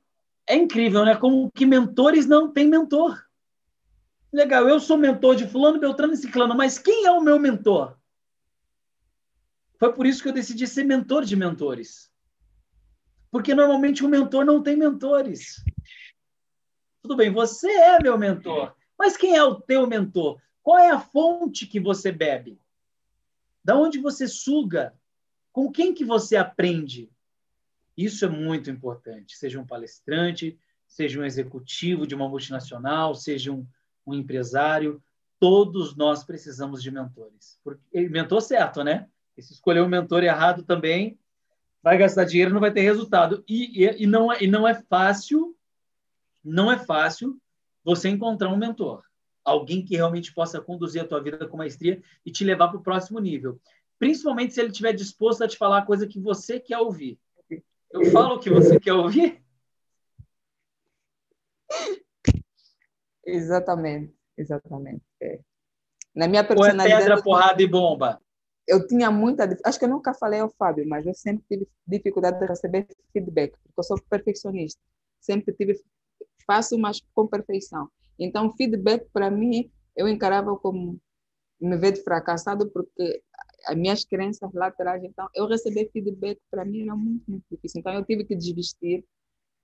é 0.50 0.56
incrível, 0.56 1.04
né? 1.04 1.14
Como 1.14 1.50
que 1.52 1.64
mentores 1.64 2.26
não 2.26 2.52
têm 2.52 2.68
mentor. 2.68 3.24
Legal, 4.32 4.68
eu 4.68 4.80
sou 4.80 4.96
mentor 4.96 5.36
de 5.36 5.46
fulano, 5.46 5.78
Beltrano 5.78 6.12
e 6.12 6.16
Ciclano, 6.16 6.56
mas 6.56 6.76
quem 6.76 7.06
é 7.06 7.10
o 7.12 7.20
meu 7.20 7.38
mentor? 7.38 7.96
Foi 9.78 9.92
por 9.92 10.06
isso 10.06 10.22
que 10.22 10.28
eu 10.28 10.32
decidi 10.32 10.66
ser 10.66 10.84
mentor 10.84 11.24
de 11.24 11.36
mentores. 11.36 12.12
Porque 13.30 13.54
normalmente 13.54 14.04
o 14.04 14.08
mentor 14.08 14.44
não 14.44 14.60
tem 14.60 14.76
mentores. 14.76 15.64
Tudo 17.00 17.16
bem, 17.16 17.32
você 17.32 17.70
é 17.70 18.02
meu 18.02 18.18
mentor, 18.18 18.74
mas 18.98 19.16
quem 19.16 19.36
é 19.36 19.44
o 19.44 19.54
teu 19.60 19.86
mentor? 19.86 20.40
Qual 20.62 20.78
é 20.78 20.90
a 20.90 21.00
fonte 21.00 21.66
que 21.66 21.78
você 21.78 22.10
bebe? 22.10 22.60
Da 23.64 23.76
onde 23.76 23.98
você 23.98 24.26
suga? 24.26 24.94
Com 25.52 25.70
quem 25.70 25.94
que 25.94 26.04
você 26.04 26.36
aprende? 26.36 27.10
Isso 28.00 28.24
é 28.24 28.28
muito 28.28 28.70
importante. 28.70 29.36
Seja 29.36 29.60
um 29.60 29.66
palestrante, 29.66 30.58
seja 30.88 31.20
um 31.20 31.24
executivo 31.24 32.06
de 32.06 32.14
uma 32.14 32.26
multinacional, 32.26 33.14
seja 33.14 33.52
um, 33.52 33.66
um 34.06 34.14
empresário, 34.14 35.02
todos 35.38 35.94
nós 35.94 36.24
precisamos 36.24 36.82
de 36.82 36.90
mentores. 36.90 37.58
Porque, 37.62 38.08
mentor 38.08 38.40
certo, 38.40 38.82
né? 38.82 39.06
E 39.36 39.42
se 39.42 39.52
escolher 39.52 39.82
um 39.82 39.88
mentor 39.88 40.24
errado 40.24 40.62
também, 40.62 41.18
vai 41.82 41.98
gastar 41.98 42.24
dinheiro 42.24 42.54
não 42.54 42.60
vai 42.60 42.72
ter 42.72 42.80
resultado. 42.80 43.44
E, 43.46 43.84
e, 43.84 44.04
e, 44.04 44.06
não, 44.06 44.32
é, 44.32 44.42
e 44.42 44.46
não 44.46 44.66
é 44.66 44.74
fácil, 44.74 45.54
não 46.42 46.72
é 46.72 46.78
fácil 46.78 47.38
você 47.84 48.08
encontrar 48.08 48.48
um 48.48 48.56
mentor. 48.56 49.02
Alguém 49.44 49.84
que 49.84 49.96
realmente 49.96 50.32
possa 50.32 50.58
conduzir 50.58 51.02
a 51.02 51.06
tua 51.06 51.22
vida 51.22 51.46
com 51.46 51.58
maestria 51.58 52.02
e 52.24 52.32
te 52.32 52.44
levar 52.44 52.68
para 52.68 52.78
o 52.78 52.82
próximo 52.82 53.18
nível. 53.18 53.60
Principalmente 53.98 54.54
se 54.54 54.60
ele 54.60 54.70
estiver 54.70 54.94
disposto 54.94 55.44
a 55.44 55.48
te 55.48 55.58
falar 55.58 55.78
a 55.78 55.86
coisa 55.86 56.06
que 56.06 56.18
você 56.18 56.58
quer 56.58 56.78
ouvir. 56.78 57.18
Eu 57.92 58.04
falo 58.12 58.36
o 58.36 58.40
que 58.40 58.50
você 58.50 58.78
quer 58.78 58.92
ouvir? 58.92 59.42
Exatamente, 63.24 64.14
exatamente. 64.36 65.02
É. 65.20 65.40
Na 66.14 66.26
minha 66.28 66.44
personalidade. 66.44 66.92
Ou 66.92 66.98
é 66.98 67.00
pedra, 67.00 67.22
porrada 67.22 67.62
e 67.62 67.66
bomba? 67.66 68.20
Eu 68.66 68.86
tinha 68.86 69.10
muita. 69.10 69.48
Acho 69.64 69.78
que 69.78 69.84
eu 69.84 69.88
nunca 69.88 70.14
falei 70.14 70.40
ao 70.40 70.50
Fábio, 70.50 70.88
mas 70.88 71.06
eu 71.06 71.14
sempre 71.14 71.44
tive 71.48 71.68
dificuldade 71.86 72.38
de 72.38 72.46
receber 72.46 72.86
feedback, 73.12 73.52
porque 73.52 73.78
eu 73.78 73.84
sou 73.84 74.00
perfeccionista. 74.08 74.80
Sempre 75.20 75.54
tive. 75.54 75.80
Faço, 76.46 76.78
mas 76.78 77.00
com 77.14 77.26
perfeição. 77.26 77.88
Então, 78.18 78.54
feedback, 78.56 79.08
para 79.12 79.30
mim, 79.30 79.70
eu 79.96 80.08
encarava 80.08 80.56
como 80.56 81.00
me 81.60 81.76
ver 81.76 81.92
de 81.92 82.02
fracassado, 82.02 82.70
porque 82.70 83.22
as 83.66 83.76
minhas 83.76 84.04
crenças 84.04 84.52
lá 84.52 84.66
atrás, 84.66 85.02
então, 85.04 85.28
eu 85.34 85.46
receber 85.46 85.90
feedback, 85.92 86.40
para 86.50 86.64
mim, 86.64 86.82
era 86.82 86.96
muito, 86.96 87.24
muito 87.28 87.44
difícil. 87.50 87.80
Então, 87.80 87.92
eu 87.92 88.04
tive 88.04 88.24
que 88.24 88.36
desvestir 88.36 89.04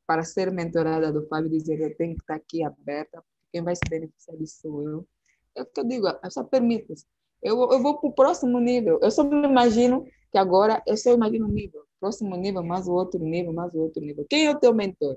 para 0.07 0.23
ser 0.23 0.51
mentorada 0.53 1.13
do 1.13 1.27
Fábio, 1.27 1.51
dizer 1.51 1.81
eu 1.81 1.97
tenho 1.97 2.15
que 2.15 2.23
estar 2.23 2.37
aqui 2.37 2.63
aberta, 2.63 3.23
quem 3.53 3.63
vai 3.63 3.75
se 3.75 3.83
beneficiar 3.89 4.37
disso 4.37 4.61
sou 4.63 4.83
eu. 4.89 5.09
É 5.55 5.63
o 5.63 5.67
que 5.67 5.81
eu 5.81 5.85
digo, 5.85 6.07
só 6.31 6.45
permito. 6.45 6.95
Eu, 7.43 7.59
eu 7.73 7.83
vou 7.83 7.99
para 7.99 8.09
o 8.09 8.13
próximo 8.13 8.61
nível. 8.61 8.99
Eu 9.03 9.11
só 9.11 9.25
me 9.25 9.47
imagino 9.47 10.07
que 10.31 10.39
agora, 10.39 10.83
eu 10.87 10.97
só 10.97 11.13
imagino 11.13 11.47
um 11.47 11.53
nível. 11.53 11.83
Próximo 11.99 12.37
nível, 12.37 12.63
mais 12.63 12.87
o 12.87 12.93
outro 12.93 13.21
nível, 13.21 13.53
mais 13.53 13.73
o 13.75 13.79
outro 13.79 14.03
nível. 14.03 14.27
Quem 14.29 14.47
é 14.47 14.51
o 14.51 14.59
teu 14.59 14.75
mentor? 14.75 15.17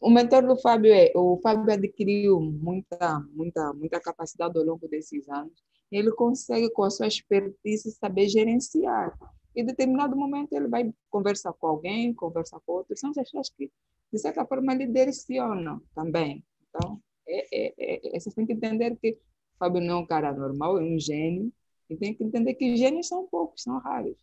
O 0.00 0.08
mentor 0.08 0.46
do 0.46 0.56
Fábio 0.56 0.92
é, 0.92 1.12
o 1.14 1.38
Fábio 1.42 1.72
adquiriu 1.72 2.40
muita, 2.40 3.20
muita, 3.32 3.72
muita 3.74 4.00
capacidade 4.00 4.58
ao 4.58 4.64
longo 4.64 4.88
desses 4.88 5.28
anos. 5.28 5.62
Ele 5.90 6.12
consegue, 6.12 6.70
com 6.70 6.84
a 6.84 6.90
sua 6.90 7.06
expertise, 7.06 7.90
saber 7.92 8.28
gerenciar. 8.28 9.16
E 9.54 9.62
em 9.62 9.64
determinado 9.64 10.16
momento 10.16 10.52
ele 10.52 10.68
vai 10.68 10.92
conversar 11.10 11.52
com 11.52 11.66
alguém, 11.66 12.14
conversar 12.14 12.60
com 12.60 12.72
outros. 12.72 13.00
São 13.00 13.10
as 13.10 13.16
pessoas 13.16 13.50
que, 13.50 13.70
de 14.12 14.18
certa 14.18 14.46
forma, 14.46 14.72
ele 14.72 14.86
direciona 14.86 15.80
também. 15.94 16.44
Então, 16.68 17.00
é, 17.26 17.46
é, 17.52 17.74
é, 17.78 18.16
é, 18.16 18.20
você 18.20 18.30
tem 18.30 18.46
que 18.46 18.52
entender 18.52 18.96
que 18.96 19.18
Fábio 19.58 19.80
não 19.80 19.94
é 19.94 19.96
um 19.98 20.06
cara 20.06 20.32
normal, 20.32 20.78
é 20.78 20.82
um 20.82 20.98
gênio, 20.98 21.52
e 21.88 21.96
tem 21.96 22.14
que 22.14 22.24
entender 22.24 22.54
que 22.54 22.76
gênios 22.76 23.08
são 23.08 23.26
poucos, 23.26 23.62
são 23.62 23.78
raros. 23.78 24.16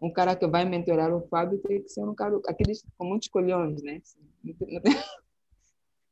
Um 0.00 0.10
cara 0.10 0.34
que 0.34 0.46
vai 0.46 0.64
mentorar 0.64 1.14
o 1.14 1.26
Fábio 1.28 1.58
tem 1.58 1.82
que 1.82 1.88
ser 1.88 2.02
um 2.02 2.14
cara, 2.14 2.40
aqueles 2.46 2.84
com 2.96 3.04
muitos 3.04 3.28
colhões, 3.28 3.82
né? 3.82 4.00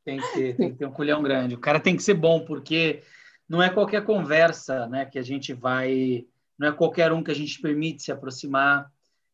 Tem 0.05 0.18
que, 0.18 0.32
ter, 0.32 0.57
tem 0.57 0.72
que 0.72 0.78
ter 0.78 0.86
um 0.86 0.93
colhão 0.93 1.22
grande. 1.22 1.55
O 1.55 1.61
cara 1.61 1.78
tem 1.78 1.97
que 1.97 2.03
ser 2.03 2.14
bom, 2.14 2.45
porque 2.45 3.03
não 3.51 3.61
é 3.61 3.68
qualquer 3.68 4.05
conversa 4.05 4.86
né, 4.86 5.05
que 5.05 5.18
a 5.18 5.22
gente 5.24 5.53
vai, 5.53 6.24
não 6.57 6.68
é 6.68 6.72
qualquer 6.72 7.11
um 7.12 7.20
que 7.20 7.32
a 7.32 7.34
gente 7.34 7.61
permite 7.61 8.05
se 8.05 8.12
aproximar. 8.12 8.88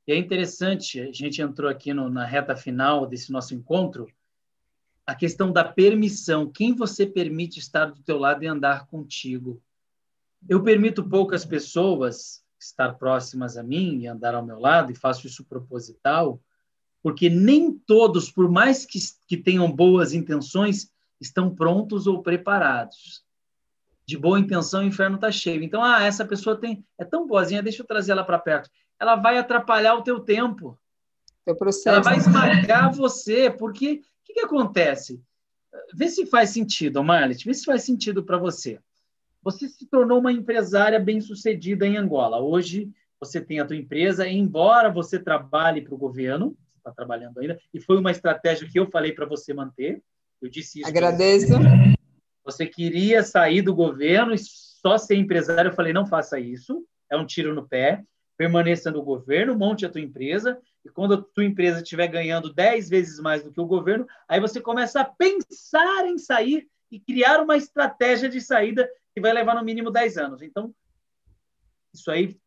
E 0.06 0.12
é 0.12 0.16
interessante, 0.16 0.98
a 0.98 1.12
gente 1.12 1.42
entrou 1.42 1.70
aqui 1.70 1.92
no, 1.92 2.08
na 2.08 2.24
reta 2.24 2.56
final 2.56 3.06
desse 3.06 3.30
nosso 3.30 3.54
encontro, 3.54 4.10
a 5.06 5.14
questão 5.14 5.52
da 5.52 5.62
permissão. 5.62 6.50
Quem 6.50 6.74
você 6.74 7.04
permite 7.04 7.58
estar 7.58 7.90
do 7.90 8.00
teu 8.00 8.16
lado 8.16 8.42
e 8.42 8.46
andar 8.46 8.86
contigo? 8.86 9.60
Eu 10.48 10.62
permito 10.62 11.06
poucas 11.06 11.44
pessoas 11.44 12.42
estar 12.58 12.94
próximas 12.94 13.58
a 13.58 13.62
mim 13.62 13.98
e 13.98 14.06
andar 14.06 14.34
ao 14.34 14.46
meu 14.46 14.58
lado, 14.58 14.90
e 14.90 14.96
faço 14.96 15.26
isso 15.26 15.44
proposital, 15.44 16.40
porque 17.02 17.28
nem 17.28 17.70
todos, 17.70 18.30
por 18.30 18.50
mais 18.50 18.86
que, 18.86 18.98
que 19.28 19.36
tenham 19.36 19.70
boas 19.70 20.14
intenções, 20.14 20.90
estão 21.20 21.54
prontos 21.54 22.06
ou 22.06 22.22
preparados. 22.22 23.25
De 24.06 24.16
boa 24.16 24.38
intenção, 24.38 24.82
o 24.82 24.86
inferno 24.86 25.16
está 25.16 25.32
cheio. 25.32 25.62
Então, 25.62 25.82
ah, 25.82 26.04
essa 26.04 26.24
pessoa 26.24 26.56
tem 26.56 26.84
é 26.98 27.04
tão 27.04 27.26
boazinha, 27.26 27.62
deixa 27.62 27.82
eu 27.82 27.86
trazer 27.86 28.12
ela 28.12 28.24
para 28.24 28.38
perto. 28.38 28.70
Ela 29.00 29.16
vai 29.16 29.36
atrapalhar 29.36 29.94
o 29.94 30.02
teu 30.02 30.20
tempo. 30.20 30.78
Teu 31.44 31.56
processo. 31.56 31.88
Ela 31.88 32.00
vai 32.00 32.16
esmagar 32.16 32.92
você, 32.92 33.50
porque 33.50 34.02
que, 34.26 34.34
que 34.34 34.40
acontece? 34.40 35.22
Vê 35.94 36.08
se 36.08 36.26
faz 36.26 36.50
sentido, 36.50 37.02
Marlet, 37.02 37.44
vê 37.44 37.54
se 37.54 37.64
faz 37.64 37.84
sentido 37.84 38.24
para 38.24 38.36
você. 38.36 38.80
Você 39.42 39.68
se 39.68 39.86
tornou 39.86 40.18
uma 40.18 40.32
empresária 40.32 40.98
bem-sucedida 40.98 41.86
em 41.86 41.96
Angola. 41.96 42.40
Hoje 42.40 42.90
você 43.20 43.40
tem 43.40 43.60
a 43.60 43.64
tua 43.64 43.76
empresa, 43.76 44.26
embora 44.26 44.90
você 44.90 45.18
trabalhe 45.18 45.80
para 45.80 45.94
o 45.94 45.98
governo, 45.98 46.56
você 46.72 46.78
está 46.78 46.90
trabalhando 46.90 47.38
ainda, 47.38 47.58
e 47.72 47.80
foi 47.80 47.98
uma 47.98 48.10
estratégia 48.10 48.68
que 48.68 48.78
eu 48.78 48.90
falei 48.90 49.12
para 49.12 49.26
você 49.26 49.54
manter. 49.54 50.02
Eu 50.42 50.50
disse 50.50 50.80
isso. 50.80 50.88
Agradeço. 50.88 51.46
Você 51.46 51.96
queria 52.66 53.22
sair 53.22 53.62
do 53.62 53.74
governo 53.74 54.34
e 54.34 54.38
só 54.38 54.98
ser 54.98 55.16
empresário. 55.16 55.70
Eu 55.70 55.74
falei, 55.74 55.92
não 55.92 56.06
faça 56.06 56.38
isso. 56.38 56.86
É 57.10 57.16
um 57.16 57.26
tiro 57.26 57.54
no 57.54 57.66
pé. 57.66 58.04
Permaneça 58.36 58.90
no 58.90 59.02
governo, 59.02 59.56
monte 59.56 59.86
a 59.86 59.88
tua 59.88 60.00
empresa 60.00 60.60
e 60.86 60.88
quando 60.88 61.14
a 61.14 61.22
tua 61.22 61.44
empresa 61.44 61.82
estiver 61.82 62.06
ganhando 62.06 62.54
10 62.54 62.88
vezes 62.88 63.18
mais 63.18 63.42
do 63.42 63.50
que 63.50 63.60
o 63.60 63.66
governo, 63.66 64.06
aí 64.28 64.38
você 64.38 64.60
começa 64.60 65.00
a 65.00 65.04
pensar 65.04 66.06
em 66.06 66.16
sair 66.16 66.68
e 66.90 67.00
criar 67.00 67.40
uma 67.40 67.56
estratégia 67.56 68.28
de 68.28 68.40
saída 68.40 68.88
que 69.12 69.20
vai 69.20 69.32
levar 69.32 69.56
no 69.56 69.64
mínimo 69.64 69.90
10 69.90 70.16
anos. 70.16 70.42
Então, 70.42 70.72
isso 71.92 72.08
aí 72.08 72.38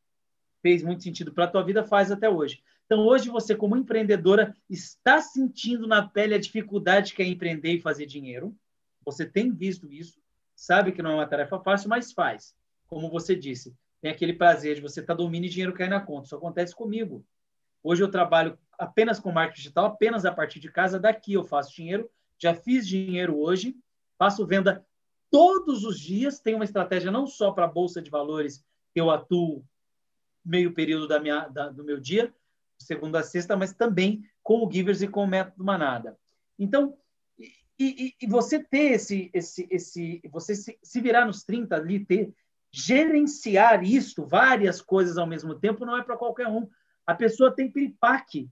fez 0.61 0.81
muito 0.81 1.03
sentido 1.03 1.33
para 1.33 1.45
a 1.45 1.47
tua 1.49 1.63
vida, 1.63 1.83
faz 1.83 2.11
até 2.11 2.29
hoje. 2.29 2.63
Então, 2.85 3.05
hoje 3.05 3.29
você, 3.29 3.53
como 3.53 3.75
empreendedora, 3.75 4.55
está 4.69 5.21
sentindo 5.21 5.85
na 5.85 6.07
pele 6.07 6.33
a 6.33 6.39
dificuldade 6.39 7.13
que 7.13 7.21
é 7.21 7.25
empreender 7.25 7.73
e 7.73 7.81
fazer 7.81 8.05
dinheiro. 8.05 8.55
Você 9.05 9.25
tem 9.25 9.51
visto 9.51 9.91
isso, 9.91 10.19
sabe 10.55 10.91
que 10.91 11.01
não 11.01 11.11
é 11.11 11.15
uma 11.15 11.27
tarefa 11.27 11.59
fácil, 11.59 11.89
mas 11.89 12.11
faz. 12.11 12.55
Como 12.87 13.09
você 13.09 13.35
disse, 13.35 13.75
tem 14.01 14.11
aquele 14.11 14.33
prazer 14.33 14.75
de 14.75 14.81
você 14.81 15.01
estar 15.01 15.13
tá 15.13 15.17
dormindo 15.17 15.45
e 15.45 15.49
dinheiro 15.49 15.73
cair 15.73 15.89
na 15.89 15.99
conta. 15.99 16.25
Isso 16.25 16.35
acontece 16.35 16.75
comigo. 16.75 17.25
Hoje 17.83 18.03
eu 18.03 18.11
trabalho 18.11 18.57
apenas 18.77 19.19
com 19.19 19.31
marketing 19.31 19.61
digital, 19.61 19.85
apenas 19.85 20.25
a 20.25 20.31
partir 20.31 20.59
de 20.59 20.71
casa. 20.71 20.99
Daqui 20.99 21.33
eu 21.33 21.43
faço 21.43 21.75
dinheiro. 21.75 22.09
Já 22.37 22.53
fiz 22.53 22.87
dinheiro 22.87 23.37
hoje. 23.39 23.75
Faço 24.17 24.45
venda 24.45 24.85
todos 25.29 25.83
os 25.83 25.99
dias. 25.99 26.39
Tenho 26.39 26.57
uma 26.57 26.65
estratégia 26.65 27.11
não 27.11 27.27
só 27.27 27.51
para 27.51 27.65
a 27.65 27.69
bolsa 27.69 28.01
de 28.01 28.09
valores, 28.09 28.65
que 28.93 28.99
eu 28.99 29.09
atuo 29.09 29.63
meio 30.43 30.73
período 30.73 31.07
da 31.07 31.19
minha, 31.19 31.47
da, 31.47 31.69
do 31.69 31.83
meu 31.83 31.99
dia, 31.99 32.33
segunda 32.77 33.19
a 33.19 33.23
sexta, 33.23 33.55
mas 33.55 33.73
também 33.73 34.23
com 34.41 34.65
o 34.65 34.71
Givers 34.71 35.01
e 35.01 35.07
com 35.07 35.23
o 35.23 35.27
método 35.27 35.63
Manada. 35.63 36.17
Então, 36.57 36.97
e, 37.79 38.15
e, 38.21 38.27
você 38.27 38.61
ter 38.61 38.91
esse, 38.91 39.29
esse, 39.33 39.67
esse 39.71 40.21
você 40.29 40.53
se, 40.53 40.77
se, 40.83 40.99
virar 40.99 41.25
nos 41.25 41.43
30 41.43 41.75
ali, 41.75 42.03
ter, 42.03 42.33
gerenciar 42.71 43.83
isso, 43.83 44.25
várias 44.25 44.81
coisas 44.81 45.17
ao 45.17 45.25
mesmo 45.25 45.55
tempo, 45.55 45.85
não 45.85 45.97
é 45.97 46.03
para 46.03 46.17
qualquer 46.17 46.47
um. 46.47 46.67
A 47.07 47.15
pessoa 47.15 47.55
tem 47.55 47.71
piripaque. 47.71 48.49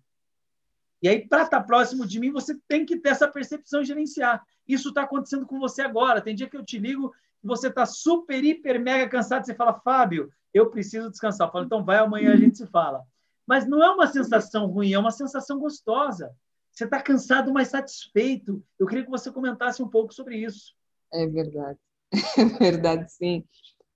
E 1.01 1.09
aí, 1.09 1.27
para 1.27 1.43
estar 1.43 1.59
tá 1.59 1.63
próximo 1.65 2.07
de 2.07 2.19
mim, 2.19 2.31
você 2.31 2.57
tem 2.67 2.85
que 2.85 2.97
ter 2.97 3.09
essa 3.09 3.27
percepção 3.27 3.81
e 3.81 3.85
gerenciar. 3.85 4.43
Isso 4.67 4.89
está 4.89 5.03
acontecendo 5.03 5.45
com 5.45 5.59
você 5.59 5.81
agora. 5.81 6.21
Tem 6.21 6.33
dia 6.33 6.49
que 6.49 6.57
eu 6.57 6.65
te 6.65 6.79
ligo 6.79 7.13
e 7.43 7.47
você 7.47 7.67
está 7.67 7.85
super, 7.85 8.43
hiper, 8.43 8.79
mega 8.79 9.09
cansado. 9.09 9.45
Você 9.45 9.53
fala, 9.53 9.73
Fábio, 9.73 10.31
eu 10.53 10.69
preciso 10.69 11.11
descansar. 11.11 11.47
Eu 11.47 11.51
falo, 11.51 11.65
então 11.65 11.83
vai, 11.83 11.97
amanhã 11.97 12.33
a 12.33 12.37
gente 12.37 12.57
se 12.57 12.65
fala. 12.65 13.03
Mas 13.45 13.67
não 13.67 13.83
é 13.83 13.89
uma 13.89 14.07
sensação 14.07 14.65
ruim, 14.67 14.93
é 14.93 14.99
uma 14.99 15.11
sensação 15.11 15.59
gostosa. 15.59 16.33
Você 16.77 16.85
está 16.85 17.01
cansado, 17.01 17.51
mas 17.51 17.69
satisfeito. 17.69 18.63
Eu 18.77 18.85
queria 18.85 19.03
que 19.03 19.09
você 19.09 19.31
comentasse 19.31 19.81
um 19.81 19.87
pouco 19.87 20.13
sobre 20.13 20.37
isso. 20.37 20.75
É 21.11 21.25
verdade. 21.25 21.79
É 22.37 22.45
verdade, 22.45 23.11
sim. 23.11 23.43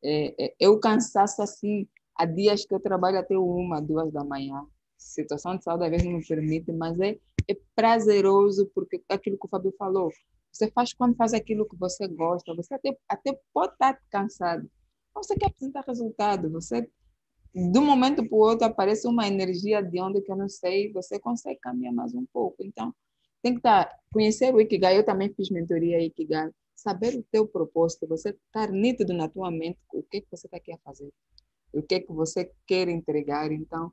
É, 0.04 0.46
é, 0.46 0.56
eu 0.60 0.80
cansaço 0.80 1.44
assim 1.44 1.88
Há 2.16 2.26
dias 2.26 2.66
que 2.66 2.74
eu 2.74 2.80
trabalho 2.80 3.20
até 3.20 3.38
uma, 3.38 3.80
duas 3.80 4.12
da 4.12 4.24
manhã. 4.24 4.66
Situação 4.98 5.58
de 5.58 5.64
saúde 5.64 5.86
às 5.86 5.90
vezes 5.92 6.06
não 6.06 6.18
me 6.18 6.28
permite, 6.28 6.72
mas 6.72 7.00
é, 7.00 7.18
é 7.48 7.58
prazeroso 7.76 8.70
porque 8.74 9.04
aquilo 9.10 9.38
que 9.38 9.46
o 9.46 9.50
Fábio 9.50 9.74
falou, 9.78 10.12
Você 10.52 10.70
faz 10.72 10.92
quando 10.92 11.16
faz 11.16 11.34
aquilo 11.36 11.68
que 11.68 11.76
você 11.76 12.08
gosta. 12.08 12.56
Você 12.56 12.74
até, 12.74 12.98
até 13.08 13.40
pode 13.54 13.74
estar 13.74 14.00
cansado. 14.10 14.70
Mas 15.14 15.28
você 15.28 15.36
quer 15.36 15.48
apresentar 15.48 15.84
resultado. 15.86 16.50
Você, 16.52 16.90
de 17.54 17.78
um 17.80 17.86
momento 17.86 18.28
para 18.28 18.36
o 18.36 18.40
outro, 18.40 18.66
aparece 18.66 19.08
uma 19.08 19.28
energia 19.28 19.82
de 19.82 20.02
onde 20.02 20.22
que 20.22 20.32
eu 20.32 20.36
não 20.36 20.50
sei. 20.50 20.92
Você 20.94 21.20
consegue 21.20 21.60
caminhar 21.60 21.94
mais 21.94 22.14
um 22.14 22.26
pouco. 22.32 22.64
Então, 22.64 22.94
tem 23.42 23.54
que 23.54 23.60
estar, 23.60 23.90
conhecer 24.12 24.54
o 24.54 24.62
Ikigai. 24.62 24.98
Eu 24.98 25.06
também 25.06 25.34
fiz 25.34 25.50
mentoria 25.50 26.04
Ikigai. 26.04 26.50
Saber 26.76 27.16
o 27.16 27.24
teu 27.32 27.48
propósito. 27.48 28.08
Você 28.08 28.30
estar 28.30 28.72
nítido 28.72 29.14
na 29.14 29.28
tua 29.28 29.52
mente 29.52 29.80
o 29.94 30.04
que, 30.04 30.22
que 30.22 30.28
você 30.32 30.48
está 30.48 30.58
aqui 30.58 30.72
a 30.72 30.78
fazer. 30.80 31.12
O 31.74 31.82
que, 31.82 32.00
que 32.00 32.14
você 32.14 32.52
quer 32.66 32.88
entregar. 32.88 33.52
Então, 33.52 33.92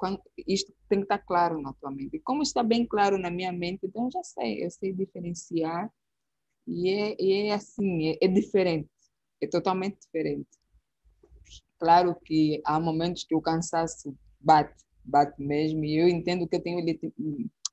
quando, 0.00 0.18
isto 0.46 0.72
tem 0.88 1.00
que 1.00 1.04
estar 1.04 1.18
claro 1.18 1.60
na 1.60 1.74
tua 1.74 1.90
mente. 1.90 2.16
E 2.16 2.20
como 2.20 2.42
está 2.42 2.62
bem 2.62 2.86
claro 2.86 3.18
na 3.18 3.30
minha 3.30 3.52
mente, 3.52 3.80
então 3.84 4.10
já 4.10 4.22
sei, 4.24 4.64
eu 4.64 4.70
sei 4.70 4.94
diferenciar 4.94 5.92
e 6.66 6.88
é, 6.88 7.16
e 7.20 7.32
é 7.48 7.52
assim, 7.52 8.08
é, 8.08 8.18
é 8.22 8.28
diferente, 8.28 8.88
é 9.42 9.46
totalmente 9.46 9.98
diferente. 10.00 10.48
Claro 11.78 12.14
que 12.24 12.60
há 12.64 12.78
momentos 12.78 13.24
que 13.24 13.34
o 13.34 13.40
cansaço 13.40 14.14
bate, 14.40 14.84
bate 15.04 15.42
mesmo, 15.42 15.84
e 15.84 15.96
eu 15.96 16.08
entendo 16.08 16.46
que 16.46 16.56
eu 16.56 16.62
tenho 16.62 16.84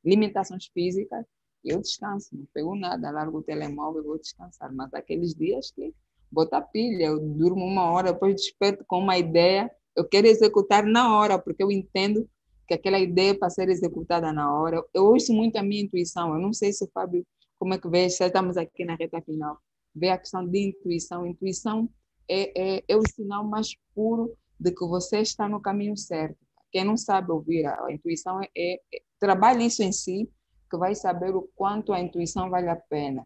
limitações 0.04 0.68
físicas, 0.74 1.26
eu 1.64 1.82
descanso, 1.82 2.30
não 2.32 2.46
pego 2.54 2.76
nada, 2.76 3.12
largo 3.12 3.40
o 3.40 3.44
telemóvel, 3.44 4.04
vou 4.04 4.20
descansar. 4.20 4.74
Mas 4.74 4.94
aqueles 4.94 5.34
dias 5.34 5.72
que 5.72 5.94
bota 6.32 6.62
pilha, 6.62 7.06
eu 7.06 7.20
durmo 7.20 7.66
uma 7.66 7.92
hora, 7.92 8.14
depois 8.14 8.36
desperto 8.36 8.86
com 8.88 9.00
uma 9.00 9.18
ideia, 9.18 9.70
eu 9.96 10.08
quero 10.08 10.28
executar 10.28 10.86
na 10.86 11.18
hora, 11.18 11.38
porque 11.40 11.62
eu 11.62 11.72
entendo 11.72 12.30
que 12.68 12.74
aquela 12.74 13.00
ideia 13.00 13.32
é 13.32 13.34
para 13.34 13.50
ser 13.50 13.70
executada 13.70 14.32
na 14.32 14.54
hora. 14.54 14.84
Eu 14.94 15.06
ouço 15.06 15.34
muito 15.34 15.58
a 15.58 15.64
minha 15.64 15.82
intuição, 15.82 16.34
eu 16.34 16.40
não 16.40 16.54
sei 16.54 16.72
se 16.72 16.84
o 16.84 16.90
Fábio, 16.94 17.26
como 17.58 17.74
é 17.74 17.78
que 17.78 17.90
vê, 17.90 18.08
já 18.10 18.28
estamos 18.28 18.58
aqui 18.58 18.86
na 18.86 18.96
reta 18.96 19.22
final, 19.22 19.58
vê 19.96 20.10
a 20.10 20.18
questão 20.18 20.46
de 20.46 20.70
intuição. 20.70 21.26
Intuição 21.26 21.90
é, 22.30 22.78
é, 22.78 22.84
é 22.88 22.96
o 22.96 23.08
sinal 23.08 23.44
mais 23.44 23.76
puro 23.94 24.36
de 24.60 24.72
que 24.72 24.86
você 24.86 25.20
está 25.20 25.48
no 25.48 25.62
caminho 25.62 25.96
certo. 25.96 26.38
Quem 26.72 26.84
não 26.84 26.98
sabe 26.98 27.32
ouvir 27.32 27.66
a, 27.66 27.92
intuição, 27.92 28.42
é, 28.42 28.50
é, 28.56 28.76
é 28.94 29.02
trabalha 29.20 29.64
isso 29.64 29.82
em 29.84 29.92
si, 29.92 30.30
que 30.70 30.78
vai 30.78 30.94
saber 30.96 31.36
o 31.36 31.50
quanto 31.56 31.94
a 31.94 32.00
intuição 32.00 32.50
vale 32.50 32.70
a 32.70 32.76
pena. 32.76 33.26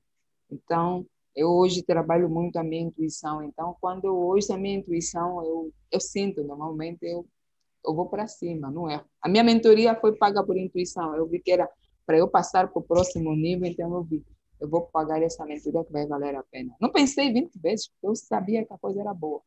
Então, 0.50 1.06
eu 1.36 1.50
hoje 1.50 1.82
trabalho 1.82 2.30
muito 2.30 2.58
a 2.58 2.64
minha 2.64 2.84
intuição, 2.84 3.42
então 3.42 3.76
quando 3.80 4.06
eu 4.06 4.16
ouço 4.16 4.54
a 4.54 4.58
minha 4.58 4.78
intuição, 4.78 5.44
eu, 5.44 5.74
eu 5.90 6.00
sinto, 6.00 6.44
normalmente 6.44 7.00
eu, 7.04 7.26
eu 7.86 7.96
vou 7.96 8.08
para 8.08 8.28
cima, 8.28 8.70
não 8.70 8.90
é? 8.90 9.04
A 9.22 9.30
minha 9.30 9.44
mentoria 9.44 9.96
foi 9.96 10.16
paga 10.16 10.44
por 10.44 10.58
intuição, 10.58 11.16
eu 11.16 11.26
vi 11.26 11.40
que 11.40 11.52
era 11.52 11.70
para 12.06 12.18
eu 12.18 12.28
passar 12.28 12.68
para 12.68 12.80
o 12.80 12.84
próximo 12.84 13.34
nível, 13.34 13.66
então 13.66 13.94
eu 13.94 14.04
vi, 14.04 14.24
eu 14.62 14.70
vou 14.70 14.82
pagar 14.84 15.22
essa 15.22 15.46
mentoria 15.46 15.84
que 15.84 15.92
vai 15.92 16.08
valer 16.08 16.36
a 16.36 16.44
pena. 16.44 16.76
Não 16.80 16.92
pensei 16.92 17.34
20 17.34 17.60
vezes, 17.60 17.88
porque 17.88 18.08
eu 18.08 18.16
sabia 18.16 18.66
que 18.66 18.74
a 18.74 18.78
coisa 18.78 19.02
era 19.02 19.14
boa. 19.14 19.42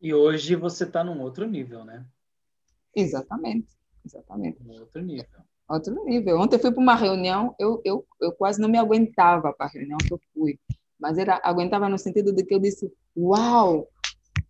E 0.00 0.12
hoje 0.14 0.56
você 0.56 0.84
está 0.84 1.04
num 1.04 1.20
outro 1.20 1.46
nível, 1.46 1.84
né? 1.84 2.04
Exatamente, 2.96 3.68
exatamente. 4.04 4.62
Um 4.62 4.80
outro 4.80 5.02
nível 5.02 5.44
outro 5.70 6.04
nível. 6.04 6.38
Ontem 6.38 6.56
eu 6.56 6.60
fui 6.60 6.72
para 6.72 6.82
uma 6.82 6.94
reunião, 6.94 7.54
eu, 7.58 7.80
eu, 7.84 8.04
eu 8.20 8.32
quase 8.32 8.60
não 8.60 8.68
me 8.68 8.78
aguentava 8.78 9.52
para 9.52 9.66
a 9.66 9.68
reunião 9.68 9.98
que 9.98 10.12
eu 10.12 10.20
fui, 10.34 10.58
mas 10.98 11.16
era 11.16 11.40
aguentava 11.44 11.88
no 11.88 11.98
sentido 11.98 12.32
de 12.32 12.44
que 12.44 12.54
eu 12.54 12.58
disse, 12.58 12.92
uau, 13.16 13.88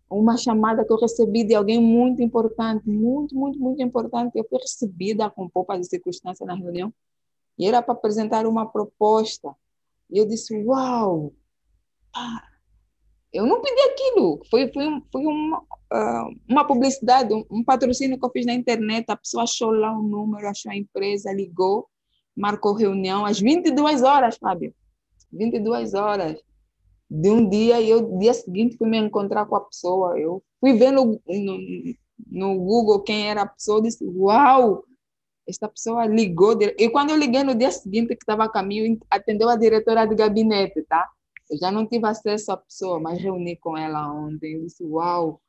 uma 0.09 0.35
chamada 0.35 0.83
que 0.83 0.91
eu 0.91 0.97
recebi 0.97 1.43
de 1.43 1.55
alguém 1.55 1.79
muito 1.79 2.21
importante, 2.21 2.89
muito, 2.89 3.35
muito, 3.35 3.59
muito 3.59 3.81
importante. 3.81 4.37
Eu 4.37 4.45
fui 4.49 4.59
recebida 4.59 5.29
com 5.29 5.47
poucas 5.47 5.79
de 5.79 5.87
circunstância 5.87 6.45
na 6.45 6.55
reunião 6.55 6.93
e 7.61 7.67
era 7.67 7.79
para 7.79 7.93
apresentar 7.93 8.47
uma 8.47 8.65
proposta. 8.65 9.55
E 10.09 10.17
eu 10.17 10.27
disse, 10.27 10.57
uau, 10.65 11.31
ah, 12.15 12.43
eu 13.31 13.45
não 13.45 13.61
pedi 13.61 13.79
aquilo. 13.81 14.41
Foi, 14.49 14.73
foi, 14.73 14.83
foi 15.11 15.21
uma, 15.23 15.59
uh, 15.59 16.35
uma 16.49 16.65
publicidade, 16.65 17.31
um, 17.51 17.63
patrocínio 17.63 18.19
que 18.19 18.25
eu 18.25 18.31
fiz 18.31 18.47
na 18.47 18.53
internet. 18.55 19.05
A 19.09 19.15
pessoa 19.15 19.43
achou 19.43 19.69
lá 19.69 19.95
o 19.95 20.01
número, 20.01 20.47
achou 20.47 20.71
a 20.71 20.75
empresa, 20.75 21.31
ligou, 21.31 21.87
marcou 22.35 22.73
reunião 22.73 23.27
às 23.27 23.39
22 23.39 24.01
horas, 24.01 24.37
Fábio. 24.37 24.73
22 25.31 25.93
horas 25.93 26.41
de 27.07 27.29
um 27.29 27.47
dia 27.47 27.79
e 27.79 27.91
eu, 27.91 28.17
dia 28.17 28.33
seguinte, 28.33 28.75
fui 28.75 28.89
me 28.89 28.97
encontrar 28.97 29.45
com 29.45 29.55
a 29.55 29.61
pessoa. 29.61 30.17
Eu 30.17 30.41
fui 30.59 30.73
ver 30.73 30.89
no, 30.89 31.21
no, 31.27 31.59
no 32.25 32.57
Google 32.57 33.03
quem 33.03 33.29
era 33.29 33.43
a 33.43 33.47
pessoa 33.47 33.77
e 33.77 33.83
disse: 33.83 34.03
Uau! 34.03 34.83
Esta 35.47 35.67
pessoa 35.67 36.05
ligou. 36.05 36.57
E 36.61 36.89
quando 36.89 37.09
eu 37.09 37.17
liguei 37.17 37.43
no 37.43 37.55
dia 37.55 37.71
seguinte, 37.71 38.15
que 38.15 38.23
estava 38.23 38.45
a 38.45 38.49
caminho, 38.49 38.99
atendeu 39.09 39.49
a 39.49 39.55
diretora 39.55 40.05
de 40.05 40.15
gabinete, 40.15 40.81
tá? 40.83 41.09
Eu 41.49 41.57
já 41.57 41.71
não 41.71 41.85
tive 41.85 42.07
acesso 42.07 42.51
à 42.51 42.57
pessoa, 42.57 42.99
mas 42.99 43.21
reuni 43.21 43.57
com 43.57 43.77
ela 43.77 44.11
ontem. 44.13 44.53
Eu 44.53 44.63
disse, 44.63 44.83
uau, 44.83 45.41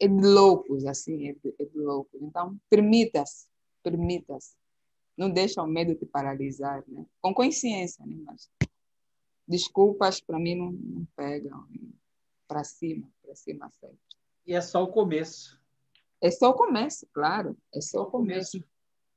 é 0.00 0.08
de 0.08 0.26
loucos, 0.26 0.86
assim, 0.86 1.28
é 1.28 1.32
de, 1.32 1.54
é 1.58 1.64
de 1.64 1.78
loucos. 1.78 2.20
Então, 2.22 2.56
permita-se, 2.70 3.46
permita-se. 3.82 4.54
Não 5.16 5.30
deixa 5.30 5.62
o 5.62 5.66
medo 5.66 5.94
te 5.94 6.06
paralisar, 6.06 6.84
né? 6.86 7.04
Com 7.20 7.34
consciência, 7.34 8.04
né? 8.06 8.16
Mas 8.24 8.50
desculpas 9.46 10.20
para 10.20 10.38
mim 10.38 10.54
não, 10.56 10.72
não 10.72 11.06
pegam. 11.16 11.66
Para 12.48 12.62
cima, 12.62 13.08
para 13.22 13.34
cima 13.34 13.70
sempre. 13.80 13.98
E 14.46 14.54
é 14.54 14.60
só 14.60 14.84
o 14.84 14.88
começo. 14.88 15.60
É 16.20 16.30
só 16.30 16.50
o 16.50 16.54
começo, 16.54 17.06
claro. 17.12 17.56
É 17.74 17.80
só 17.80 18.02
o 18.02 18.06
começo. 18.06 18.62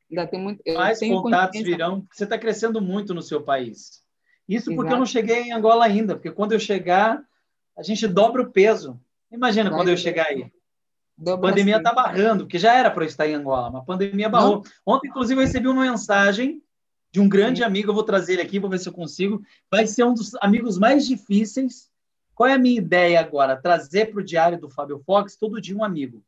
Ainda 0.09 0.27
tem 0.27 0.39
muito. 0.39 0.61
Mais 0.73 0.99
contatos 0.99 1.61
virão. 1.61 2.05
Você 2.11 2.23
está 2.23 2.37
crescendo 2.37 2.81
muito 2.81 3.13
no 3.13 3.21
seu 3.21 3.41
país. 3.41 4.03
Isso 4.47 4.65
porque 4.65 4.81
Exato. 4.81 4.95
eu 4.95 4.99
não 4.99 5.05
cheguei 5.05 5.41
em 5.43 5.51
Angola 5.51 5.85
ainda, 5.85 6.15
porque 6.15 6.31
quando 6.31 6.53
eu 6.53 6.59
chegar, 6.59 7.21
a 7.77 7.83
gente 7.83 8.07
dobra 8.07 8.41
o 8.41 8.51
peso. 8.51 8.99
Imagina 9.31 9.69
Vai 9.69 9.79
quando 9.79 9.89
eu 9.89 9.97
chegar 9.97 10.25
aí. 10.25 10.51
a 11.27 11.37
pandemia 11.37 11.77
está 11.77 11.93
barrando, 11.93 12.45
porque 12.45 12.57
já 12.57 12.73
era 12.73 12.89
para 12.89 13.03
eu 13.03 13.07
estar 13.07 13.27
em 13.27 13.35
Angola, 13.35 13.69
mas 13.69 13.83
a 13.83 13.85
pandemia 13.85 14.27
barrou. 14.27 14.63
Não. 14.63 14.95
Ontem, 14.95 15.07
inclusive, 15.07 15.39
eu 15.39 15.45
recebi 15.45 15.67
uma 15.67 15.83
mensagem 15.83 16.63
de 17.11 17.19
um 17.19 17.29
grande 17.29 17.59
Sim. 17.59 17.65
amigo, 17.65 17.91
eu 17.91 17.93
vou 17.93 18.03
trazer 18.03 18.33
ele 18.33 18.41
aqui, 18.41 18.59
vou 18.59 18.69
ver 18.69 18.79
se 18.79 18.89
eu 18.89 18.93
consigo. 18.93 19.41
Vai 19.69 19.85
ser 19.85 20.03
um 20.03 20.15
dos 20.15 20.33
amigos 20.41 20.79
mais 20.79 21.07
difíceis. 21.07 21.89
Qual 22.33 22.49
é 22.49 22.53
a 22.53 22.59
minha 22.59 22.77
ideia 22.77 23.19
agora? 23.19 23.55
Trazer 23.55 24.07
para 24.07 24.19
o 24.19 24.23
diário 24.23 24.59
do 24.59 24.69
Fábio 24.69 24.99
Fox 25.05 25.35
todo 25.35 25.61
dia 25.61 25.75
um 25.75 25.83
amigo. 25.83 26.23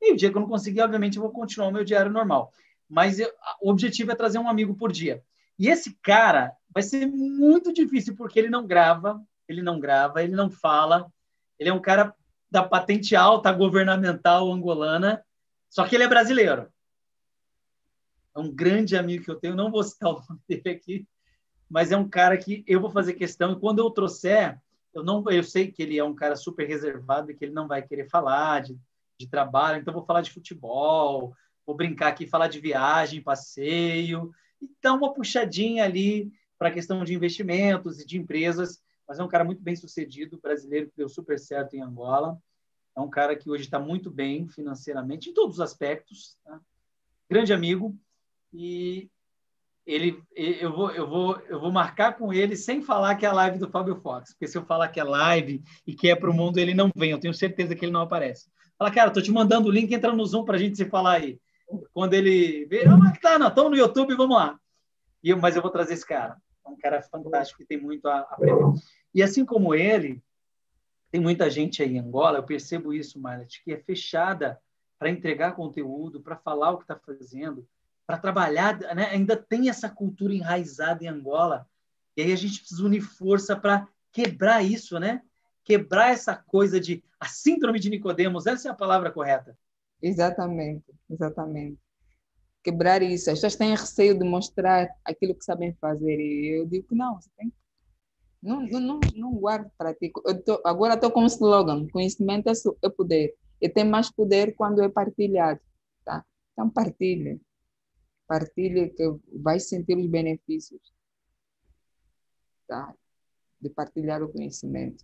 E 0.00 0.12
o 0.12 0.16
dia 0.16 0.30
que 0.30 0.36
eu 0.36 0.40
não 0.40 0.48
conseguir, 0.48 0.80
obviamente, 0.80 1.16
eu 1.16 1.22
vou 1.22 1.30
continuar 1.30 1.68
o 1.68 1.72
meu 1.72 1.84
diário 1.84 2.10
normal. 2.10 2.52
Mas 2.88 3.18
eu, 3.18 3.30
o 3.60 3.70
objetivo 3.70 4.12
é 4.12 4.14
trazer 4.14 4.38
um 4.38 4.48
amigo 4.48 4.74
por 4.74 4.92
dia. 4.92 5.22
E 5.58 5.68
esse 5.68 5.96
cara 6.02 6.52
vai 6.68 6.82
ser 6.82 7.06
muito 7.06 7.72
difícil 7.72 8.16
porque 8.16 8.38
ele 8.38 8.50
não 8.50 8.66
grava, 8.66 9.22
ele 9.48 9.62
não 9.62 9.78
grava, 9.78 10.22
ele 10.22 10.34
não 10.34 10.50
fala. 10.50 11.12
Ele 11.58 11.70
é 11.70 11.72
um 11.72 11.80
cara 11.80 12.14
da 12.50 12.62
patente 12.62 13.16
alta 13.16 13.52
governamental 13.52 14.52
angolana, 14.52 15.24
só 15.68 15.86
que 15.86 15.94
ele 15.94 16.04
é 16.04 16.08
brasileiro. 16.08 16.68
É 18.34 18.38
um 18.38 18.50
grande 18.52 18.96
amigo 18.96 19.24
que 19.24 19.30
eu 19.30 19.36
tenho, 19.36 19.54
não 19.54 19.70
vou 19.70 19.82
citar 19.82 20.10
o 20.10 20.22
nome 20.28 20.40
dele 20.48 20.70
aqui, 20.70 21.06
mas 21.68 21.92
é 21.92 21.96
um 21.96 22.08
cara 22.08 22.36
que 22.36 22.64
eu 22.66 22.80
vou 22.80 22.90
fazer 22.90 23.14
questão 23.14 23.52
e 23.52 23.60
quando 23.60 23.78
eu 23.78 23.90
trouxer, 23.90 24.60
eu 24.92 25.02
não, 25.02 25.24
eu 25.30 25.42
sei 25.42 25.70
que 25.70 25.82
ele 25.82 25.98
é 25.98 26.04
um 26.04 26.14
cara 26.14 26.36
super 26.36 26.66
reservado 26.66 27.30
e 27.30 27.34
que 27.34 27.44
ele 27.44 27.52
não 27.52 27.66
vai 27.66 27.82
querer 27.82 28.08
falar 28.08 28.62
de, 28.62 28.78
de 29.18 29.28
trabalho, 29.28 29.80
então 29.80 29.94
vou 29.94 30.04
falar 30.04 30.20
de 30.20 30.30
futebol, 30.30 31.34
vou 31.66 31.76
brincar 31.76 32.08
aqui, 32.08 32.26
falar 32.26 32.48
de 32.48 32.60
viagem, 32.60 33.22
passeio, 33.22 34.32
e 34.60 34.70
dar 34.82 34.94
uma 34.94 35.12
puxadinha 35.12 35.84
ali 35.84 36.32
para 36.58 36.68
a 36.68 36.72
questão 36.72 37.04
de 37.04 37.14
investimentos 37.14 38.00
e 38.00 38.06
de 38.06 38.18
empresas, 38.18 38.82
mas 39.06 39.18
é 39.18 39.22
um 39.22 39.28
cara 39.28 39.44
muito 39.44 39.62
bem 39.62 39.76
sucedido, 39.76 40.38
brasileiro, 40.40 40.88
que 40.88 40.96
deu 40.96 41.08
super 41.08 41.38
certo 41.38 41.74
em 41.74 41.82
Angola. 41.82 42.38
É 42.96 43.00
um 43.00 43.10
cara 43.10 43.36
que 43.36 43.50
hoje 43.50 43.64
está 43.64 43.78
muito 43.78 44.10
bem 44.10 44.48
financeiramente, 44.48 45.30
em 45.30 45.34
todos 45.34 45.56
os 45.56 45.60
aspectos. 45.60 46.38
Tá? 46.44 46.60
Grande 47.28 47.52
amigo. 47.52 47.96
E 48.52 49.10
ele, 49.84 50.22
eu, 50.34 50.72
vou, 50.72 50.90
eu, 50.92 51.08
vou, 51.08 51.40
eu 51.40 51.60
vou 51.60 51.70
marcar 51.70 52.16
com 52.16 52.32
ele 52.32 52.56
sem 52.56 52.80
falar 52.80 53.16
que 53.16 53.26
é 53.26 53.28
a 53.28 53.32
live 53.32 53.58
do 53.58 53.68
Fábio 53.68 53.96
Fox, 53.96 54.32
porque 54.32 54.48
se 54.48 54.56
eu 54.56 54.64
falar 54.64 54.88
que 54.88 54.98
é 54.98 55.04
live 55.04 55.62
e 55.86 55.94
que 55.94 56.08
é 56.08 56.16
para 56.16 56.30
o 56.30 56.34
mundo, 56.34 56.58
ele 56.58 56.72
não 56.72 56.90
vem. 56.96 57.10
Eu 57.10 57.20
tenho 57.20 57.34
certeza 57.34 57.74
que 57.74 57.84
ele 57.84 57.92
não 57.92 58.00
aparece. 58.00 58.48
Fala, 58.78 58.90
cara, 58.90 59.08
estou 59.08 59.22
te 59.22 59.30
mandando 59.30 59.68
o 59.68 59.70
link, 59.70 59.92
entra 59.92 60.12
no 60.12 60.24
Zoom 60.24 60.44
para 60.44 60.56
a 60.56 60.58
gente 60.58 60.76
se 60.76 60.86
falar 60.86 61.18
aí. 61.18 61.38
Quando 61.92 62.14
ele 62.14 62.66
vê, 62.66 62.86
ah, 62.86 62.96
mas 62.96 63.18
tá, 63.20 63.38
não, 63.38 63.48
estamos 63.48 63.70
no 63.70 63.76
YouTube, 63.76 64.14
vamos 64.14 64.36
lá. 64.36 64.58
E 65.22 65.30
eu, 65.30 65.38
mas 65.38 65.56
eu 65.56 65.62
vou 65.62 65.70
trazer 65.70 65.94
esse 65.94 66.06
cara. 66.06 66.36
É 66.64 66.68
um 66.68 66.76
cara 66.76 67.02
fantástico 67.02 67.58
que 67.58 67.66
tem 67.66 67.80
muito 67.80 68.06
a 68.06 68.20
aprender. 68.20 68.80
E 69.14 69.22
assim 69.22 69.44
como 69.44 69.74
ele, 69.74 70.22
tem 71.10 71.20
muita 71.20 71.48
gente 71.48 71.82
aí 71.82 71.96
em 71.96 72.00
Angola, 72.00 72.38
eu 72.38 72.42
percebo 72.42 72.92
isso, 72.92 73.20
Marlet, 73.20 73.62
que 73.62 73.72
é 73.72 73.78
fechada 73.78 74.60
para 74.98 75.10
entregar 75.10 75.54
conteúdo, 75.54 76.20
para 76.20 76.36
falar 76.36 76.72
o 76.72 76.78
que 76.78 76.84
está 76.84 76.96
fazendo, 76.96 77.66
para 78.06 78.18
trabalhar, 78.18 78.78
né? 78.94 79.08
ainda 79.10 79.36
tem 79.36 79.68
essa 79.68 79.88
cultura 79.88 80.34
enraizada 80.34 81.04
em 81.04 81.08
Angola. 81.08 81.68
E 82.16 82.22
aí 82.22 82.32
a 82.32 82.36
gente 82.36 82.60
precisa 82.60 82.84
unir 82.84 83.00
força 83.00 83.56
para 83.56 83.88
quebrar 84.12 84.62
isso, 84.62 84.98
né? 84.98 85.22
Quebrar 85.64 86.10
essa 86.10 86.36
coisa 86.36 86.78
de 86.78 87.02
a 87.18 87.26
síndrome 87.26 87.80
de 87.80 87.90
Nicodemos, 87.90 88.46
essa 88.46 88.68
é 88.68 88.70
a 88.70 88.74
palavra 88.74 89.10
correta. 89.10 89.56
Exatamente, 90.02 90.84
exatamente. 91.10 91.78
quebrar 92.62 93.02
isso. 93.02 93.30
As 93.30 93.36
pessoas 93.36 93.56
têm 93.56 93.70
receio 93.70 94.18
de 94.18 94.24
mostrar 94.24 94.88
aquilo 95.04 95.34
que 95.34 95.44
sabem 95.44 95.74
fazer. 95.80 96.18
E 96.18 96.60
eu 96.60 96.66
digo 96.66 96.88
que 96.88 96.94
não, 96.94 97.20
você 97.20 97.30
tem 97.36 97.52
não, 98.44 98.60
não, 98.60 98.80
não, 98.80 99.00
não 99.14 99.34
guardo 99.36 99.70
para 99.78 99.94
ti. 99.94 100.12
Tô, 100.44 100.60
agora 100.66 100.94
estou 100.94 101.10
com 101.10 101.22
um 101.22 101.26
slogan: 101.26 101.88
conhecimento 101.88 102.50
é, 102.50 102.52
é 102.82 102.90
poder. 102.90 103.34
E 103.58 103.70
tem 103.70 103.84
mais 103.84 104.10
poder 104.10 104.54
quando 104.54 104.82
é 104.82 104.88
partilhado. 104.88 105.60
Tá? 106.04 106.22
Então, 106.52 106.68
partilhe. 106.68 107.40
Partilhe 108.26 108.90
que 108.90 109.02
vai 109.32 109.58
sentir 109.58 109.96
os 109.96 110.06
benefícios 110.06 110.80
tá? 112.68 112.94
de 113.58 113.70
partilhar 113.70 114.22
o 114.22 114.30
conhecimento. 114.30 115.02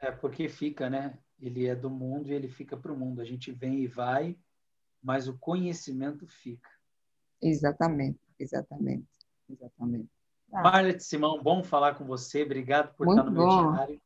É 0.00 0.10
porque 0.10 0.48
fica, 0.48 0.90
né? 0.90 1.16
Ele 1.44 1.66
é 1.66 1.76
do 1.76 1.90
mundo 1.90 2.28
e 2.28 2.32
ele 2.32 2.48
fica 2.48 2.76
para 2.76 2.92
o 2.92 2.96
mundo. 2.96 3.20
A 3.20 3.24
gente 3.24 3.52
vem 3.52 3.80
e 3.80 3.86
vai, 3.86 4.36
mas 5.02 5.28
o 5.28 5.38
conhecimento 5.38 6.26
fica. 6.26 6.70
Exatamente, 7.42 8.18
exatamente, 8.38 9.06
exatamente. 9.50 10.08
Ah. 10.52 10.62
Marlet 10.62 11.00
Simão, 11.02 11.42
bom 11.42 11.62
falar 11.62 11.96
com 11.96 12.04
você. 12.06 12.42
Obrigado 12.42 12.94
por 12.94 13.06
Muito 13.06 13.18
estar 13.18 13.30
no 13.30 13.36
meu 13.36 13.46
bom. 13.46 13.72
diário. 13.72 14.00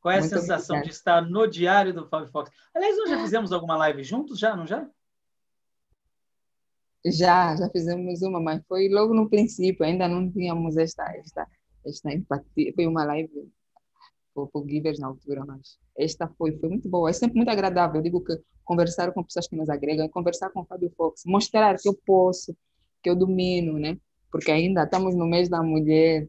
Qual 0.00 0.12
é 0.12 0.16
a 0.16 0.20
Muito 0.20 0.30
sensação 0.30 0.76
obrigado. 0.76 0.90
de 0.90 0.96
estar 0.96 1.22
no 1.22 1.46
diário 1.46 1.94
do 1.94 2.08
Fábio 2.08 2.28
Fox? 2.28 2.50
Aliás, 2.74 2.96
nós 2.96 3.10
já 3.10 3.18
fizemos 3.20 3.52
alguma 3.52 3.76
live 3.76 4.02
juntos, 4.02 4.38
já, 4.38 4.56
não 4.56 4.66
já? 4.66 4.88
Já, 7.04 7.56
já 7.56 7.68
fizemos 7.70 8.20
uma, 8.22 8.40
mas 8.40 8.62
foi 8.66 8.88
logo 8.88 9.14
no 9.14 9.28
princípio, 9.28 9.84
ainda 9.84 10.08
não 10.08 10.30
tínhamos 10.30 10.76
esta, 10.76 11.04
esta, 11.16 11.46
esta 11.86 12.12
empatia. 12.12 12.72
Foi 12.74 12.86
uma 12.86 13.04
live 13.04 13.50
por 14.34 14.64
Givers 14.68 14.98
na 14.98 15.08
altura, 15.08 15.44
mas 15.44 15.78
esta 15.96 16.28
foi, 16.28 16.52
foi 16.58 16.68
muito 16.68 16.88
boa. 16.88 17.10
É 17.10 17.12
sempre 17.12 17.36
muito 17.36 17.50
agradável. 17.50 17.96
Eu 17.98 18.02
digo 18.02 18.20
que 18.22 18.38
conversar 18.64 19.12
com 19.12 19.22
pessoas 19.22 19.48
que 19.48 19.56
nos 19.56 19.68
agregam, 19.68 20.08
conversar 20.08 20.50
com 20.50 20.60
o 20.60 20.64
Fábio 20.64 20.90
Fox, 20.96 21.22
mostrar 21.26 21.76
que 21.76 21.88
eu 21.88 21.94
posso, 22.06 22.56
que 23.02 23.10
eu 23.10 23.16
domino, 23.16 23.78
né? 23.78 23.98
Porque 24.30 24.50
ainda 24.50 24.84
estamos 24.84 25.14
no 25.14 25.26
mês 25.26 25.48
da 25.48 25.62
mulher, 25.62 26.28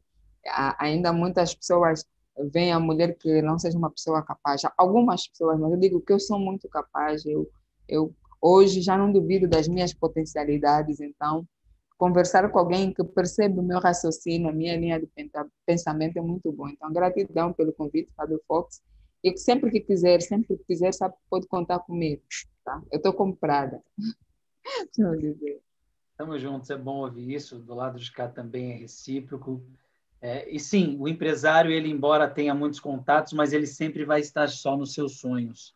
ainda 0.80 1.14
muitas 1.14 1.54
pessoas 1.54 2.06
veem 2.52 2.72
a 2.72 2.80
mulher 2.80 3.16
que 3.18 3.42
não 3.42 3.60
seja 3.60 3.78
uma 3.78 3.92
pessoa 3.92 4.24
capaz. 4.24 4.62
Algumas 4.78 5.28
pessoas, 5.28 5.60
mas 5.60 5.72
eu 5.72 5.78
digo 5.78 6.02
que 6.02 6.14
eu 6.14 6.20
sou 6.20 6.40
muito 6.40 6.68
capaz. 6.68 7.26
Eu, 7.26 7.50
eu 7.88 8.14
hoje 8.42 8.82
já 8.82 8.98
não 8.98 9.12
duvido 9.12 9.48
das 9.48 9.68
minhas 9.68 9.94
potencialidades, 9.94 11.00
então 11.00 11.48
conversar 12.02 12.50
com 12.50 12.58
alguém 12.58 12.92
que 12.92 13.04
percebe 13.04 13.60
o 13.60 13.62
meu 13.62 13.80
raciocínio, 13.80 14.50
a 14.50 14.52
minha 14.52 14.76
linha 14.76 15.00
de 15.00 15.08
pensamento 15.64 16.18
é 16.18 16.22
muito 16.22 16.52
bom. 16.52 16.68
Então, 16.68 16.92
gratidão 16.92 17.54
pelo 17.54 17.72
convite, 17.72 18.12
Fábio 18.16 18.42
Fox. 18.48 18.82
E 19.24 19.38
sempre 19.38 19.70
que 19.70 19.80
quiser, 19.82 20.20
sempre 20.20 20.58
que 20.58 20.64
quiser, 20.64 20.92
sabe, 20.96 21.14
pode 21.30 21.46
contar 21.46 21.78
comigo, 21.78 22.24
tá? 22.66 22.82
Eu 22.92 22.98
estou 22.98 23.14
comprada. 23.14 23.84
Eu 24.98 25.16
dizer. 25.16 25.62
Estamos 26.10 26.42
juntos, 26.42 26.72
é 26.72 26.76
bom 26.76 27.02
ouvir 27.02 27.36
isso. 27.36 27.60
Do 27.60 27.76
lado 27.76 28.00
de 28.00 28.12
cá 28.12 28.28
também 28.28 28.72
é 28.72 28.76
recíproco. 28.78 29.64
É, 30.20 30.50
e 30.50 30.60
sim, 30.60 30.98
o 31.00 31.08
empresário, 31.08 31.70
ele 31.70 31.88
embora 31.88 32.28
tenha 32.28 32.56
muitos 32.56 32.80
contatos, 32.80 33.34
mas 33.34 33.54
ele 33.54 33.68
sempre 33.68 34.06
vai 34.06 34.22
estar 34.22 34.50
só 34.50 34.76
nos 34.76 34.96
seus 34.96 35.20
sonhos. 35.20 35.76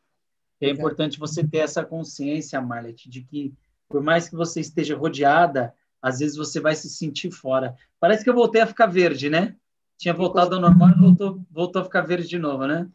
É 0.60 0.66
Exato. 0.66 0.80
importante 0.80 1.20
você 1.20 1.48
ter 1.48 1.60
essa 1.60 1.86
consciência, 1.86 2.60
Marlet, 2.60 3.08
de 3.08 3.22
que 3.22 3.54
por 3.88 4.02
mais 4.02 4.28
que 4.28 4.36
você 4.36 4.60
esteja 4.60 4.96
rodeada 4.96 5.72
às 6.06 6.20
vezes 6.20 6.38
você 6.38 6.60
vai 6.60 6.76
se 6.76 6.88
sentir 6.88 7.32
fora. 7.32 7.76
Parece 8.00 8.24
que 8.24 8.30
eu 8.30 8.36
voltei 8.36 8.62
a 8.62 8.68
ficar 8.68 8.86
verde, 8.86 9.28
né? 9.28 9.56
Tinha 9.98 10.14
voltado 10.14 10.54
ao 10.54 10.62
normal 10.62 10.90
e 10.90 11.00
voltou, 11.00 11.42
voltou 11.50 11.82
a 11.82 11.86
ficar 11.86 12.02
verde 12.02 12.28
de 12.28 12.38
novo, 12.38 12.68
né? 12.68 12.88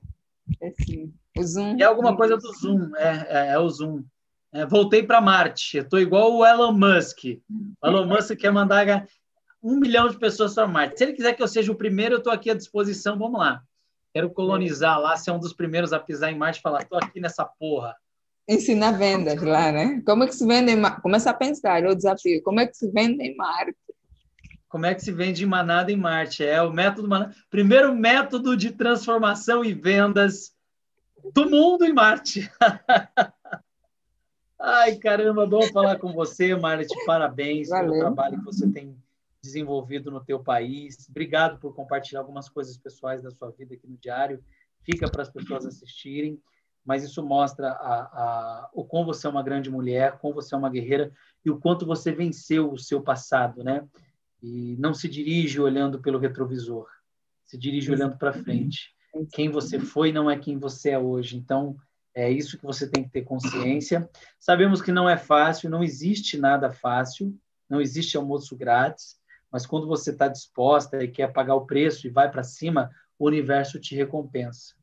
É 0.60 0.70
sim. 0.70 1.12
O 1.36 1.42
Zoom. 1.42 1.76
É 1.80 1.82
alguma 1.82 2.16
coisa 2.16 2.36
do 2.36 2.52
Zoom, 2.52 2.94
é, 2.94 3.26
é, 3.28 3.46
é 3.48 3.58
o 3.58 3.68
Zoom. 3.68 4.04
É, 4.52 4.64
voltei 4.64 5.02
para 5.02 5.20
Marte. 5.20 5.78
Eu 5.78 5.82
estou 5.82 5.98
igual 5.98 6.32
o 6.32 6.46
Elon 6.46 6.70
Musk. 6.70 7.24
O 7.82 7.86
Elon 7.88 8.06
Musk 8.06 8.36
quer 8.36 8.52
mandar 8.52 9.08
um 9.60 9.80
milhão 9.80 10.08
de 10.08 10.16
pessoas 10.16 10.54
para 10.54 10.68
Marte. 10.68 10.96
Se 10.96 11.02
ele 11.02 11.12
quiser 11.12 11.34
que 11.34 11.42
eu 11.42 11.48
seja 11.48 11.72
o 11.72 11.76
primeiro, 11.76 12.14
eu 12.14 12.18
estou 12.18 12.32
aqui 12.32 12.48
à 12.48 12.54
disposição. 12.54 13.18
Vamos 13.18 13.40
lá. 13.40 13.60
Quero 14.14 14.30
colonizar 14.30 15.00
lá, 15.00 15.16
ser 15.16 15.32
um 15.32 15.40
dos 15.40 15.52
primeiros 15.52 15.92
a 15.92 15.98
pisar 15.98 16.30
em 16.30 16.38
Marte 16.38 16.60
e 16.60 16.62
falar: 16.62 16.82
estou 16.82 16.98
aqui 16.98 17.18
nessa 17.18 17.44
porra 17.44 17.96
ensinar 18.48 18.92
vendas 18.92 19.40
lá, 19.42 19.70
né? 19.72 20.02
Como 20.04 20.24
é 20.24 20.26
que 20.26 20.34
se 20.34 20.46
vende? 20.46 20.72
Começa 21.02 21.30
a 21.30 21.34
pensar, 21.34 21.82
é 21.82 21.88
o 21.88 21.94
desafio. 21.94 22.42
Como 22.42 22.60
é 22.60 22.66
que 22.66 22.76
se 22.76 22.90
vende 22.90 23.22
em 23.22 23.36
Marte? 23.36 23.76
Como 24.68 24.86
é 24.86 24.94
que 24.94 25.02
se 25.02 25.10
vende 25.10 25.44
manada 25.44 25.90
em 25.90 25.96
Marte? 25.96 26.44
É 26.44 26.62
o 26.62 26.72
método 26.72 27.08
manada. 27.08 27.34
Primeiro 27.50 27.94
método 27.94 28.56
de 28.56 28.70
transformação 28.70 29.64
e 29.64 29.74
vendas 29.74 30.54
do 31.34 31.50
mundo 31.50 31.84
em 31.84 31.92
Marte. 31.92 32.50
Ai, 34.62 34.96
caramba, 34.96 35.46
bom 35.46 35.62
falar 35.72 35.98
com 35.98 36.12
você, 36.12 36.54
Marte. 36.54 36.94
Parabéns 37.06 37.68
Valeu. 37.68 37.90
pelo 37.90 38.00
trabalho 38.00 38.38
que 38.38 38.44
você 38.44 38.70
tem 38.70 38.96
desenvolvido 39.42 40.10
no 40.10 40.22
teu 40.22 40.38
país. 40.38 41.08
Obrigado 41.08 41.58
por 41.58 41.74
compartilhar 41.74 42.20
algumas 42.20 42.48
coisas 42.48 42.76
pessoais 42.76 43.22
da 43.22 43.30
sua 43.30 43.50
vida 43.50 43.74
aqui 43.74 43.86
no 43.86 43.96
diário. 43.96 44.44
Fica 44.82 45.10
para 45.10 45.22
as 45.22 45.30
pessoas 45.30 45.66
assistirem 45.66 46.40
mas 46.84 47.04
isso 47.04 47.22
mostra 47.24 47.70
a, 47.70 48.00
a, 48.02 48.70
o 48.72 48.84
quão 48.84 49.04
você 49.04 49.26
é 49.26 49.30
uma 49.30 49.42
grande 49.42 49.70
mulher, 49.70 50.18
como 50.18 50.34
você 50.34 50.54
é 50.54 50.58
uma 50.58 50.70
guerreira 50.70 51.12
e 51.44 51.50
o 51.50 51.58
quanto 51.58 51.86
você 51.86 52.12
venceu 52.12 52.72
o 52.72 52.78
seu 52.78 53.02
passado, 53.02 53.62
né? 53.62 53.86
E 54.42 54.76
não 54.78 54.94
se 54.94 55.08
dirige 55.08 55.60
olhando 55.60 56.00
pelo 56.00 56.18
retrovisor, 56.18 56.88
se 57.44 57.58
dirige 57.58 57.92
olhando 57.92 58.16
para 58.16 58.32
frente. 58.32 58.94
Quem 59.32 59.50
você 59.50 59.78
foi 59.78 60.12
não 60.12 60.30
é 60.30 60.38
quem 60.38 60.58
você 60.58 60.90
é 60.90 60.98
hoje. 60.98 61.36
Então, 61.36 61.76
é 62.14 62.30
isso 62.30 62.58
que 62.58 62.64
você 62.64 62.88
tem 62.88 63.04
que 63.04 63.10
ter 63.10 63.22
consciência. 63.22 64.08
Sabemos 64.38 64.80
que 64.80 64.92
não 64.92 65.08
é 65.08 65.16
fácil, 65.16 65.70
não 65.70 65.82
existe 65.82 66.38
nada 66.38 66.70
fácil, 66.70 67.36
não 67.68 67.80
existe 67.80 68.16
almoço 68.16 68.56
grátis, 68.56 69.16
mas 69.50 69.66
quando 69.66 69.86
você 69.86 70.10
está 70.10 70.28
disposta 70.28 71.02
e 71.02 71.08
quer 71.08 71.32
pagar 71.32 71.54
o 71.54 71.66
preço 71.66 72.06
e 72.06 72.10
vai 72.10 72.30
para 72.30 72.42
cima, 72.42 72.90
o 73.18 73.26
universo 73.26 73.78
te 73.78 73.94
recompensa. 73.94 74.74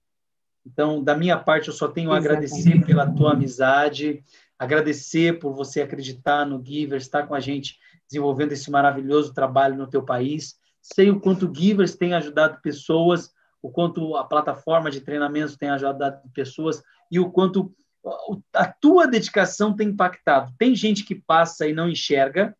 Então, 0.67 1.01
da 1.01 1.15
minha 1.15 1.37
parte, 1.37 1.69
eu 1.69 1.73
só 1.73 1.87
tenho 1.87 2.11
a 2.11 2.17
agradecer 2.17 2.85
pela 2.85 3.09
tua 3.09 3.31
amizade, 3.31 4.21
agradecer 4.59 5.39
por 5.39 5.53
você 5.53 5.81
acreditar 5.81 6.45
no 6.45 6.63
Givers, 6.63 7.03
estar 7.03 7.25
com 7.25 7.33
a 7.33 7.39
gente 7.39 7.79
desenvolvendo 8.05 8.51
esse 8.51 8.69
maravilhoso 8.69 9.33
trabalho 9.33 9.77
no 9.77 9.87
teu 9.87 10.03
país. 10.03 10.55
Sei 10.81 11.09
o 11.09 11.21
quanto 11.21 11.49
o 11.49 11.55
Givers 11.55 11.95
tem 11.95 12.13
ajudado 12.13 12.59
pessoas, 12.61 13.31
o 13.61 13.71
quanto 13.71 14.17
a 14.17 14.25
plataforma 14.25 14.91
de 14.91 14.99
treinamento 14.99 15.57
tem 15.57 15.69
ajudado 15.69 16.19
pessoas 16.33 16.83
e 17.09 17.17
o 17.17 17.31
quanto 17.31 17.73
a 18.53 18.65
tua 18.65 19.07
dedicação 19.07 19.73
tem 19.73 19.89
impactado. 19.89 20.53
Tem 20.57 20.75
gente 20.75 21.05
que 21.05 21.15
passa 21.15 21.65
e 21.65 21.73
não 21.73 21.89
enxerga, 21.89 22.55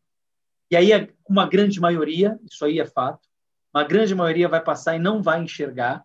e 0.71 0.77
aí 0.77 0.93
é 0.93 1.09
uma 1.27 1.45
grande 1.45 1.79
maioria, 1.79 2.39
isso 2.49 2.63
aí 2.63 2.79
é 2.79 2.85
fato, 2.85 3.27
uma 3.73 3.83
grande 3.83 4.15
maioria 4.15 4.47
vai 4.47 4.61
passar 4.61 4.95
e 4.95 4.99
não 4.99 5.21
vai 5.21 5.41
enxergar, 5.41 6.03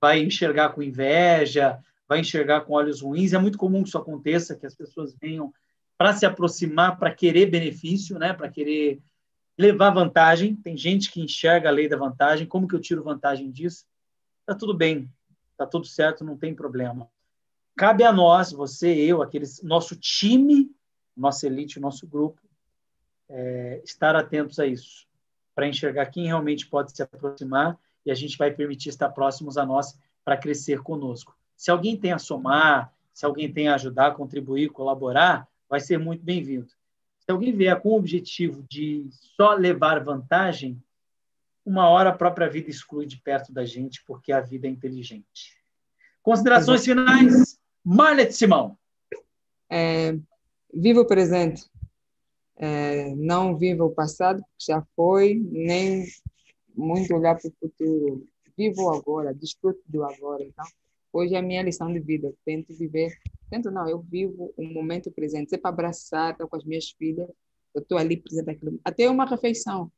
vai 0.00 0.20
enxergar 0.20 0.70
com 0.70 0.82
inveja, 0.82 1.78
vai 2.08 2.20
enxergar 2.20 2.62
com 2.62 2.74
olhos 2.74 3.00
ruins. 3.00 3.32
É 3.32 3.38
muito 3.38 3.58
comum 3.58 3.82
que 3.82 3.88
isso 3.88 3.98
aconteça, 3.98 4.56
que 4.56 4.66
as 4.66 4.74
pessoas 4.74 5.14
venham 5.14 5.52
para 5.98 6.12
se 6.12 6.26
aproximar, 6.26 6.98
para 6.98 7.14
querer 7.14 7.46
benefício, 7.46 8.18
né? 8.18 8.32
para 8.32 8.48
querer 8.48 9.00
levar 9.58 9.90
vantagem. 9.90 10.54
Tem 10.54 10.76
gente 10.76 11.10
que 11.10 11.20
enxerga 11.20 11.68
a 11.68 11.72
lei 11.72 11.88
da 11.88 11.96
vantagem. 11.96 12.46
Como 12.46 12.68
que 12.68 12.74
eu 12.74 12.80
tiro 12.80 13.02
vantagem 13.02 13.50
disso? 13.50 13.84
Tá 14.44 14.54
tudo 14.54 14.74
bem, 14.74 15.10
tá 15.56 15.66
tudo 15.66 15.86
certo, 15.86 16.24
não 16.24 16.36
tem 16.36 16.54
problema. 16.54 17.08
Cabe 17.76 18.04
a 18.04 18.12
nós, 18.12 18.52
você, 18.52 18.88
eu, 18.88 19.20
aqueles, 19.22 19.62
nosso 19.62 19.96
time, 19.96 20.70
nossa 21.16 21.46
elite, 21.46 21.80
nosso 21.80 22.06
grupo, 22.06 22.40
é, 23.28 23.82
estar 23.84 24.14
atentos 24.14 24.58
a 24.58 24.66
isso, 24.66 25.06
para 25.54 25.66
enxergar 25.66 26.06
quem 26.06 26.26
realmente 26.26 26.66
pode 26.66 26.94
se 26.94 27.02
aproximar 27.02 27.78
e 28.06 28.10
a 28.10 28.14
gente 28.14 28.38
vai 28.38 28.52
permitir 28.52 28.88
estar 28.88 29.10
próximos 29.10 29.58
a 29.58 29.66
nós 29.66 29.98
para 30.24 30.36
crescer 30.36 30.80
conosco. 30.80 31.36
Se 31.56 31.70
alguém 31.70 31.96
tem 31.96 32.12
a 32.12 32.18
somar, 32.18 32.94
se 33.12 33.26
alguém 33.26 33.52
tem 33.52 33.68
a 33.68 33.74
ajudar, 33.74 34.14
contribuir, 34.14 34.70
colaborar, 34.70 35.48
vai 35.68 35.80
ser 35.80 35.98
muito 35.98 36.22
bem-vindo. 36.22 36.68
Se 37.18 37.32
alguém 37.32 37.52
vier 37.52 37.80
com 37.80 37.88
o 37.88 37.96
objetivo 37.96 38.62
de 38.70 39.08
só 39.10 39.54
levar 39.54 40.04
vantagem, 40.04 40.80
uma 41.64 41.88
hora 41.88 42.10
a 42.10 42.16
própria 42.16 42.48
vida 42.48 42.70
exclui 42.70 43.06
de 43.06 43.16
perto 43.16 43.52
da 43.52 43.64
gente, 43.64 44.04
porque 44.04 44.30
a 44.30 44.40
vida 44.40 44.68
é 44.68 44.70
inteligente. 44.70 45.56
Considerações 46.22 46.84
finais, 46.84 47.58
Marlet 47.84 48.32
Simão. 48.32 48.78
É, 49.68 50.16
viva 50.72 51.00
o 51.00 51.06
presente. 51.06 51.68
É, 52.56 53.14
não 53.16 53.56
viva 53.56 53.84
o 53.84 53.90
passado, 53.90 54.40
que 54.56 54.66
já 54.66 54.82
foi, 54.94 55.34
nem 55.50 56.06
muito 56.76 57.14
olhar 57.14 57.36
para 57.36 57.48
o 57.48 57.52
futuro. 57.58 58.26
Vivo 58.56 58.90
agora, 58.90 59.34
desfruto 59.34 59.80
do 59.86 60.04
agora. 60.04 60.42
Então, 60.42 60.64
hoje 61.12 61.34
é 61.34 61.38
a 61.38 61.42
minha 61.42 61.62
lição 61.62 61.92
de 61.92 62.00
vida. 62.00 62.32
Tento 62.44 62.74
viver, 62.74 63.16
tento 63.50 63.70
não, 63.70 63.88
eu 63.88 64.00
vivo 64.00 64.52
o 64.56 64.62
um 64.62 64.72
momento 64.72 65.10
presente. 65.10 65.50
Se 65.50 65.58
para 65.58 65.70
abraçar, 65.70 66.32
estou 66.32 66.48
com 66.48 66.56
as 66.56 66.64
minhas 66.64 66.90
filhas, 66.90 67.28
eu 67.74 67.82
estou 67.82 67.98
ali 67.98 68.16
presente 68.16 68.50
aquilo. 68.50 68.80
Até 68.84 69.08
uma 69.08 69.24
refeição. 69.24 69.90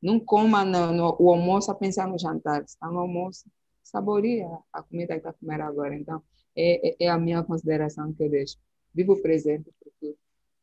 Não 0.00 0.20
coma 0.20 0.64
no, 0.64 0.92
no, 0.92 1.16
o 1.18 1.30
almoço 1.30 1.70
a 1.70 1.74
pensar 1.74 2.06
no 2.06 2.18
jantar. 2.18 2.62
Está 2.62 2.88
no 2.90 2.98
almoço, 2.98 3.44
saboreia 3.82 4.48
a 4.72 4.82
comida 4.82 5.14
que 5.14 5.20
está 5.20 5.32
comendo 5.32 5.62
agora. 5.62 5.94
Então, 5.94 6.22
é, 6.54 6.88
é, 6.88 6.96
é, 7.00 7.08
a 7.08 7.18
minha 7.18 7.42
consideração 7.42 8.12
que 8.12 8.22
eu 8.22 8.30
deixo. 8.30 8.58
Vivo 8.94 9.12
o 9.12 9.22
presente, 9.22 9.70
porque 9.82 10.16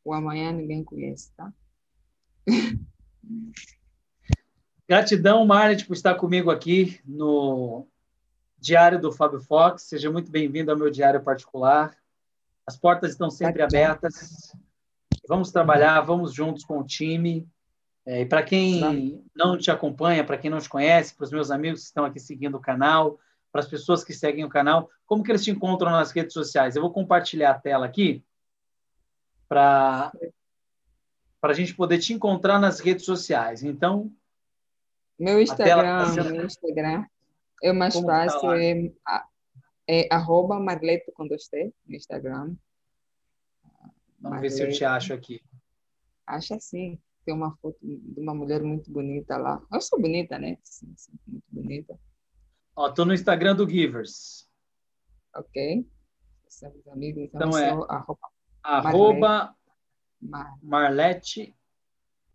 O 0.04 0.14
amanhã 0.14 0.52
ninguém 0.52 0.84
conhece, 0.84 1.32
tá? 1.36 1.54
Gratidão, 4.88 5.46
Marlet, 5.46 5.86
por 5.86 5.94
estar 5.94 6.16
comigo 6.16 6.52
aqui 6.52 7.00
no 7.06 7.88
Diário 8.60 9.00
do 9.00 9.14
Fábio 9.14 9.40
Fox. 9.40 9.84
Seja 9.84 10.12
muito 10.12 10.30
bem-vindo 10.30 10.72
ao 10.72 10.78
meu 10.78 10.90
diário 10.90 11.24
particular. 11.24 11.96
As 12.68 12.76
portas 12.76 13.12
estão 13.12 13.30
sempre 13.30 13.62
abertas. 13.62 14.54
Vamos 15.26 15.52
trabalhar, 15.52 16.02
vamos 16.02 16.34
juntos 16.34 16.66
com 16.66 16.80
o 16.80 16.84
time. 16.84 17.48
É, 18.06 18.22
e 18.22 18.26
para 18.26 18.44
quem 18.44 19.24
não 19.34 19.58
te 19.58 19.72
acompanha, 19.72 20.22
para 20.22 20.38
quem 20.38 20.52
não 20.52 20.60
te 20.60 20.68
conhece, 20.68 21.16
para 21.16 21.24
os 21.24 21.32
meus 21.32 21.50
amigos 21.50 21.80
que 21.80 21.86
estão 21.86 22.04
aqui 22.04 22.20
seguindo 22.20 22.56
o 22.56 22.62
canal, 22.62 23.18
para 23.54 23.62
as 23.62 23.68
pessoas 23.68 24.04
que 24.04 24.14
seguem 24.14 24.44
o 24.44 24.50
canal, 24.50 24.90
como 25.06 25.24
que 25.24 25.32
eles 25.32 25.46
te 25.46 25.52
encontram 25.52 25.92
nas 25.92 26.12
redes 26.12 26.34
sociais? 26.34 26.76
Eu 26.76 26.82
vou 26.82 26.92
compartilhar 26.92 27.52
a 27.52 27.60
tela 27.60 27.86
aqui 27.86 28.22
para 29.48 30.12
para 31.40 31.52
a 31.52 31.56
gente 31.56 31.74
poder 31.74 32.00
te 32.00 32.14
encontrar 32.14 32.58
nas 32.58 32.80
redes 32.80 33.04
sociais. 33.04 33.64
Então, 33.64 34.10
meu 35.20 35.42
Instagram, 35.42 36.06
tá 36.06 36.14
sendo... 36.14 36.32
meu 36.32 36.46
Instagram 36.46 37.06
é 37.62 37.72
o 37.72 37.76
mais 37.76 37.94
Como 37.94 38.08
tá 38.08 38.14
fácil 38.26 38.42
tá 38.42 39.30
é, 39.88 40.02
é 40.02 40.08
arroba 40.14 40.60
Marleto 40.60 41.12
com 41.14 41.28
dois 41.28 41.48
T 41.48 41.74
no 41.88 41.96
Instagram. 41.96 42.56
Vamos 44.20 44.42
ver 44.42 44.50
se 44.50 44.64
eu 44.64 44.72
te 44.72 44.86
acho 44.86 45.14
aqui. 45.14 45.42
Acha 46.26 46.60
sim. 46.60 47.00
Tem 47.26 47.34
uma 47.34 47.56
foto 47.58 47.78
de 47.82 48.20
uma 48.20 48.34
mulher 48.34 48.62
muito 48.62 48.92
bonita 48.92 49.38
lá. 49.38 49.62
Eu 49.72 49.82
sou 49.82 50.00
bonita, 50.00 50.38
né? 50.38 50.58
Sim, 50.64 50.94
sim 50.96 51.12
muito 51.28 51.46
bonita. 51.50 51.98
Ó, 52.76 52.90
tô 52.92 53.06
no 53.06 53.14
Instagram 53.14 53.56
do 53.56 53.70
Givers. 53.70 54.50
Ok. 55.36 55.88
Somos 56.50 56.88
amigos, 56.88 57.24
então, 57.24 57.50
então 57.50 57.60
é 57.60 57.70
arroba, 57.70 58.20
arroba 58.62 59.56
Mar... 60.22 60.58
Marlete. 60.62 61.56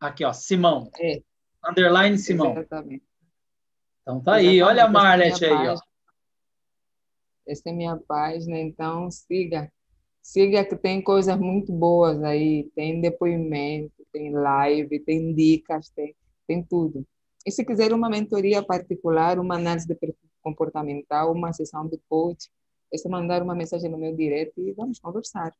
Aqui, 0.01 0.25
ó, 0.25 0.33
Simão. 0.33 0.91
É. 0.99 1.23
Underline 1.65 2.19
Simão. 2.19 2.53
Exatamente. 2.53 3.05
Então 4.03 4.21
tá 4.21 4.41
Exatamente. 4.41 4.49
aí, 4.49 4.63
olha 4.63 4.85
a 4.85 4.89
Marlete 4.89 5.45
é 5.45 5.49
aí, 5.49 5.69
ó. 5.69 5.77
Essa 7.47 7.71
é 7.71 7.73
minha 7.73 7.97
página, 7.97 8.59
então 8.59 9.11
siga. 9.11 9.71
Siga 10.23 10.65
que 10.65 10.77
tem 10.77 11.01
coisas 11.01 11.39
muito 11.39 11.73
boas 11.73 12.23
aí, 12.23 12.71
tem 12.75 13.01
depoimento, 13.01 14.07
tem 14.13 14.31
live, 14.31 15.01
tem 15.01 15.35
dicas, 15.35 15.89
tem, 15.91 16.15
tem 16.47 16.63
tudo. 16.63 17.07
E 17.47 17.51
se 17.51 17.65
quiser 17.65 17.93
uma 17.95 18.11
mentoria 18.11 18.63
particular, 18.63 19.39
uma 19.39 19.55
análise 19.55 19.87
de 19.87 19.95
perfil 19.95 20.29
comportamental, 20.43 21.33
uma 21.33 21.53
sessão 21.53 21.87
de 21.87 21.99
coach, 22.09 22.51
é 22.93 22.99
só 22.99 23.09
mandar 23.09 23.43
uma 23.43 23.55
mensagem 23.55 23.91
no 23.91 23.99
meu 23.99 24.15
direct 24.15 24.61
e 24.61 24.73
vamos 24.73 24.99
conversar. 24.99 25.53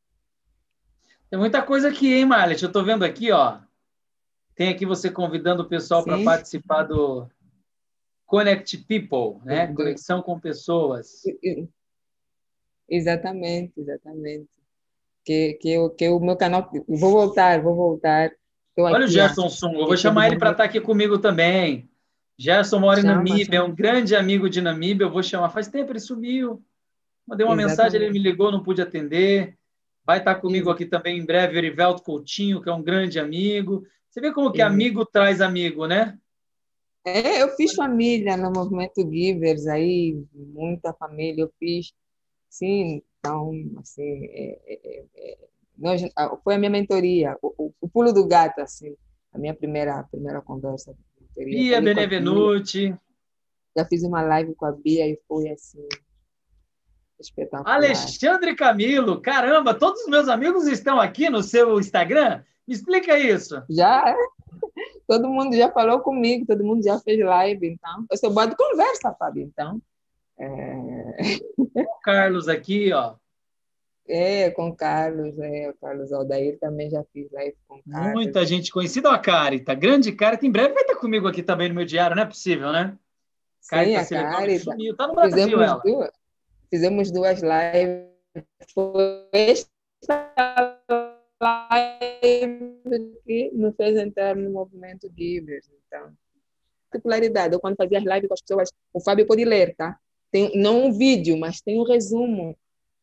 Tem 1.29 1.39
muita 1.39 1.61
coisa 1.61 1.89
aqui, 1.89 2.13
hein, 2.13 2.25
Marlet? 2.25 2.61
Eu 2.61 2.67
estou 2.67 2.83
vendo 2.83 3.03
aqui, 3.03 3.31
ó. 3.31 3.59
Tem 4.59 4.67
aqui 4.67 4.85
você 4.85 5.09
convidando 5.09 5.63
o 5.63 5.69
pessoal 5.69 6.03
para 6.03 6.21
participar 6.21 6.83
do 6.83 7.25
Connect 8.25 8.77
People, 8.79 9.41
né? 9.45 9.67
Sim. 9.67 9.73
Conexão 9.73 10.21
com 10.21 10.37
pessoas. 10.37 11.23
Exatamente, 12.89 13.79
exatamente. 13.79 14.49
Que, 15.23 15.53
que, 15.53 15.71
eu, 15.71 15.89
que 15.91 16.09
o 16.09 16.19
meu 16.19 16.35
canal. 16.35 16.69
Vou 16.89 17.09
voltar, 17.09 17.61
vou 17.61 17.73
voltar. 17.73 18.33
Olha 18.77 18.97
aqui, 18.97 19.05
o 19.05 19.07
Gerson 19.07 19.49
Sung, 19.49 19.79
eu 19.79 19.87
vou 19.87 19.95
chamar 19.95 20.27
ele 20.27 20.37
para 20.37 20.51
estar 20.51 20.63
tá 20.63 20.69
aqui 20.69 20.81
comigo 20.81 21.19
também. 21.19 21.89
Gerson 22.37 22.79
mora 22.79 22.99
chama, 22.99 23.13
em 23.13 23.15
Namíbia, 23.15 23.59
é 23.59 23.63
um 23.63 23.73
grande 23.73 24.13
amigo 24.13 24.49
de 24.49 24.59
Namíbia. 24.59 25.05
Eu 25.05 25.11
vou 25.11 25.23
chamar. 25.23 25.51
Faz 25.51 25.69
tempo 25.69 25.93
ele 25.93 26.01
sumiu. 26.01 26.61
Mandei 27.25 27.45
uma 27.45 27.53
Exatamente. 27.53 27.69
mensagem, 27.69 28.01
ele 28.01 28.11
me 28.11 28.19
ligou, 28.19 28.51
não 28.51 28.61
pude 28.61 28.81
atender. 28.81 29.57
Vai 30.05 30.17
estar 30.17 30.35
comigo 30.35 30.69
aqui 30.69 30.85
também 30.85 31.17
em 31.17 31.25
breve 31.25 31.57
Erivelto 31.57 32.03
Coutinho, 32.03 32.61
que 32.61 32.67
é 32.67 32.73
um 32.73 32.83
grande 32.83 33.21
amigo. 33.21 33.87
Você 34.09 34.21
vê 34.21 34.33
como 34.33 34.51
que 34.51 34.61
amigo 34.61 35.05
traz 35.05 35.39
amigo, 35.39 35.85
né? 35.85 36.17
É, 37.05 37.41
eu 37.41 37.49
fiz 37.55 37.73
família 37.73 38.35
no 38.35 38.51
movimento 38.51 39.01
Givers 39.01 39.67
aí, 39.67 40.21
muita 40.33 40.93
família 40.93 41.43
eu 41.43 41.51
fiz. 41.59 41.93
Sim, 42.49 43.01
então, 43.19 43.51
assim, 43.79 44.25
é, 44.25 44.59
é, 44.67 45.05
é, 45.15 45.37
nós, 45.77 46.01
foi 46.43 46.55
a 46.55 46.57
minha 46.57 46.69
mentoria, 46.69 47.37
o, 47.41 47.71
o, 47.79 47.89
pulo 47.89 48.11
do 48.11 48.27
gato, 48.27 48.59
assim, 48.59 48.95
a 49.31 49.37
minha 49.37 49.53
primeira, 49.53 50.03
primeira 50.11 50.41
conversa. 50.41 50.95
Bia 51.35 51.79
Benevenuti. 51.79 52.93
Já 53.77 53.85
fiz 53.85 54.03
uma 54.03 54.21
live 54.21 54.55
com 54.55 54.65
a 54.65 54.71
Bia 54.71 55.07
e 55.07 55.17
foi 55.27 55.49
assim, 55.49 55.87
Espetacular. 57.19 57.75
Alexandre 57.75 58.55
Camilo, 58.55 59.21
caramba, 59.21 59.73
todos 59.73 60.01
os 60.01 60.07
meus 60.07 60.27
amigos 60.29 60.67
estão 60.67 60.99
aqui 60.99 61.29
no 61.29 61.43
seu 61.43 61.79
Instagram? 61.79 62.43
Me 62.67 62.73
explica 62.73 63.17
isso. 63.17 63.61
Já, 63.69 64.15
todo 65.07 65.27
mundo 65.27 65.55
já 65.55 65.69
falou 65.71 65.99
comigo, 65.99 66.45
todo 66.45 66.63
mundo 66.63 66.83
já 66.83 66.99
fez 66.99 67.19
live, 67.19 67.67
então. 67.67 68.05
Eu 68.09 68.17
sou 68.17 68.31
boa 68.31 68.47
de 68.47 68.55
conversa, 68.55 69.13
Fábio, 69.13 69.43
então. 69.43 69.81
É... 70.39 71.39
O 71.75 71.99
Carlos 72.01 72.47
aqui, 72.47 72.93
ó. 72.93 73.15
É, 74.07 74.49
com 74.51 74.69
o 74.69 74.75
Carlos, 74.75 75.37
é, 75.37 75.69
o 75.69 75.73
Carlos 75.79 76.11
Aldair 76.11 76.57
também 76.59 76.89
já 76.89 77.03
fiz 77.13 77.31
live 77.31 77.55
com 77.67 77.75
o 77.75 77.83
Carlos. 77.91 78.13
Muita 78.13 78.45
gente 78.45 78.71
conhecida, 78.71 79.09
ó, 79.09 79.13
a 79.13 79.19
Carita, 79.19 79.75
grande 79.75 80.11
Carita, 80.11 80.47
em 80.47 80.51
breve 80.51 80.73
vai 80.73 80.81
estar 80.81 80.95
comigo 80.95 81.27
aqui 81.27 81.43
também 81.43 81.69
no 81.69 81.75
meu 81.75 81.85
diário, 81.85 82.15
não 82.15 82.23
é 82.23 82.25
possível, 82.25 82.71
né? 82.71 82.97
Sim, 83.61 83.75
Carita, 83.75 84.19
a 84.19 84.31
Carita. 84.31 84.63
Sumiu, 84.63 84.95
tá 84.95 85.07
no 85.07 85.13
Brasil, 85.13 85.43
Fizemos 85.43 85.61
ela. 85.61 85.81
Duas, 85.83 86.11
fizemos 86.69 87.11
duas 87.11 87.41
lives. 87.41 88.07
Foi 88.73 89.27
esta 89.31 90.81
live 91.41 93.19
que 93.25 93.51
nos 93.53 93.75
fez 93.75 93.97
entrar 93.97 94.35
no 94.35 94.49
movimento 94.51 95.11
Givers. 95.17 95.69
Então, 95.87 96.13
particularidade, 96.91 97.53
eu 97.53 97.59
quando 97.59 97.75
fazia 97.75 97.97
as 97.97 98.03
lives 98.03 98.27
com 98.27 98.33
as 98.33 98.41
pessoas, 98.41 98.71
o 98.93 98.99
Fábio 98.99 99.25
pode 99.25 99.45
ler, 99.45 99.75
tá? 99.75 99.97
Tem, 100.31 100.51
não 100.55 100.85
um 100.85 100.91
vídeo, 100.91 101.37
mas 101.37 101.61
tem 101.61 101.79
um 101.79 101.83
resumo 101.83 102.55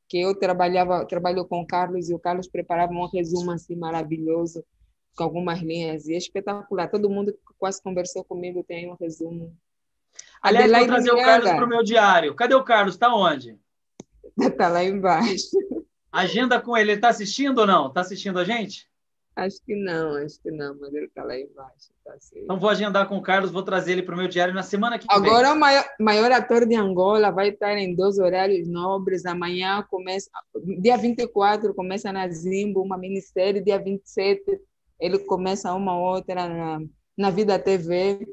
que 0.09 0.21
eu 0.21 0.35
trabalhava, 0.35 1.05
trabalho 1.05 1.45
com 1.45 1.61
o 1.61 1.67
Carlos 1.67 2.09
e 2.09 2.15
o 2.15 2.19
Carlos 2.19 2.47
preparava 2.47 2.93
um 2.93 3.09
resumo 3.09 3.51
assim 3.51 3.75
maravilhoso 3.75 4.65
com 5.17 5.25
algumas 5.25 5.61
linhas 5.61 6.07
e 6.07 6.15
é 6.15 6.17
espetacular. 6.17 6.89
Todo 6.89 7.11
mundo 7.11 7.33
que 7.33 7.55
quase 7.59 7.83
conversou 7.83 8.23
comigo 8.23 8.63
tem 8.63 8.89
um 8.91 8.95
resumo 8.95 9.57
Aliás, 10.43 10.65
Adelaide 10.67 10.87
vou 10.87 10.95
trazer 10.97 11.13
Miranda. 11.13 11.23
o 11.23 11.33
Carlos 11.33 11.51
para 11.57 11.65
o 11.65 11.69
meu 11.69 11.83
diário. 11.83 12.35
Cadê 12.35 12.55
o 12.55 12.65
Carlos? 12.65 12.95
Está 12.95 13.15
onde? 13.15 13.59
Está 14.39 14.69
lá 14.69 14.85
embaixo. 14.85 15.57
Agenda 16.13 16.61
com 16.61 16.77
ele. 16.77 16.93
Ele 16.93 16.99
está 16.99 17.09
assistindo 17.09 17.59
ou 17.59 17.67
não? 17.67 17.89
Está 17.89 18.01
assistindo 18.01 18.39
a 18.39 18.45
gente? 18.45 18.89
Acho 19.35 19.63
que 19.67 19.77
não, 19.77 20.15
acho 20.15 20.41
que 20.41 20.51
não, 20.51 20.75
mas 20.81 20.95
ele 20.95 21.05
está 21.05 21.23
lá 21.23 21.39
embaixo. 21.39 21.91
Tá 22.03 22.15
então 22.35 22.59
vou 22.59 22.71
agendar 22.71 23.07
com 23.07 23.19
o 23.19 23.23
Carlos, 23.23 23.51
vou 23.51 23.63
trazer 23.63 23.93
ele 23.93 24.03
para 24.03 24.15
o 24.15 24.19
meu 24.19 24.29
diário 24.29 24.55
na 24.55 24.63
semana 24.63 24.99
que 24.99 25.07
vem. 25.07 25.15
Agora 25.15 25.53
o 25.53 25.59
maior, 25.59 25.85
maior 26.01 26.33
ator 26.33 26.65
de 26.65 26.75
Angola 26.75 27.31
vai 27.31 27.51
estar 27.51 27.77
em 27.77 27.95
dois 27.95 28.19
horários 28.19 28.67
nobres. 28.67 29.27
Amanhã 29.27 29.85
começa, 29.91 30.31
dia 30.81 30.97
24 30.97 31.75
começa 31.75 32.11
na 32.11 32.27
Zimbo, 32.29 32.81
uma 32.81 32.97
minissérie, 32.97 33.61
dia 33.61 33.79
27 33.79 34.59
ele 34.99 35.19
começa 35.19 35.73
uma 35.75 35.99
outra 35.99 36.49
na, 36.49 36.81
na 37.17 37.31
Vida 37.31 37.59
TV. 37.59 38.27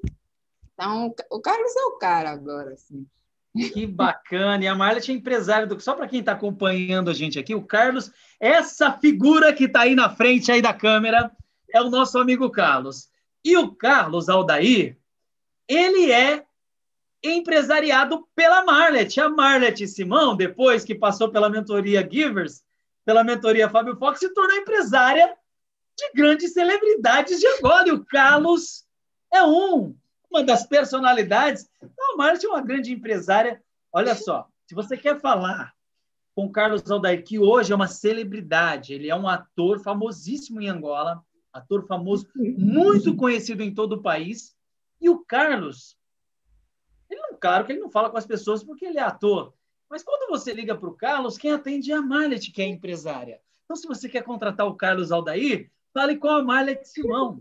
Então, 0.74 1.14
o 1.30 1.40
Carlos 1.40 1.76
é 1.76 1.86
o 1.86 1.98
cara 1.98 2.32
agora, 2.32 2.74
assim. 2.74 3.06
Que 3.56 3.86
bacana! 3.86 4.64
E 4.64 4.68
a 4.68 4.74
Marlet 4.74 5.12
é 5.12 5.14
empresária 5.14 5.68
do. 5.68 5.80
Só 5.80 5.94
para 5.94 6.08
quem 6.08 6.22
está 6.22 6.32
acompanhando 6.32 7.12
a 7.12 7.14
gente 7.14 7.38
aqui, 7.38 7.54
o 7.54 7.64
Carlos, 7.64 8.12
essa 8.40 8.92
figura 8.94 9.54
que 9.54 9.66
está 9.66 9.82
aí 9.82 9.94
na 9.94 10.10
frente 10.10 10.52
aí 10.52 10.60
da 10.60 10.74
câmera, 10.74 11.32
é 11.72 11.80
o 11.80 11.90
nosso 11.90 12.18
amigo 12.18 12.50
Carlos. 12.50 13.10
E 13.46 13.56
o 13.56 13.76
Carlos 13.76 14.28
Aldair, 14.28 14.98
ele 15.68 16.12
é 16.12 16.44
empresariado 17.24 18.28
pela 18.36 18.66
Marlet. 18.66 19.20
A 19.20 19.30
Marlet 19.30 19.88
Simão, 19.88 20.36
depois 20.36 20.84
que 20.84 20.96
passou 20.96 21.30
pela 21.30 21.50
mentoria 21.50 22.08
Givers, 22.10 22.64
pela 23.06 23.24
mentoria 23.24 23.70
Fábio 23.70 23.96
Fox, 23.98 24.20
se 24.20 24.34
tornou 24.34 24.58
empresária 24.58 25.32
de 25.96 26.12
grandes 26.16 26.54
celebridades 26.54 27.40
de 27.40 27.48
Angola. 27.48 27.88
E 27.88 27.92
o 27.92 28.04
Carlos 28.04 28.84
é 29.32 29.44
um 29.44 29.96
uma 30.34 30.44
das 30.44 30.66
personalidades. 30.66 31.70
Então, 31.82 32.14
a 32.14 32.18
Marte 32.18 32.46
é 32.46 32.50
uma 32.50 32.62
grande 32.62 32.92
empresária. 32.92 33.64
Olha 33.92 34.16
só, 34.16 34.48
se 34.66 34.74
você 34.74 34.98
quer 34.98 35.20
falar 35.20 35.74
com 36.36 36.52
Carlos 36.52 36.90
Aldair, 36.90 37.24
que 37.24 37.38
hoje 37.38 37.72
é 37.72 37.76
uma 37.76 37.88
celebridade, 37.88 38.94
ele 38.94 39.10
é 39.10 39.16
um 39.16 39.28
ator 39.28 39.80
famosíssimo 39.80 40.60
em 40.60 40.68
Angola, 40.68 41.24
ator 41.54 41.86
famoso, 41.86 42.28
muito 42.36 43.16
conhecido 43.16 43.62
em 43.62 43.72
todo 43.72 43.94
o 43.94 44.02
país. 44.02 44.56
E 45.00 45.08
o 45.08 45.20
Carlos, 45.20 45.96
ele 47.08 47.22
não, 47.22 47.38
claro 47.40 47.66
que 47.66 47.72
ele 47.72 47.82
não 47.82 47.92
fala 47.92 48.10
com 48.10 48.18
as 48.18 48.26
pessoas 48.26 48.64
porque 48.64 48.86
ele 48.86 48.98
é 48.98 49.04
ator, 49.04 49.54
mas 49.88 50.02
quando 50.02 50.28
você 50.28 50.52
liga 50.52 50.76
para 50.76 50.90
o 50.90 50.96
Carlos, 50.96 51.38
quem 51.38 51.52
atende 51.52 51.92
é 51.92 51.96
a 51.96 52.02
Marlet, 52.02 52.52
que 52.52 52.64
é 52.64 52.66
empresária. 52.66 53.40
Então, 53.64 53.76
se 53.76 53.88
você 53.88 54.10
quer 54.10 54.24
contratar 54.24 54.66
o 54.66 54.76
Carlos 54.76 55.12
Aldair, 55.12 55.70
fale 55.94 56.18
com 56.18 56.28
a 56.28 56.42
Marlet 56.42 56.84
Simão. 56.84 57.40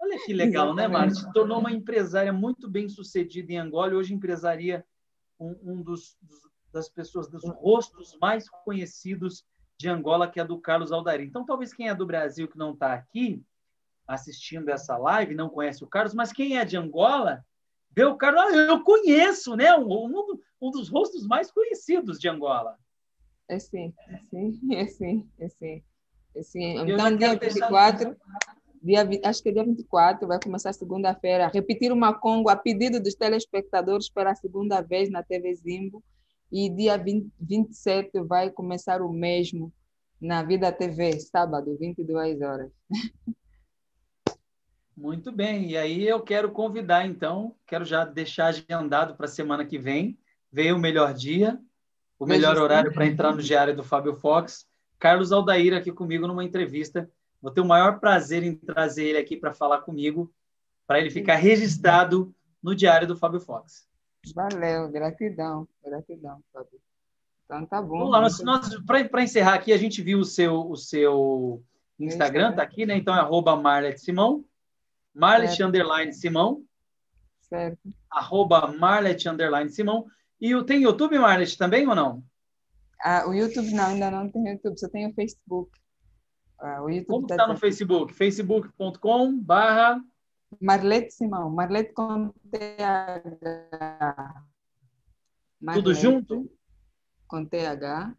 Olha 0.00 0.18
que 0.24 0.32
legal, 0.32 0.74
né, 0.74 0.84
Exatamente. 0.84 0.88
né, 0.88 0.88
Marte? 0.88 1.20
Se 1.20 1.32
tornou 1.32 1.58
uma 1.58 1.70
empresária 1.70 2.32
muito 2.32 2.68
bem 2.68 2.88
sucedida 2.88 3.52
em 3.52 3.58
Angola 3.58 3.92
e 3.92 3.96
hoje 3.96 4.14
empresaria 4.14 4.84
um, 5.38 5.56
um 5.62 5.82
dos, 5.82 6.16
dos, 6.22 6.38
das 6.72 6.88
pessoas, 6.88 7.28
dos 7.28 7.44
rostos 7.44 8.16
mais 8.20 8.48
conhecidos 8.48 9.44
de 9.76 9.88
Angola, 9.88 10.30
que 10.30 10.40
é 10.40 10.44
do 10.44 10.58
Carlos 10.58 10.92
Aldair. 10.92 11.20
Então, 11.22 11.44
talvez 11.44 11.72
quem 11.72 11.88
é 11.88 11.94
do 11.94 12.06
Brasil 12.06 12.48
que 12.48 12.58
não 12.58 12.72
está 12.72 12.94
aqui 12.94 13.42
assistindo 14.06 14.68
essa 14.68 14.96
live, 14.96 15.34
não 15.34 15.48
conhece 15.48 15.84
o 15.84 15.86
Carlos, 15.86 16.14
mas 16.14 16.32
quem 16.32 16.58
é 16.58 16.64
de 16.64 16.76
Angola, 16.76 17.44
vê 17.90 18.04
o 18.04 18.16
Carlos, 18.16 18.42
ah, 18.42 18.56
eu 18.56 18.82
conheço, 18.82 19.54
né? 19.54 19.74
Um, 19.76 19.86
um, 19.86 20.38
um, 20.60 20.70
dos 20.70 20.88
rostos 20.88 21.26
mais 21.26 21.50
conhecidos 21.50 22.18
de 22.18 22.28
Angola. 22.28 22.76
É 23.48 23.58
sim, 23.58 23.94
é 24.08 24.18
sim, 24.18 24.60
é 24.74 24.86
sim, 24.86 25.30
é 25.38 25.48
sim. 25.48 25.82
É 26.34 26.42
sim. 26.42 26.78
Então, 26.78 27.16
24, 27.38 28.16
dia, 28.82 29.08
acho 29.24 29.42
que 29.42 29.48
é 29.50 29.52
dia 29.52 29.64
24, 29.64 30.26
vai 30.26 30.40
começar 30.42 30.72
segunda-feira, 30.72 31.50
repetir 31.52 31.92
uma 31.92 32.14
Congo 32.14 32.48
a 32.48 32.56
pedido 32.56 33.00
dos 33.00 33.14
telespectadores 33.14 34.08
pela 34.08 34.34
segunda 34.34 34.80
vez 34.80 35.10
na 35.10 35.22
TV 35.22 35.54
Zimbo, 35.54 36.02
e 36.50 36.68
dia 36.68 36.96
20, 36.96 37.30
27 37.38 38.20
vai 38.22 38.50
começar 38.50 39.02
o 39.02 39.12
mesmo 39.12 39.72
na 40.20 40.42
Vida 40.42 40.72
TV, 40.72 41.18
sábado, 41.20 41.76
22 41.78 42.40
horas. 42.42 42.70
Muito 44.96 45.32
bem, 45.32 45.70
e 45.70 45.76
aí 45.76 46.06
eu 46.06 46.20
quero 46.20 46.50
convidar, 46.50 47.06
então, 47.06 47.54
quero 47.66 47.84
já 47.84 48.04
deixar 48.04 48.46
agendado 48.46 49.14
para 49.14 49.26
a 49.26 49.30
semana 49.30 49.64
que 49.64 49.78
vem, 49.78 50.18
veio 50.52 50.76
o 50.76 50.80
melhor 50.80 51.14
dia, 51.14 51.58
o 52.18 52.26
melhor 52.26 52.58
horário 52.58 52.92
para 52.92 53.06
entrar 53.06 53.34
no 53.34 53.42
diário 53.42 53.74
do 53.74 53.82
Fábio 53.82 54.14
Fox, 54.14 54.66
Carlos 54.98 55.32
Aldair 55.32 55.72
aqui 55.72 55.90
comigo 55.90 56.26
numa 56.26 56.44
entrevista. 56.44 57.10
Vou 57.40 57.50
ter 57.50 57.60
o 57.60 57.66
maior 57.66 57.98
prazer 58.00 58.42
em 58.42 58.54
trazer 58.54 59.04
ele 59.04 59.18
aqui 59.18 59.36
para 59.36 59.54
falar 59.54 59.80
comigo, 59.80 60.32
para 60.86 60.98
ele 60.98 61.10
ficar 61.10 61.36
registrado 61.36 62.34
no 62.62 62.74
diário 62.74 63.06
do 63.06 63.16
Fábio 63.16 63.40
Fox. 63.40 63.88
Valeu, 64.34 64.90
gratidão, 64.90 65.66
gratidão, 65.82 66.42
Fábio. 66.52 66.80
Então 67.44 67.66
tá 67.66 67.80
bom. 67.80 67.98
Vamos 67.98 68.10
lá, 68.10 68.20
nós, 68.20 68.40
nós 68.40 68.74
para 68.84 69.22
encerrar 69.22 69.54
aqui, 69.54 69.72
a 69.72 69.78
gente 69.78 70.02
viu 70.02 70.20
o 70.20 70.24
seu, 70.24 70.70
o 70.70 70.76
seu 70.76 71.64
Instagram, 71.98 72.52
tá 72.52 72.62
aqui, 72.62 72.86
né? 72.86 72.96
Então 72.96 73.14
é 73.14 73.18
arroba 73.18 73.56
Marlet 73.56 73.98
Simão, 73.98 74.44
Marlet 75.14 75.62
underline 75.62 76.12
Simão. 76.12 76.62
Certo. 77.40 77.78
Arroba 78.10 78.68
Marlet 78.68 79.28
underline 79.28 79.70
Simão. 79.70 80.06
E 80.40 80.54
tem 80.64 80.82
YouTube, 80.82 81.18
Marlet, 81.18 81.58
também 81.58 81.86
ou 81.88 81.94
não? 81.94 82.22
Ah, 83.02 83.26
o 83.26 83.34
YouTube 83.34 83.72
não, 83.72 83.86
ainda 83.86 84.10
não 84.10 84.30
tem 84.30 84.48
YouTube, 84.48 84.78
só 84.78 84.88
tem 84.88 85.06
o 85.06 85.14
Facebook. 85.14 85.70
Ah, 86.60 86.82
o 86.82 86.90
YouTube 86.90 87.06
Como 87.06 87.24
está 87.24 87.36
tá 87.36 87.46
no 87.48 87.56
Facebook? 87.56 88.12
facebook.com 88.12 89.38
barra 89.40 90.02
Marlete 90.60 91.12
Simão, 91.14 91.48
Marlete 91.50 91.92
com 91.92 92.32
TH. 92.50 94.46
Marlete, 95.60 95.84
Tudo 95.84 95.94
junto? 95.94 96.50
Com 97.28 97.44
TH. 97.44 98.16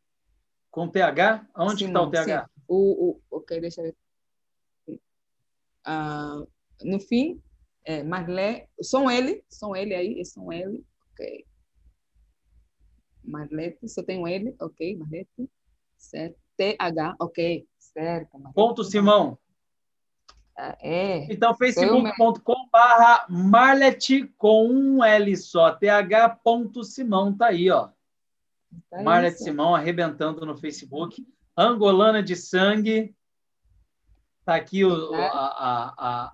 Com 0.69 0.87
TH? 0.87 1.47
Onde 1.55 1.85
está 1.85 2.01
o 2.01 2.09
TH? 2.09 2.49
O, 2.67 3.09
o, 3.09 3.21
ok, 3.29 3.59
deixa 3.59 3.81
eu 3.81 3.85
ver. 4.87 5.01
Uh, 5.85 6.47
no 6.83 6.99
fim, 6.99 7.41
é, 7.83 8.03
Marlete, 8.03 8.69
som 8.81 9.09
L, 9.09 9.43
som 9.49 9.75
L 9.75 9.93
aí, 9.93 10.21
é 10.21 10.23
som 10.23 10.51
L, 10.51 10.83
ok. 11.11 11.45
Marlete, 13.23 13.89
só 13.89 14.01
tem 14.03 14.19
um 14.19 14.27
L, 14.27 14.55
ok, 14.59 14.97
Marlete, 14.97 15.49
certo. 15.97 16.39
TH, 16.57 17.15
ok, 17.19 17.67
certo. 17.93 18.33
Marlete. 18.33 18.55
Ponto 18.55 18.83
Simão. 18.83 19.37
É. 20.79 21.31
Então, 21.31 21.55
facebook.com 21.55 22.69
barra 22.71 23.25
Marlet 23.29 24.27
com 24.37 24.67
um 24.67 25.03
L 25.03 25.35
só, 25.37 25.71
th. 25.71 25.87
Simão, 26.83 27.35
tá 27.35 27.47
aí, 27.47 27.71
ó. 27.71 27.89
Tá 28.89 29.01
Marlet 29.01 29.35
isso. 29.35 29.43
Simão 29.45 29.73
arrebentando 29.73 30.45
no 30.45 30.57
Facebook. 30.57 31.25
Angolana 31.57 32.21
de 32.21 32.35
sangue. 32.35 33.15
Tá 34.45 34.55
aqui 34.55 34.83
o 34.85 35.15
é. 35.15 35.27
a, 35.27 35.31
a, 35.31 35.93
a, 35.97 36.31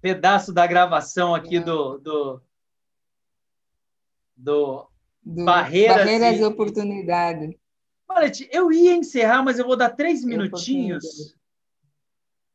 pedaço 0.00 0.52
da 0.52 0.66
gravação 0.66 1.34
aqui 1.34 1.56
é. 1.56 1.60
do, 1.60 1.98
do, 1.98 2.42
do, 4.36 4.90
do 5.22 5.44
Barreiras, 5.44 5.96
Barreiras 5.96 6.38
e 6.38 6.44
Oportunidade. 6.44 7.58
Marlet, 8.08 8.48
eu 8.50 8.72
ia 8.72 8.94
encerrar, 8.94 9.42
mas 9.42 9.58
eu 9.58 9.66
vou 9.66 9.76
dar 9.76 9.90
três 9.90 10.24
minutinhos 10.24 11.36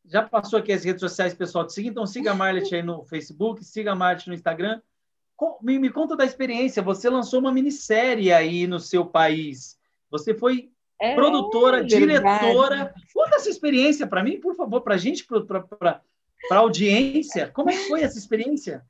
já 0.05 0.21
passou 0.21 0.59
aqui 0.59 0.71
as 0.71 0.83
redes 0.83 0.99
sociais, 0.99 1.33
pessoal, 1.33 1.65
te 1.65 1.73
seguir, 1.73 1.89
então 1.89 2.05
siga 2.05 2.31
a 2.31 2.35
Marlet 2.35 2.75
aí 2.75 2.83
no 2.83 3.03
Facebook, 3.03 3.63
siga 3.63 3.93
a 3.93 3.95
Marlet 3.95 4.27
no 4.27 4.33
Instagram. 4.35 4.81
Me, 5.61 5.79
me 5.79 5.89
conta 5.89 6.15
da 6.15 6.23
experiência, 6.23 6.83
você 6.83 7.09
lançou 7.09 7.39
uma 7.39 7.51
minissérie 7.51 8.31
aí 8.31 8.67
no 8.67 8.79
seu 8.79 9.05
país. 9.05 9.77
Você 10.11 10.33
foi 10.33 10.71
é, 11.01 11.15
produtora, 11.15 11.79
é 11.79 11.83
diretora. 11.83 12.93
Conta 13.13 13.37
essa 13.37 13.49
experiência 13.49 14.05
para 14.05 14.23
mim, 14.23 14.39
por 14.39 14.55
favor, 14.55 14.81
para 14.81 14.95
a 14.95 14.97
gente, 14.97 15.25
para 15.25 15.99
a 16.51 16.57
audiência. 16.57 17.49
Como 17.49 17.71
é 17.71 17.73
que 17.73 17.87
foi 17.87 18.03
essa 18.03 18.17
experiência? 18.17 18.85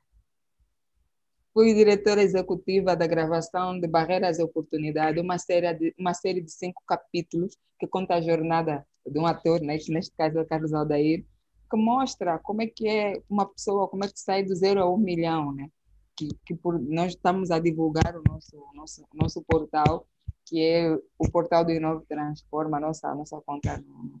Fui 1.54 1.72
diretora 1.72 2.20
executiva 2.20 2.96
da 2.96 3.06
gravação 3.06 3.78
de 3.78 3.86
Barreiras 3.86 4.40
e 4.40 4.42
Oportunidade, 4.42 5.20
uma 5.20 5.38
série 5.38 5.72
de, 5.72 5.94
uma 5.96 6.12
série 6.12 6.40
de 6.40 6.50
cinco 6.50 6.82
capítulos 6.84 7.56
que 7.78 7.86
conta 7.86 8.16
a 8.16 8.20
jornada 8.20 8.84
de 9.06 9.16
um 9.20 9.24
ator, 9.24 9.60
né? 9.60 9.78
neste 9.88 10.12
caso 10.16 10.40
é 10.40 10.44
Carlos 10.44 10.74
Aldair, 10.74 11.24
que 11.70 11.76
mostra 11.76 12.40
como 12.40 12.60
é 12.60 12.66
que 12.66 12.88
é 12.88 13.22
uma 13.30 13.46
pessoa, 13.46 13.86
como 13.86 14.04
é 14.04 14.08
que 14.08 14.18
sai 14.18 14.42
do 14.42 14.52
zero 14.56 14.82
a 14.82 14.92
um 14.92 14.98
milhão, 14.98 15.52
né? 15.52 15.68
Que, 16.16 16.26
que 16.44 16.56
por, 16.56 16.76
nós 16.80 17.12
estamos 17.12 17.52
a 17.52 17.60
divulgar 17.60 18.16
o 18.16 18.22
nosso, 18.28 18.56
nosso, 18.74 19.06
nosso 19.14 19.40
portal, 19.44 20.08
que 20.44 20.60
é 20.60 20.92
o 21.16 21.30
portal 21.30 21.64
do 21.64 21.70
Inove 21.70 22.04
Transforma, 22.06 22.78
a 22.78 22.80
nossa, 22.80 23.14
nossa 23.14 23.40
conta 23.42 23.78
no, 23.78 24.20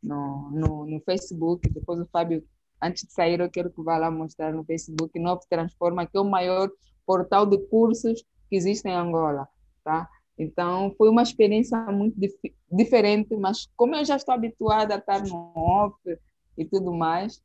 no, 0.00 0.50
no, 0.52 0.86
no 0.86 1.00
Facebook. 1.00 1.68
Depois 1.70 1.98
o 1.98 2.06
Fábio 2.06 2.44
antes 2.82 3.06
de 3.06 3.12
sair, 3.12 3.40
eu 3.40 3.50
quero 3.50 3.70
que 3.70 3.82
vá 3.82 3.98
lá 3.98 4.10
mostrar 4.10 4.52
no 4.52 4.64
Facebook 4.64 5.18
Novo 5.18 5.42
Transforma, 5.48 6.06
que 6.06 6.16
é 6.16 6.20
o 6.20 6.24
maior 6.24 6.70
portal 7.06 7.46
de 7.46 7.58
cursos 7.68 8.22
que 8.48 8.56
existe 8.56 8.88
em 8.88 8.94
Angola, 8.94 9.48
tá? 9.84 10.08
Então, 10.38 10.94
foi 10.96 11.08
uma 11.08 11.22
experiência 11.22 11.76
muito 11.86 12.18
dif 12.18 12.36
diferente, 12.70 13.34
mas 13.36 13.66
como 13.74 13.96
eu 13.96 14.04
já 14.04 14.16
estou 14.16 14.34
habituada 14.34 14.94
a 14.94 14.98
estar 14.98 15.22
no 15.26 15.52
off 15.56 15.98
e 16.56 16.64
tudo 16.64 16.92
mais, 16.92 17.42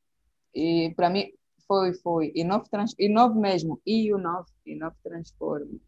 e 0.53 0.93
para 0.95 1.09
mim 1.09 1.31
foi, 1.67 1.93
foi. 1.93 2.31
E 2.36 2.43
novo, 2.43 2.69
trans, 2.69 2.93
e 2.99 3.09
novo 3.09 3.39
mesmo, 3.39 3.81
e 3.86 4.13
o 4.13 4.17
novo, 4.17 4.47
e 4.65 4.75
novo 4.75 4.95
transforma. 5.03 5.79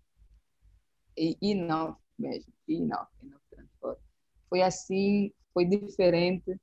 E, 1.17 1.37
e 1.41 1.53
novo 1.53 1.97
mesmo, 2.17 2.51
e 2.67 2.81
novo, 2.81 3.07
e 3.21 3.25
novo 3.27 3.43
transforma. 3.51 4.01
Foi 4.49 4.61
assim, 4.61 5.31
foi 5.53 5.65
diferente, 5.65 6.59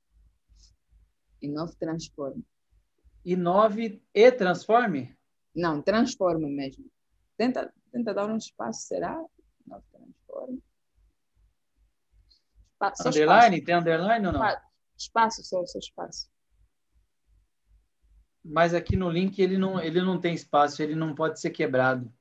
e 1.41 1.47
novo 1.47 1.73
transforma. 1.79 2.43
Inove 3.25 4.01
e 4.13 4.31
transforme? 4.31 5.15
Não, 5.55 5.81
transforme 5.81 6.49
mesmo. 6.49 6.85
Tenta, 7.37 7.73
tenta 7.91 8.13
dar 8.13 8.27
um 8.27 8.37
espaço, 8.37 8.87
será? 8.87 9.23
Não, 9.65 9.81
transforme. 9.91 10.63
Espaço, 12.71 13.07
underline? 13.07 13.57
Espaço. 13.57 13.65
Tem 13.65 13.75
underline 13.75 14.27
ou 14.27 14.33
não? 14.33 14.41
Espaço, 14.97 15.43
só, 15.43 15.65
só 15.65 15.79
espaço. 15.79 16.29
Mas 18.43 18.73
aqui 18.73 18.97
no 18.97 19.09
link 19.09 19.39
ele 19.39 19.57
não, 19.57 19.79
ele 19.79 20.01
não 20.01 20.19
tem 20.19 20.33
espaço, 20.33 20.83
ele 20.83 20.95
não 20.95 21.15
pode 21.15 21.39
ser 21.39 21.51
quebrado. 21.51 22.11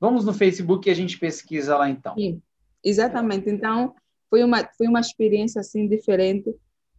Vamos 0.00 0.24
no 0.24 0.32
Facebook 0.32 0.88
e 0.88 0.92
a 0.92 0.94
gente 0.94 1.18
pesquisa 1.18 1.76
lá 1.76 1.88
então. 1.88 2.14
Sim, 2.14 2.42
exatamente. 2.82 3.48
Então, 3.48 3.94
foi 4.28 4.42
uma, 4.42 4.68
foi 4.76 4.88
uma 4.88 5.00
experiência 5.00 5.60
assim 5.60 5.88
diferente 5.88 6.54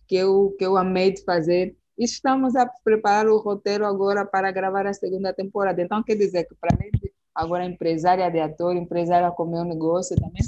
que 0.08 0.16
eu, 0.16 0.56
que 0.58 0.66
eu 0.66 0.78
amei 0.78 1.12
de 1.12 1.24
fazer 1.24 1.78
estamos 2.00 2.56
a 2.56 2.66
preparar 2.66 3.28
o 3.28 3.38
roteiro 3.38 3.86
agora 3.86 4.26
para 4.26 4.52
gravar 4.52 4.88
a 4.88 4.94
segunda 4.94 5.34
temporada. 5.34 5.82
Então, 5.82 6.02
quer 6.02 6.16
dizer 6.16 6.46
que, 6.46 6.56
para 6.56 6.76
mim, 6.78 6.90
agora 7.36 7.66
empresária 7.66 8.30
de 8.32 8.40
ator, 8.40 8.76
empresária 8.76 9.30
com 9.32 9.46
meu 9.46 9.66
negócio, 9.66 10.16
também 10.16 10.42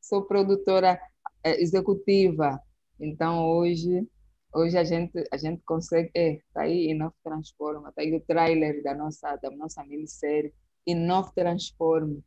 sou, 0.00 0.22
produtora 0.24 1.00
é, 1.44 1.62
executiva. 1.62 2.60
Então, 2.98 3.48
hoje, 3.48 4.08
hoje 4.52 4.76
a 4.76 4.82
gente, 4.82 5.24
a 5.32 5.36
gente 5.36 5.62
consegue. 5.62 6.10
É, 6.14 6.40
tá 6.52 6.62
aí 6.62 6.90
Inov 6.90 7.14
Transforma, 7.22 7.92
tá 7.92 8.02
aí 8.02 8.14
o 8.14 8.20
trailer 8.20 8.82
da 8.82 8.94
nossa, 8.94 9.36
da 9.36 9.50
nossa 9.52 9.84
minissérie, 9.84 10.52
Inov 10.84 11.32
Transforma. 11.32 12.18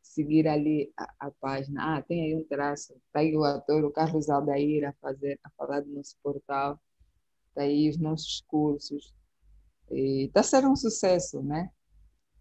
Seguir 0.00 0.48
ali 0.48 0.90
a, 0.96 1.26
a, 1.26 1.30
página. 1.32 1.96
Ah, 1.96 2.02
tem 2.02 2.24
aí 2.24 2.36
um 2.36 2.44
traço. 2.44 2.94
Tá 3.12 3.20
aí 3.20 3.36
o 3.36 3.44
ator, 3.44 3.84
o 3.84 3.90
Carlos 3.90 4.28
Aldair, 4.30 4.88
a, 4.88 4.92
fazer, 5.00 5.38
a 5.44 5.50
falar 5.50 5.80
do 5.80 5.90
nosso 5.90 6.16
portal 6.22 6.78
daí 7.54 7.88
os 7.88 7.98
nossos 7.98 8.42
cursos. 8.46 9.14
Está 9.90 10.42
sendo 10.42 10.70
um 10.70 10.76
sucesso, 10.76 11.42
né? 11.42 11.70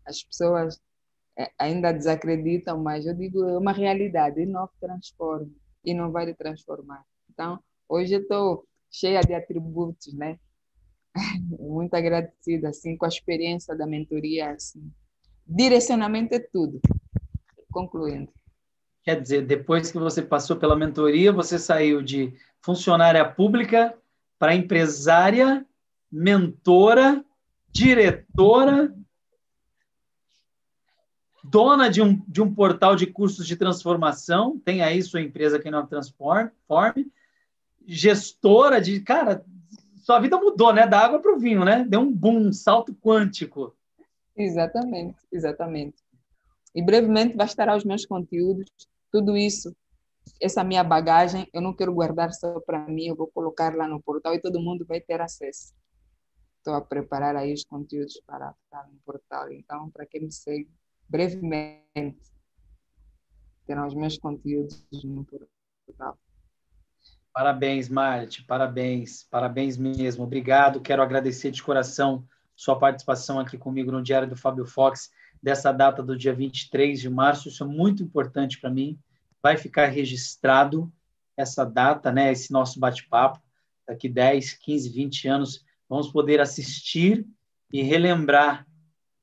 As 0.05 0.23
pessoas 0.23 0.79
é, 1.37 1.51
ainda 1.57 1.91
desacreditam, 1.91 2.81
mas 2.81 3.05
eu 3.05 3.13
digo, 3.13 3.43
é 3.43 3.57
uma 3.57 3.71
realidade, 3.71 4.41
e 4.41 4.45
não 4.45 4.69
transforma, 4.79 5.51
e 5.83 5.93
não 5.93 6.11
vai 6.11 6.33
transformar. 6.33 7.03
Então, 7.29 7.59
hoje 7.87 8.13
eu 8.13 8.21
estou 8.21 8.65
cheia 8.89 9.21
de 9.21 9.33
atributos, 9.33 10.13
né? 10.13 10.39
Muito 11.59 11.93
agradecida, 11.93 12.69
assim, 12.69 12.95
com 12.95 13.05
a 13.05 13.09
experiência 13.09 13.75
da 13.75 13.85
mentoria, 13.85 14.51
assim. 14.51 14.91
Direcionamento 15.45 16.33
é 16.35 16.39
tudo. 16.39 16.79
Concluindo. 17.71 18.31
Quer 19.03 19.19
dizer, 19.19 19.45
depois 19.45 19.91
que 19.91 19.97
você 19.97 20.21
passou 20.21 20.57
pela 20.57 20.75
mentoria, 20.75 21.31
você 21.31 21.57
saiu 21.57 22.01
de 22.01 22.33
funcionária 22.61 23.27
pública 23.27 23.97
para 24.41 24.55
empresária, 24.55 25.63
mentora, 26.11 27.23
diretora, 27.71 28.91
dona 31.43 31.87
de 31.87 32.01
um, 32.01 32.19
de 32.27 32.41
um 32.41 32.51
portal 32.51 32.95
de 32.95 33.05
cursos 33.05 33.45
de 33.45 33.55
transformação, 33.55 34.59
tem 34.65 34.81
aí 34.81 35.03
sua 35.03 35.21
empresa 35.21 35.59
que 35.59 35.69
não 35.69 35.85
transforme, 35.85 36.51
gestora 37.85 38.81
de. 38.81 39.01
Cara, 39.01 39.45
sua 39.97 40.19
vida 40.19 40.37
mudou, 40.37 40.73
né? 40.73 40.87
Da 40.87 41.01
água 41.01 41.21
para 41.21 41.35
o 41.35 41.39
vinho, 41.39 41.63
né? 41.63 41.85
Deu 41.87 41.99
um 41.99 42.11
boom, 42.11 42.47
um 42.47 42.51
salto 42.51 42.95
quântico. 42.95 43.75
Exatamente, 44.35 45.19
exatamente. 45.31 45.97
E 46.73 46.83
brevemente 46.83 47.37
bastará 47.37 47.75
os 47.75 47.85
meus 47.85 48.07
conteúdos, 48.07 48.65
tudo 49.11 49.37
isso, 49.37 49.71
essa 50.39 50.63
minha 50.63 50.83
bagagem, 50.83 51.47
eu 51.53 51.61
não 51.61 51.75
quero 51.75 51.93
guardar 51.93 52.33
só 52.33 52.59
para 52.61 52.87
mim, 52.87 53.07
eu 53.07 53.15
vou 53.15 53.27
colocar 53.27 53.75
lá 53.75 53.87
no 53.87 54.01
portal 54.01 54.33
e 54.33 54.41
todo 54.41 54.59
mundo 54.61 54.85
vai 54.85 54.99
ter 54.99 55.21
acesso. 55.21 55.73
Estou 56.57 56.75
a 56.75 56.81
preparar 56.81 57.35
aí 57.35 57.53
os 57.53 57.63
conteúdos 57.63 58.21
para 58.25 58.53
estar 58.63 58.87
no 58.87 58.99
portal. 59.05 59.51
Então, 59.51 59.89
para 59.89 60.05
quem 60.05 60.21
me 60.21 60.31
segue, 60.31 60.69
brevemente 61.09 62.19
terão 63.65 63.87
os 63.87 63.95
meus 63.95 64.17
conteúdos 64.17 64.85
no 65.03 65.25
portal. 65.25 66.17
Parabéns, 67.33 67.87
Marte, 67.87 68.43
parabéns, 68.43 69.23
parabéns 69.23 69.77
mesmo. 69.77 70.23
Obrigado, 70.23 70.81
quero 70.81 71.01
agradecer 71.01 71.49
de 71.51 71.63
coração 71.63 72.27
sua 72.61 72.77
participação 72.77 73.39
aqui 73.39 73.57
comigo 73.57 73.91
no 73.91 74.03
Diário 74.03 74.29
do 74.29 74.35
Fábio 74.35 74.67
Fox, 74.67 75.09
dessa 75.41 75.71
data 75.71 76.03
do 76.03 76.15
dia 76.15 76.31
23 76.31 76.99
de 76.99 77.09
março. 77.09 77.47
Isso 77.47 77.63
é 77.63 77.67
muito 77.67 78.03
importante 78.03 78.61
para 78.61 78.69
mim. 78.69 78.99
Vai 79.41 79.57
ficar 79.57 79.87
registrado 79.87 80.91
essa 81.35 81.65
data, 81.65 82.11
né, 82.11 82.31
esse 82.31 82.51
nosso 82.51 82.79
bate-papo. 82.79 83.39
Daqui 83.87 84.07
10, 84.07 84.53
15, 84.53 84.89
20 84.89 85.27
anos, 85.27 85.65
vamos 85.89 86.11
poder 86.11 86.39
assistir 86.39 87.25
e 87.71 87.81
relembrar 87.81 88.67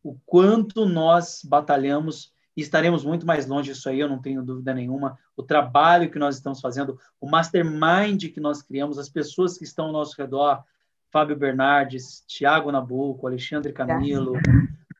o 0.02 0.18
quanto 0.26 0.86
nós 0.86 1.42
batalhamos 1.44 2.32
e 2.56 2.60
estaremos 2.60 3.04
muito 3.04 3.24
mais 3.24 3.46
longe 3.46 3.72
disso 3.72 3.88
aí, 3.88 4.00
eu 4.00 4.08
não 4.08 4.20
tenho 4.20 4.42
dúvida 4.42 4.74
nenhuma. 4.74 5.16
O 5.36 5.44
trabalho 5.44 6.10
que 6.10 6.18
nós 6.18 6.34
estamos 6.34 6.60
fazendo, 6.60 6.98
o 7.20 7.30
mastermind 7.30 8.32
que 8.32 8.40
nós 8.40 8.60
criamos, 8.60 8.98
as 8.98 9.08
pessoas 9.08 9.56
que 9.56 9.62
estão 9.62 9.86
ao 9.86 9.92
nosso 9.92 10.20
redor, 10.20 10.64
Fábio 11.10 11.36
Bernardes, 11.36 12.24
Tiago 12.26 12.72
Nabuco, 12.72 13.28
Alexandre 13.28 13.72
Camilo, 13.72 14.32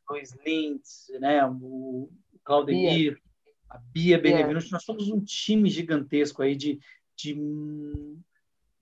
Luiz 0.08 0.36
Lintz, 0.46 1.08
né, 1.20 1.44
o 1.44 2.08
Claudemir, 2.44 3.20
a 3.68 3.78
Bia 3.92 4.18
Benevenuti, 4.18 4.72
nós 4.72 4.84
somos 4.84 5.10
um 5.10 5.20
time 5.20 5.68
gigantesco 5.68 6.42
aí 6.42 6.56
de, 6.56 6.78
de 7.16 7.36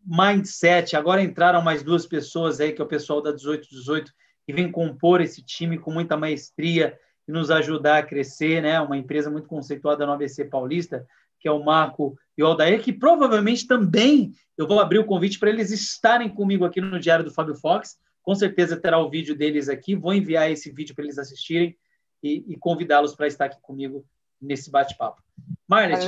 mindset. 0.05 0.95
Agora 0.97 1.23
entraram 1.23 1.61
mais 1.61 1.83
duas 1.83 2.07
pessoas 2.07 2.61
aí, 2.61 2.73
que 2.73 2.81
é 2.81 2.85
o 2.85 2.89
pessoal 2.89 3.21
da 3.21 3.31
1818, 3.31 4.13
que 4.47 4.53
vem 4.53 4.71
compor 4.71 5.21
esse 5.21 5.43
time 5.43 5.79
com 5.79 5.91
muita 5.91 6.17
maestria 6.17 6.97
e 7.27 7.33
nos 7.33 7.51
ajudar 7.51 7.99
a 7.99 8.03
crescer, 8.07 8.63
né? 8.63 8.81
Uma 8.81 8.97
empresa 8.97 9.29
muito 9.29 9.49
conceituada 9.49 10.07
no 10.07 10.13
ABC 10.13 10.45
Paulista, 10.45 11.05
que 11.41 11.49
é 11.49 11.51
o 11.51 11.65
Marco 11.65 12.17
e 12.39 12.43
o 12.43 12.47
Aldair, 12.47 12.81
que 12.81 12.93
provavelmente 12.93 13.67
também 13.67 14.33
eu 14.57 14.69
vou 14.69 14.79
abrir 14.79 15.01
o 15.01 15.05
convite 15.05 15.39
para 15.39 15.51
eles 15.51 15.73
estarem 15.73 16.29
comigo 16.29 16.65
aqui 16.65 16.81
no 16.81 17.01
Diário 17.01 17.25
do 17.25 17.35
Fábio 17.35 17.57
Fox. 17.57 17.99
Com 18.23 18.35
certeza 18.35 18.77
terá 18.77 18.99
o 18.99 19.11
vídeo 19.11 19.37
deles 19.37 19.69
aqui. 19.69 19.97
Vou 19.97 20.15
enviar 20.15 20.51
esse 20.51 20.71
vídeo 20.71 20.95
para 20.95 21.05
eles 21.05 21.19
assistirem 21.19 21.77
e, 22.23 22.45
e 22.49 22.57
convidá-los 22.57 23.15
para 23.15 23.27
estar 23.27 23.47
aqui 23.47 23.61
comigo 23.61 24.05
nesse 24.41 24.71
bate-papo. 24.71 25.23
Marlet, 25.69 26.05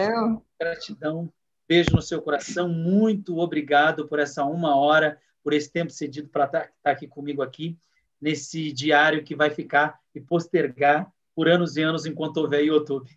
gratidão, 0.59 1.33
beijo 1.69 1.91
no 1.95 2.03
seu 2.03 2.23
coração, 2.23 2.69
muito 2.69 3.39
obrigado 3.39 4.07
por 4.07 4.19
essa 4.19 4.45
uma 4.45 4.77
hora, 4.77 5.19
por 5.43 5.53
esse 5.53 5.71
tempo 5.71 5.91
cedido 5.91 6.29
para 6.29 6.45
estar 6.45 6.71
aqui 6.85 7.07
comigo 7.07 7.43
aqui 7.43 7.77
nesse 8.21 8.73
diário 8.73 9.23
que 9.23 9.35
vai 9.35 9.51
ficar 9.51 10.01
e 10.15 10.21
postergar 10.21 11.11
por 11.35 11.49
anos 11.49 11.77
e 11.77 11.83
anos 11.83 12.05
enquanto 12.05 12.39
houver 12.39 12.65
YouTube. 12.65 13.09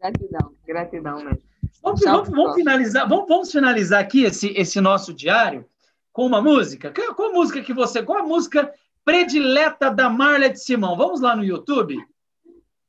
Gratidão, 0.00 0.54
gratidão 0.64 1.24
mesmo. 1.24 1.42
Vamos, 1.82 2.00
vamos, 2.00 2.28
vamos 2.28 2.54
finalizar, 2.54 3.08
vamos, 3.08 3.28
vamos, 3.28 3.52
finalizar 3.52 4.00
aqui 4.00 4.24
esse, 4.24 4.48
esse 4.50 4.80
nosso 4.80 5.12
diário 5.12 5.68
com 6.12 6.26
uma 6.26 6.40
música. 6.40 6.92
Qual 7.14 7.30
a 7.30 7.32
música 7.32 7.62
que 7.62 7.72
você. 7.72 8.02
Qual 8.02 8.18
a 8.18 8.26
música 8.26 8.72
predileta 9.04 9.90
da 9.90 10.08
Marlet 10.08 10.56
Simão? 10.58 10.96
Vamos 10.96 11.20
lá 11.20 11.34
no 11.34 11.44
YouTube? 11.44 11.96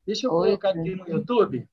Deixa 0.09 0.25
eu 0.25 0.33
Oi, 0.33 0.47
colocar 0.47 0.69
aqui 0.71 0.95
no 0.95 1.07
YouTube. 1.07 1.69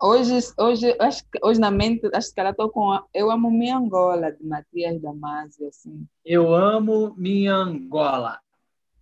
Hoje, 0.00 0.38
hoje, 0.56 0.96
acho, 1.00 1.24
hoje 1.42 1.58
na 1.58 1.68
mente, 1.68 2.08
acho 2.14 2.32
que 2.32 2.38
ela 2.38 2.50
estou 2.50 2.70
com 2.70 2.96
Eu 3.12 3.28
Amo 3.28 3.50
Minha 3.50 3.76
Angola, 3.76 4.30
de 4.30 4.44
Matias 4.44 5.02
Damasio, 5.02 5.66
assim. 5.66 6.06
Eu 6.24 6.54
Amo 6.54 7.12
Minha 7.16 7.56
Angola. 7.56 8.38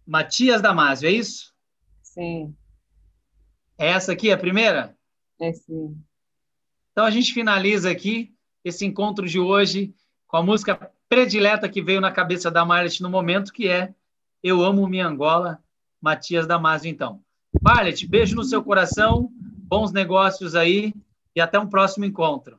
Matias 0.06 0.62
Damasio, 0.62 1.10
é 1.10 1.12
isso? 1.12 1.52
Sim. 2.00 2.56
É 3.76 3.88
essa 3.88 4.12
aqui 4.12 4.32
a 4.32 4.38
primeira? 4.38 4.96
É 5.38 5.52
sim. 5.52 5.94
Então 6.92 7.04
a 7.04 7.10
gente 7.10 7.34
finaliza 7.34 7.90
aqui 7.90 8.34
esse 8.64 8.86
encontro 8.86 9.28
de 9.28 9.38
hoje 9.38 9.94
com 10.26 10.38
a 10.38 10.42
música 10.42 10.90
predileta 11.06 11.68
que 11.68 11.82
veio 11.82 12.00
na 12.00 12.10
cabeça 12.10 12.50
da 12.50 12.64
Marlet 12.64 13.02
no 13.02 13.10
momento, 13.10 13.52
que 13.52 13.68
é 13.68 13.94
Eu 14.42 14.64
Amo 14.64 14.88
Minha 14.88 15.06
Angola, 15.06 15.62
Matias 16.00 16.46
Damasio, 16.46 16.90
então. 16.90 17.22
Marlet, 17.60 18.06
beijo 18.06 18.34
no 18.34 18.44
seu 18.44 18.62
coração 18.62 19.30
bons 19.70 19.92
negócios 19.92 20.56
aí 20.56 20.92
e 21.36 21.40
até 21.40 21.58
um 21.58 21.68
próximo 21.68 22.04
encontro. 22.04 22.58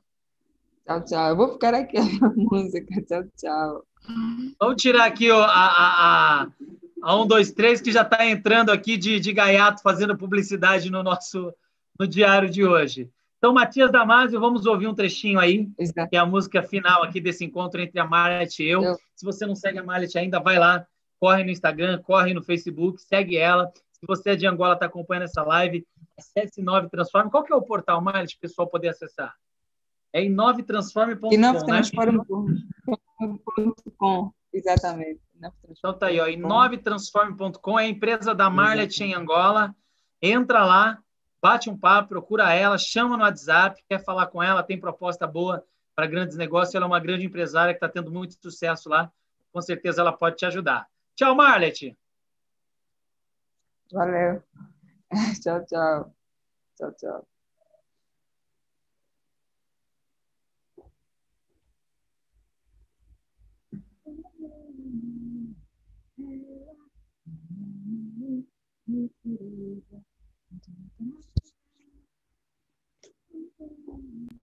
Tchau, 0.85 1.03
tchau. 1.03 1.29
Eu 1.29 1.35
vou 1.35 1.51
ficar 1.53 1.73
aqui 1.73 1.97
a 2.23 2.29
música. 2.35 3.01
Tchau, 3.01 3.23
tchau. 3.35 3.85
Vamos 4.59 4.81
tirar 4.81 5.05
aqui 5.05 5.29
ó, 5.29 5.41
a, 5.41 5.47
a, 5.47 6.43
a, 6.43 6.47
a 7.03 7.21
1, 7.21 7.27
2, 7.27 7.51
3, 7.51 7.81
que 7.81 7.91
já 7.91 8.03
está 8.03 8.25
entrando 8.25 8.71
aqui 8.71 8.95
de, 8.95 9.19
de 9.19 9.33
gaiato 9.33 9.81
fazendo 9.81 10.17
publicidade 10.17 10.89
no 10.89 11.03
nosso 11.03 11.53
no 11.99 12.07
diário 12.07 12.49
de 12.49 12.65
hoje. 12.65 13.09
Então, 13.37 13.53
Matias 13.53 13.91
Damasio, 13.91 14.39
vamos 14.39 14.65
ouvir 14.65 14.87
um 14.87 14.93
trechinho 14.93 15.39
aí, 15.39 15.69
Exato. 15.77 16.09
que 16.09 16.15
é 16.15 16.19
a 16.19 16.25
música 16.25 16.63
final 16.63 17.03
aqui 17.03 17.19
desse 17.19 17.43
encontro 17.43 17.81
entre 17.81 17.99
a 17.99 18.05
Marlet 18.05 18.61
e 18.61 18.67
eu. 18.67 18.83
eu. 18.83 18.95
Se 19.15 19.25
você 19.25 19.45
não 19.45 19.55
segue 19.55 19.79
a 19.79 19.83
Marlet 19.83 20.17
ainda, 20.17 20.39
vai 20.39 20.57
lá, 20.57 20.85
corre 21.19 21.43
no 21.43 21.51
Instagram, 21.51 22.01
corre 22.03 22.33
no 22.33 22.43
Facebook, 22.43 23.01
segue 23.01 23.37
ela. 23.37 23.71
Se 24.01 24.07
você 24.07 24.31
é 24.31 24.35
de 24.35 24.47
Angola, 24.47 24.73
está 24.73 24.87
acompanhando 24.87 25.25
essa 25.25 25.43
live, 25.43 25.85
acesse 26.17 26.59
9 26.59 26.89
Transforme. 26.89 27.29
Qual 27.29 27.43
que 27.43 27.53
é 27.53 27.55
o 27.55 27.61
portal 27.61 28.01
mais 28.01 28.33
para 28.33 28.39
o 28.39 28.41
pessoal 28.41 28.67
poder 28.67 28.89
acessar? 28.89 29.35
É 30.11 30.23
em 30.23 30.33
9transforme.com, 30.33 31.29
né? 31.37 31.53
9transforme.com, 31.53 34.33
exatamente. 34.51 35.21
Então 35.69 35.93
tá 35.93 36.07
aí, 36.07 36.19
ó, 36.19 36.25
em 36.25 36.41
9transforme.com 36.41 37.79
é 37.79 37.83
a 37.83 37.87
empresa 37.87 38.33
da 38.33 38.49
Marlet 38.49 39.03
em 39.03 39.13
Angola. 39.13 39.75
Entra 40.19 40.65
lá, 40.65 40.97
bate 41.39 41.69
um 41.69 41.77
papo, 41.77 42.09
procura 42.09 42.51
ela, 42.53 42.79
chama 42.79 43.15
no 43.15 43.23
WhatsApp, 43.23 43.83
quer 43.87 44.03
falar 44.03 44.25
com 44.27 44.41
ela, 44.41 44.63
tem 44.63 44.79
proposta 44.79 45.27
boa 45.27 45.63
para 45.95 46.07
grandes 46.07 46.35
negócios. 46.35 46.73
Ela 46.73 46.85
é 46.85 46.87
uma 46.87 46.99
grande 46.99 47.25
empresária 47.25 47.71
que 47.71 47.77
está 47.77 47.87
tendo 47.87 48.11
muito 48.11 48.33
sucesso 48.41 48.89
lá. 48.89 49.11
Com 49.53 49.61
certeza 49.61 50.01
ela 50.01 50.11
pode 50.11 50.37
te 50.37 50.45
ajudar. 50.45 50.87
Tchau, 51.15 51.35
Marlet. 51.35 51.95
Hello. 53.91 54.41
tchau, 55.43 55.65
tchau. 55.69 56.13
Tchau, 56.77 56.91
tchau. 56.99 57.27
Thank 68.87 69.11
you. 74.29 74.39